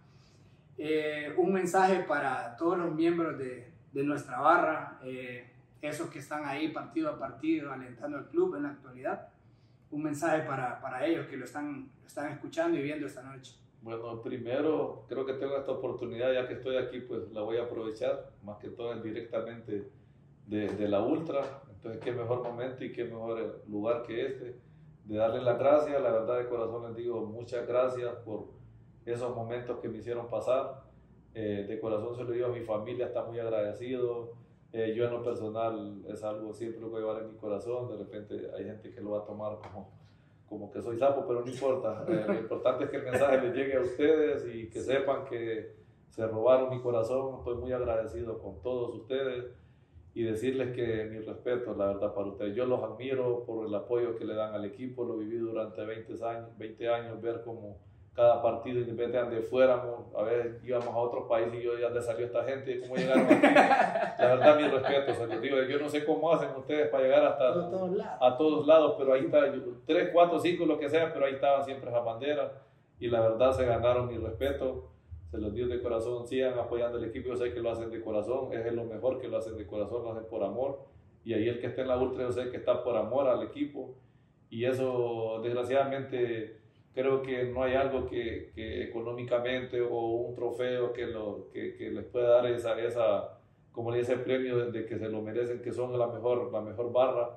[0.78, 5.49] eh, un mensaje para todos los miembros de, de nuestra barra, eh,
[5.82, 9.30] esos que están ahí partido a partido alentando al club en la actualidad.
[9.91, 13.56] Un mensaje para, para ellos que lo están, están escuchando y viendo esta noche.
[13.82, 17.64] Bueno, primero creo que tengo esta oportunidad, ya que estoy aquí, pues la voy a
[17.64, 19.91] aprovechar, más que todo directamente
[20.47, 21.63] de, de la Ultra.
[21.69, 24.59] Entonces, qué mejor momento y qué mejor lugar que este,
[25.05, 26.01] de darle las gracias.
[26.01, 28.47] La verdad de corazón les digo muchas gracias por
[29.05, 30.84] esos momentos que me hicieron pasar.
[31.34, 34.34] Eh, de corazón se lo digo a mi familia, está muy agradecido.
[34.72, 37.88] Eh, yo en lo personal es algo siempre lo voy a llevar en mi corazón.
[37.89, 39.91] De repente hay gente que lo va a tomar como,
[40.47, 42.05] como que soy sapo, pero no importa.
[42.07, 45.76] Eh, lo importante es que el mensaje les llegue a ustedes y que sepan que
[46.09, 47.35] se robaron mi corazón.
[47.38, 49.45] Estoy muy agradecido con todos ustedes
[50.16, 52.56] y decirles que mi respeto, la verdad, para ustedes.
[52.56, 55.04] Yo los admiro por el apoyo que le dan al equipo.
[55.04, 57.78] Lo viví durante 20 años, 20 años ver cómo
[58.16, 61.82] cada partido, independientemente de donde fuéramos, a veces íbamos a otro país y yo, ¿de
[61.82, 62.80] dónde salió esta gente?
[62.80, 63.46] ¿Cómo llegaron aquí?
[64.18, 67.26] La verdad, mi respeto, se los digo, yo no sé cómo hacen ustedes para llegar
[67.26, 69.42] hasta a todos lados, a todos lados pero ahí está,
[69.86, 72.54] 3, 4, 5, lo que sea, pero ahí estaban siempre esa bandera
[73.02, 74.92] y la verdad se ganaron mi respeto,
[75.36, 78.02] se los digo de corazón, sigan apoyando el equipo, yo sé que lo hacen de
[78.02, 80.80] corazón, es lo mejor que lo hacen de corazón, lo hacen por amor
[81.26, 83.44] y ahí el que esté en la ultra yo sé que está por amor al
[83.44, 83.95] equipo
[84.49, 86.60] y eso desgraciadamente
[86.94, 91.91] creo que no hay algo que, que económicamente o un trofeo que, lo, que, que,
[91.91, 93.40] les pueda dar esa, esa,
[93.74, 96.94] como le dice, premio de que se lo merecen, que son la mejor, la mejor
[96.94, 97.32] barra.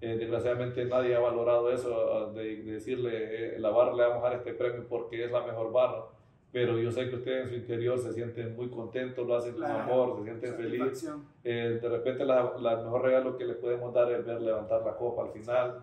[0.00, 4.38] Eh, desgraciadamente nadie ha valorado eso, de, decirle, eh, la barra le vamos a dar
[4.38, 6.06] este premio porque es la mejor barra.
[6.54, 9.64] Pero yo sé que ustedes en su interior se sienten muy contentos, lo hacen con
[9.64, 11.12] amor, se sienten felices.
[11.42, 12.54] Eh, de repente la
[12.84, 15.82] mejor regalo que les podemos dar es ver levantar la copa al final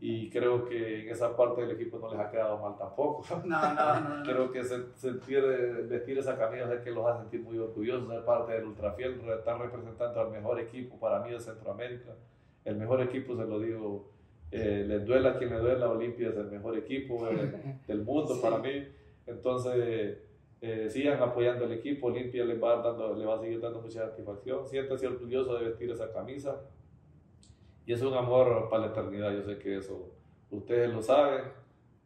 [0.00, 3.24] y creo que en esa parte del equipo no les ha quedado mal tampoco.
[3.44, 4.22] No, no, no.
[4.24, 5.42] creo que sentir,
[5.88, 9.58] vestir esa camisa es que los hace sentir muy orgullosos ser parte del Ultrafiel, están
[9.58, 12.12] representando al mejor equipo para mí de Centroamérica.
[12.64, 14.10] El mejor equipo, se lo digo,
[14.50, 18.40] eh, les duela a quien le duela, Olimpia es el mejor equipo eh, del mundo
[18.40, 18.86] para mí.
[19.26, 20.18] Entonces,
[20.60, 24.08] eh, sigan apoyando al equipo, Olimpia les va, dando, le va a seguir dando mucha
[24.08, 24.66] satisfacción.
[24.66, 26.62] Siéntase orgulloso de vestir esa camisa
[27.84, 30.12] y es un amor para la eternidad, yo sé que eso
[30.50, 31.44] ustedes lo saben.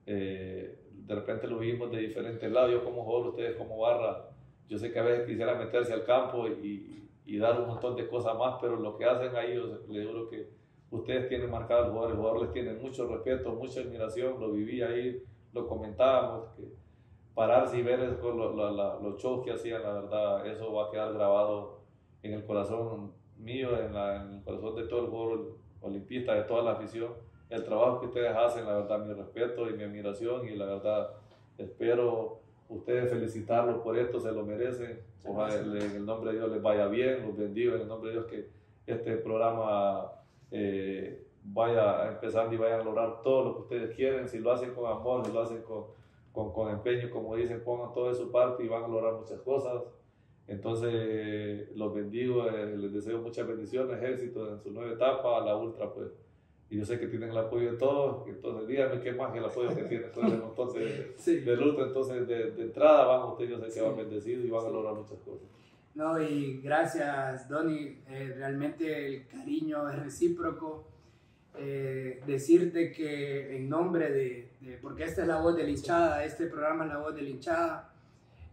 [0.06, 4.28] Eh, de repente lo vimos de diferentes lados, yo como jugador, ustedes como barra,
[4.68, 8.06] yo sé que a veces quisiera meterse al campo y, y dar un montón de
[8.08, 9.54] cosas más, pero lo que hacen ahí,
[9.88, 10.48] les digo que
[10.90, 14.82] ustedes tienen marcado al jugador, el jugador les tiene mucho respeto, mucha admiración, lo viví
[14.82, 15.22] ahí,
[15.52, 16.64] lo comentábamos, que
[17.34, 21.80] pararse y ver los shows que hacían, la verdad, eso va a quedar grabado
[22.22, 26.62] en el corazón mío, en, en el corazón de todo el jugador olimpistas, de toda
[26.62, 27.12] la afición,
[27.48, 31.10] el trabajo que ustedes hacen, la verdad, mi respeto y mi admiración y la verdad,
[31.58, 35.00] espero ustedes felicitarlos por esto, se lo merecen.
[35.24, 38.16] Ojalá en el nombre de Dios les vaya bien, los bendigo en el nombre de
[38.16, 38.48] Dios que
[38.86, 40.12] este programa
[40.50, 44.28] eh, vaya empezando y vayan a lograr todo lo que ustedes quieren.
[44.28, 45.86] Si lo hacen con amor, si lo hacen con,
[46.32, 49.40] con, con empeño, como dicen, pongan todo de su parte y van a lograr muchas
[49.40, 49.82] cosas.
[50.46, 55.92] Entonces, los bendigo, eh, les deseo muchas bendiciones, éxito en su nueva etapa, la ultra,
[55.92, 56.08] pues.
[56.68, 59.44] Y yo sé que tienen el apoyo de todos, entonces díganme qué más que el
[59.44, 60.10] apoyo que tienen.
[60.14, 61.40] Entonces, sí.
[61.40, 64.66] del ultra, entonces de, de, entrada van ustedes, yo sé que van bendecidos y van
[64.66, 65.48] a lograr muchas cosas.
[65.94, 67.98] No, y gracias, Donny.
[68.08, 70.86] Eh, realmente el cariño es recíproco.
[71.62, 76.24] Eh, decirte que en nombre de, de, porque esta es la voz de la hinchada,
[76.24, 77.90] este programa es la voz de la hinchada,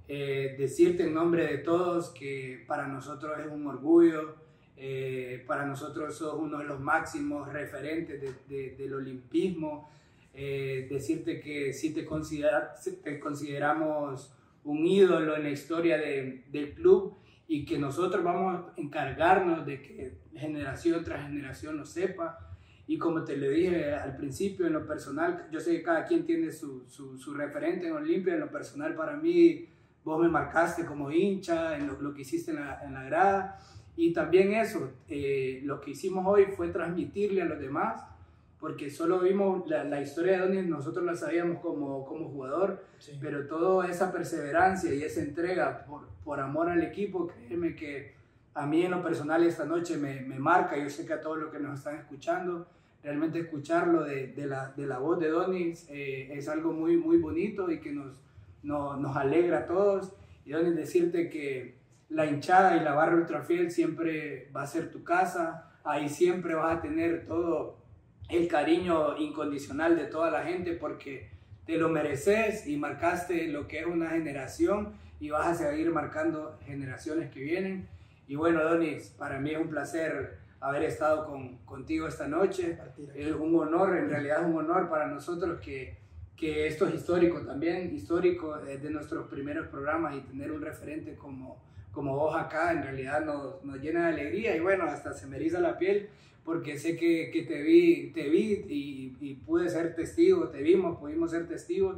[0.10, 4.36] eh, decirte en nombre de todos que para nosotros es un orgullo,
[4.78, 9.90] eh, para nosotros sos uno de los máximos referentes del olimpismo,
[10.34, 12.74] eh, decirte que sí te, considera,
[13.04, 17.18] te consideramos un ídolo en la historia del club
[17.48, 22.47] y que nosotros vamos a encargarnos de que generación tras generación lo sepa.
[22.88, 26.26] Y como te lo dije al principio, en lo personal, yo sé que cada quien
[26.26, 29.68] tiene su, su, su referente en Olimpia, en lo personal para mí
[30.06, 33.60] vos me marcaste como hincha en lo, que hiciste en la, en la, grada.
[33.98, 38.06] Y también eso, eh, lo que hicimos hoy fue transmitirle a los demás,
[38.58, 43.18] porque solo vimos la, la historia de donde nosotros la sabíamos como, como jugador, sí.
[43.20, 48.16] pero toda esa perseverancia y esa entrega por, por amor al equipo, créeme que
[48.54, 51.38] a mí en lo personal esta noche me, me marca, yo sé que a todos
[51.38, 52.66] los que nos están escuchando,
[53.08, 57.18] realmente escucharlo de, de, la, de la voz de Donis eh, es algo muy, muy
[57.20, 58.22] bonito y que nos,
[58.64, 60.12] no, nos alegra a todos.
[60.46, 61.76] Y donde decirte que
[62.10, 66.80] la hinchada y la barra ultrafiel siempre va a ser tu casa, ahí siempre vas
[66.80, 67.78] a tener todo
[68.30, 71.30] el cariño incondicional de toda la gente porque
[71.66, 76.60] te lo mereces y marcaste lo que es una generación y vas a seguir marcando
[76.66, 77.88] generaciones que vienen.
[78.28, 82.78] Y bueno, Donis, para mí es un placer haber estado con, contigo esta noche.
[83.16, 85.98] Es un honor, en realidad es un honor para nosotros que
[86.38, 91.64] que esto es histórico también, histórico de nuestros primeros programas y tener un referente como,
[91.92, 95.38] como vos acá en realidad nos, nos llena de alegría y bueno, hasta se me
[95.38, 96.10] eriza la piel
[96.46, 101.00] porque sé que, que te vi, te vi y, y, pude ser testigo, te vimos,
[101.00, 101.98] pudimos ser testigos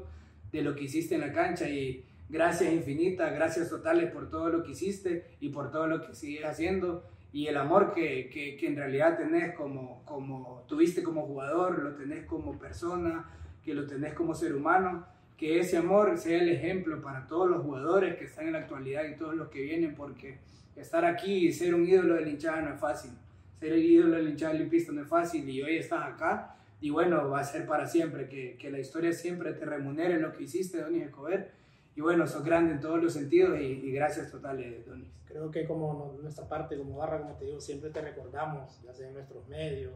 [0.53, 4.63] de lo que hiciste en la cancha y gracias infinitas, gracias totales por todo lo
[4.63, 8.67] que hiciste y por todo lo que sigues haciendo y el amor que, que, que,
[8.67, 13.29] en realidad tenés como, como tuviste como jugador, lo tenés como persona,
[13.63, 15.05] que lo tenés como ser humano,
[15.37, 19.03] que ese amor sea el ejemplo para todos los jugadores que están en la actualidad
[19.05, 20.39] y todos los que vienen, porque
[20.75, 23.11] estar aquí y ser un ídolo de hinchada no es fácil,
[23.59, 27.29] ser el ídolo de hinchada limpista no es fácil y hoy estás acá y bueno,
[27.29, 30.81] va a ser para siempre, que, que la historia siempre te remunere lo que hiciste,
[30.81, 31.51] Donis Escobar.
[31.95, 35.09] Y bueno, sos grande en todos los sentidos y, y gracias totales, Donis.
[35.25, 39.07] Creo que como nuestra parte, como barra, como te digo, siempre te recordamos, ya sea
[39.07, 39.93] en nuestros medios,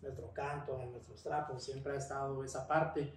[0.00, 3.12] nuestros cantos, en nuestros trapos, siempre ha estado esa parte.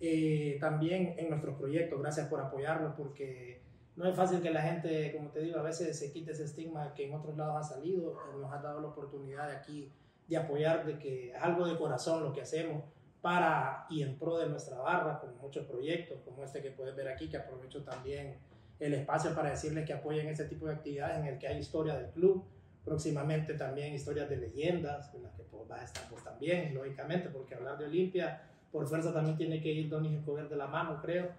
[0.00, 3.62] Eh, también en nuestros proyectos, gracias por apoyarnos, porque
[3.96, 6.94] no es fácil que la gente, como te digo, a veces se quite ese estigma
[6.94, 9.92] que en otros lados ha salido, nos ha dado la oportunidad de aquí
[10.28, 12.84] de apoyar, de que es algo de corazón lo que hacemos
[13.20, 17.08] para y en pro de nuestra barra, con muchos proyectos como este que puedes ver
[17.08, 18.36] aquí, que aprovecho también
[18.78, 21.96] el espacio para decirles que apoyen este tipo de actividades en el que hay historia
[21.96, 22.44] del club,
[22.84, 27.28] próximamente también historias de leyendas, en las que pues, va a estar pues, también, lógicamente,
[27.28, 31.00] porque hablar de Olimpia, por fuerza también tiene que ir Donis Escobar de la mano,
[31.02, 31.30] creo.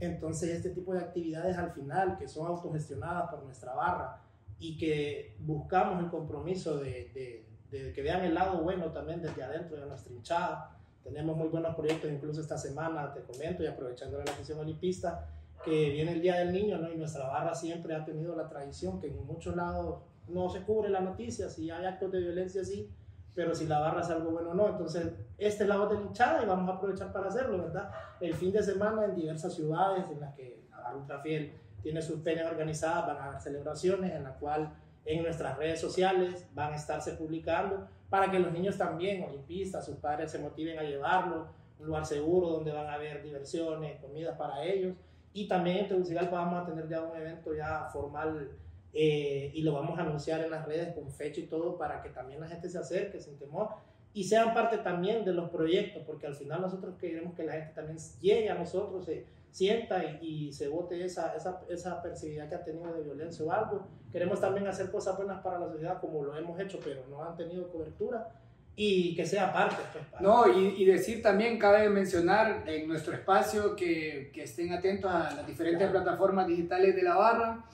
[0.00, 4.20] Entonces, este tipo de actividades al final, que son autogestionadas por nuestra barra
[4.58, 9.42] y que buscamos el compromiso de, de, de que vean el lado bueno también desde
[9.42, 10.76] adentro de nuestra hinchada.
[11.04, 15.28] Tenemos muy buenos proyectos, incluso esta semana, te comento, y aprovechando la afición olimpista,
[15.62, 16.90] que viene el Día del Niño, ¿no?
[16.90, 20.88] Y nuestra barra siempre ha tenido la tradición que en muchos lados no se cubre
[20.88, 22.90] la noticia, si hay actos de violencia, sí,
[23.34, 24.68] pero si la barra es algo bueno no.
[24.68, 27.90] Entonces, este es la voz de la hinchada y vamos a aprovechar para hacerlo, ¿verdad?
[28.20, 31.52] El fin de semana en diversas ciudades en las que la barra Ultrafiel
[31.82, 34.72] tiene sus peñas organizadas, van a haber celebraciones en la cual
[35.04, 39.96] en nuestras redes sociales van a estarse publicando para que los niños también, olimpistas, sus
[39.96, 41.48] padres se motiven a llevarlo,
[41.80, 44.94] un lugar seguro donde van a haber diversiones, comidas para ellos.
[45.32, 48.52] Y también en Tegucigalpa vamos a tener ya un evento ya formal
[48.92, 52.10] eh, y lo vamos a anunciar en las redes con fecha y todo para que
[52.10, 53.70] también la gente se acerque sin temor
[54.12, 57.72] y sean parte también de los proyectos, porque al final nosotros queremos que la gente
[57.74, 59.24] también llegue a nosotros, se
[59.54, 63.52] sienta y, y se vote esa, esa, esa perseguida que ha tenido de violencia o
[63.52, 63.86] algo.
[64.10, 67.36] Queremos también hacer cosas buenas para la sociedad como lo hemos hecho, pero no han
[67.36, 68.32] tenido cobertura
[68.74, 69.76] y que sea parte.
[69.92, 70.20] Pues, para...
[70.20, 75.32] No, y, y, decir también, cabe mencionar en nuestro espacio que, que estén atentos a
[75.36, 76.02] las diferentes claro.
[76.02, 77.64] plataformas digitales de la barra.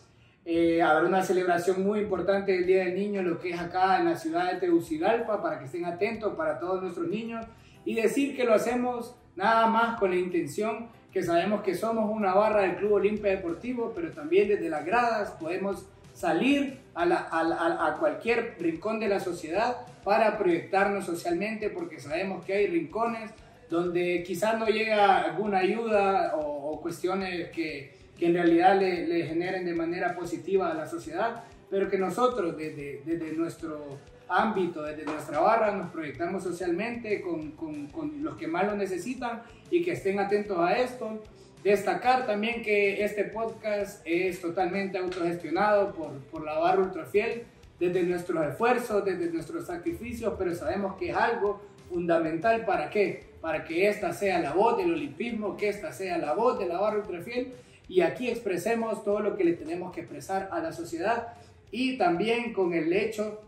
[0.45, 4.05] Eh, habrá una celebración muy importante del Día del Niño, lo que es acá en
[4.05, 7.47] la ciudad de Tegucigalpa, para que estén atentos para todos nuestros niños.
[7.87, 12.35] Y decir que lo hacemos nada más con la intención que sabemos que somos una
[12.35, 17.87] barra del Club Olimpia Deportivo, pero también desde las gradas podemos salir a, la, a,
[17.87, 23.31] a, cualquier rincón de la sociedad para proyectarnos socialmente, porque sabemos que hay rincones
[23.69, 29.27] donde quizás no llega alguna ayuda o, o cuestiones que, que, en realidad le, le,
[29.27, 33.99] generen de manera positiva a la sociedad, pero que nosotros desde, desde nuestro
[34.31, 39.83] ámbito, desde nuestra barra, nos proyectamos socialmente con, con, los que más lo necesitan y
[39.83, 41.23] que estén atentos a esto.
[41.63, 47.45] Destacar también que este podcast es totalmente autogestionado por, por la barra Ultrafiel,
[47.79, 53.25] desde nuestros esfuerzos, desde nuestros sacrificios, pero sabemos que es algo fundamental para qué?
[53.41, 56.79] Para que esta sea la voz del olimpismo, que esta sea la voz de la
[56.79, 57.53] barra Ultrafiel
[57.89, 61.35] y aquí expresemos todo lo que le tenemos que expresar a la sociedad
[61.73, 63.41] y también con el hecho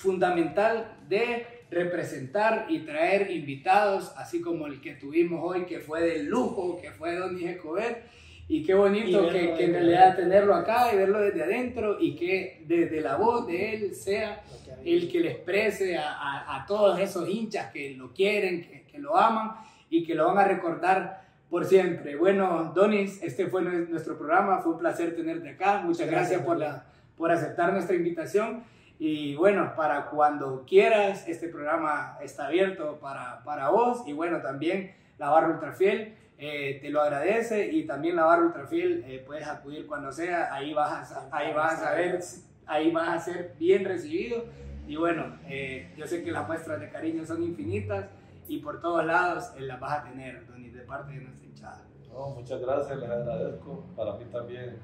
[0.00, 6.22] fundamental de representar y traer invitados, así como el que tuvimos hoy, que fue de
[6.22, 8.02] lujo, que fue Don Escobar.
[8.48, 12.16] Y qué bonito y que, que, en realidad tenerlo acá y verlo desde adentro y
[12.16, 14.42] que desde la voz de él sea
[14.84, 18.98] el que le exprese a, a, a todos esos hinchas que lo quieren, que, que,
[18.98, 19.52] lo aman
[19.90, 22.16] y que lo van a recordar por siempre.
[22.16, 25.82] Bueno, Donis, este fue nuestro programa, fue un placer tenerte acá.
[25.84, 26.86] Muchas gracias, gracias por, la,
[27.16, 28.64] por aceptar nuestra invitación.
[29.02, 34.06] Y bueno, para cuando quieras, este programa está abierto para, para vos.
[34.06, 37.72] Y bueno, también la barra Ultrafiel eh, te lo agradece.
[37.72, 40.52] Y también la barra Ultrafiel eh, puedes acudir cuando sea.
[40.52, 42.20] Ahí vas, a, ahí vas a ver,
[42.66, 44.44] ahí vas a ser bien recibido.
[44.86, 48.04] Y bueno, eh, yo sé que las muestras de cariño son infinitas
[48.48, 51.84] y por todos lados las vas a tener, Tony, de parte de nuestra hinchada.
[52.12, 53.82] No, muchas gracias, les agradezco.
[53.96, 54.76] Para mí también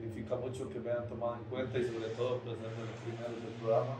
[0.00, 3.34] significa mucho que me hayan tomado en cuenta y sobre todo pues en el final
[3.44, 3.96] del programa.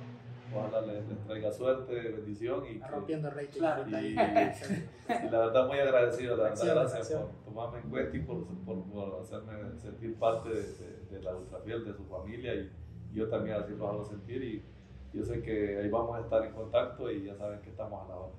[0.52, 5.78] Ojalá les, les, traiga suerte, bendición y, rompiendo rey claro, y, y, la verdad muy
[5.78, 10.48] agradecido, la verdad gracias por tomarme en cuenta y por, por, por hacerme sentir parte
[10.48, 12.68] de, de, de la ultrafiel, de su familia y
[13.12, 14.64] yo también así lo hago sentir y
[15.12, 18.08] yo sé que ahí vamos a estar en contacto y ya saben que estamos a
[18.08, 18.32] la hora.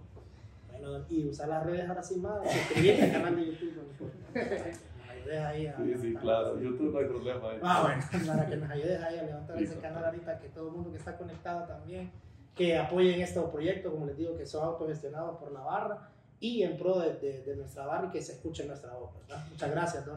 [0.70, 4.12] Bueno, y usar las redes ahora sí más, suscribirte al canal de YouTube.
[5.22, 5.77] ayudes ahí a.
[5.77, 6.60] Sí, sí, claro.
[6.60, 7.52] YouTube no hay problema.
[7.52, 7.60] Ahí.
[7.61, 10.73] Ah, bueno, para que nos ayudes ahí a levantar ese canal ahorita, que todo el
[10.73, 12.11] mundo que está conectado también,
[12.56, 16.77] que apoyen estos proyectos, como les digo, que son autogestionados por la barra y en
[16.77, 19.45] pro de, de, de nuestra barra y que se escuche nuestra voz, ¿verdad?
[19.49, 20.15] Muchas gracias, Don.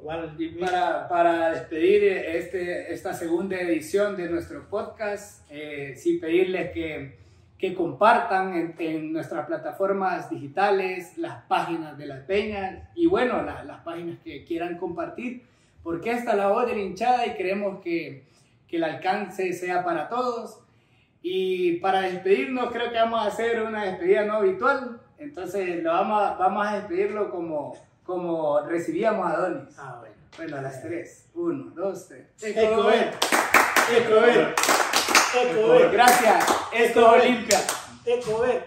[0.00, 6.70] Igual, Y para, para despedir este, esta segunda edición de nuestro podcast, eh, sí pedirles
[6.72, 7.17] que,
[7.58, 13.64] que compartan en, en, nuestras plataformas digitales las páginas de las peñas y bueno, la,
[13.64, 15.42] las páginas que quieran compartir,
[15.82, 18.24] porque esta es la voz de la hinchada y queremos que,
[18.68, 20.60] que el alcance sea para todos.
[21.20, 26.22] Y para despedirnos creo que vamos a hacer una despedida no habitual, entonces lo vamos
[26.22, 27.74] a, vamos a despedirlo como
[28.08, 29.74] como recibíamos a Donis.
[29.76, 30.14] Ah, bueno.
[30.38, 31.26] Bueno, a las tres.
[31.34, 32.26] Uno, dos, tres.
[32.42, 33.12] Ecover.
[33.94, 34.54] Ecover.
[35.34, 35.90] Ecover.
[35.92, 36.44] Gracias.
[36.72, 37.60] Esto es Olimpia.
[38.06, 38.66] Ecover.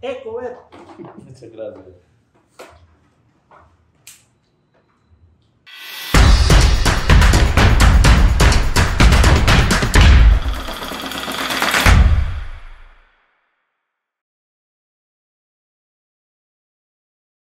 [0.00, 0.56] Ecover.
[0.98, 2.07] Muchas gracias.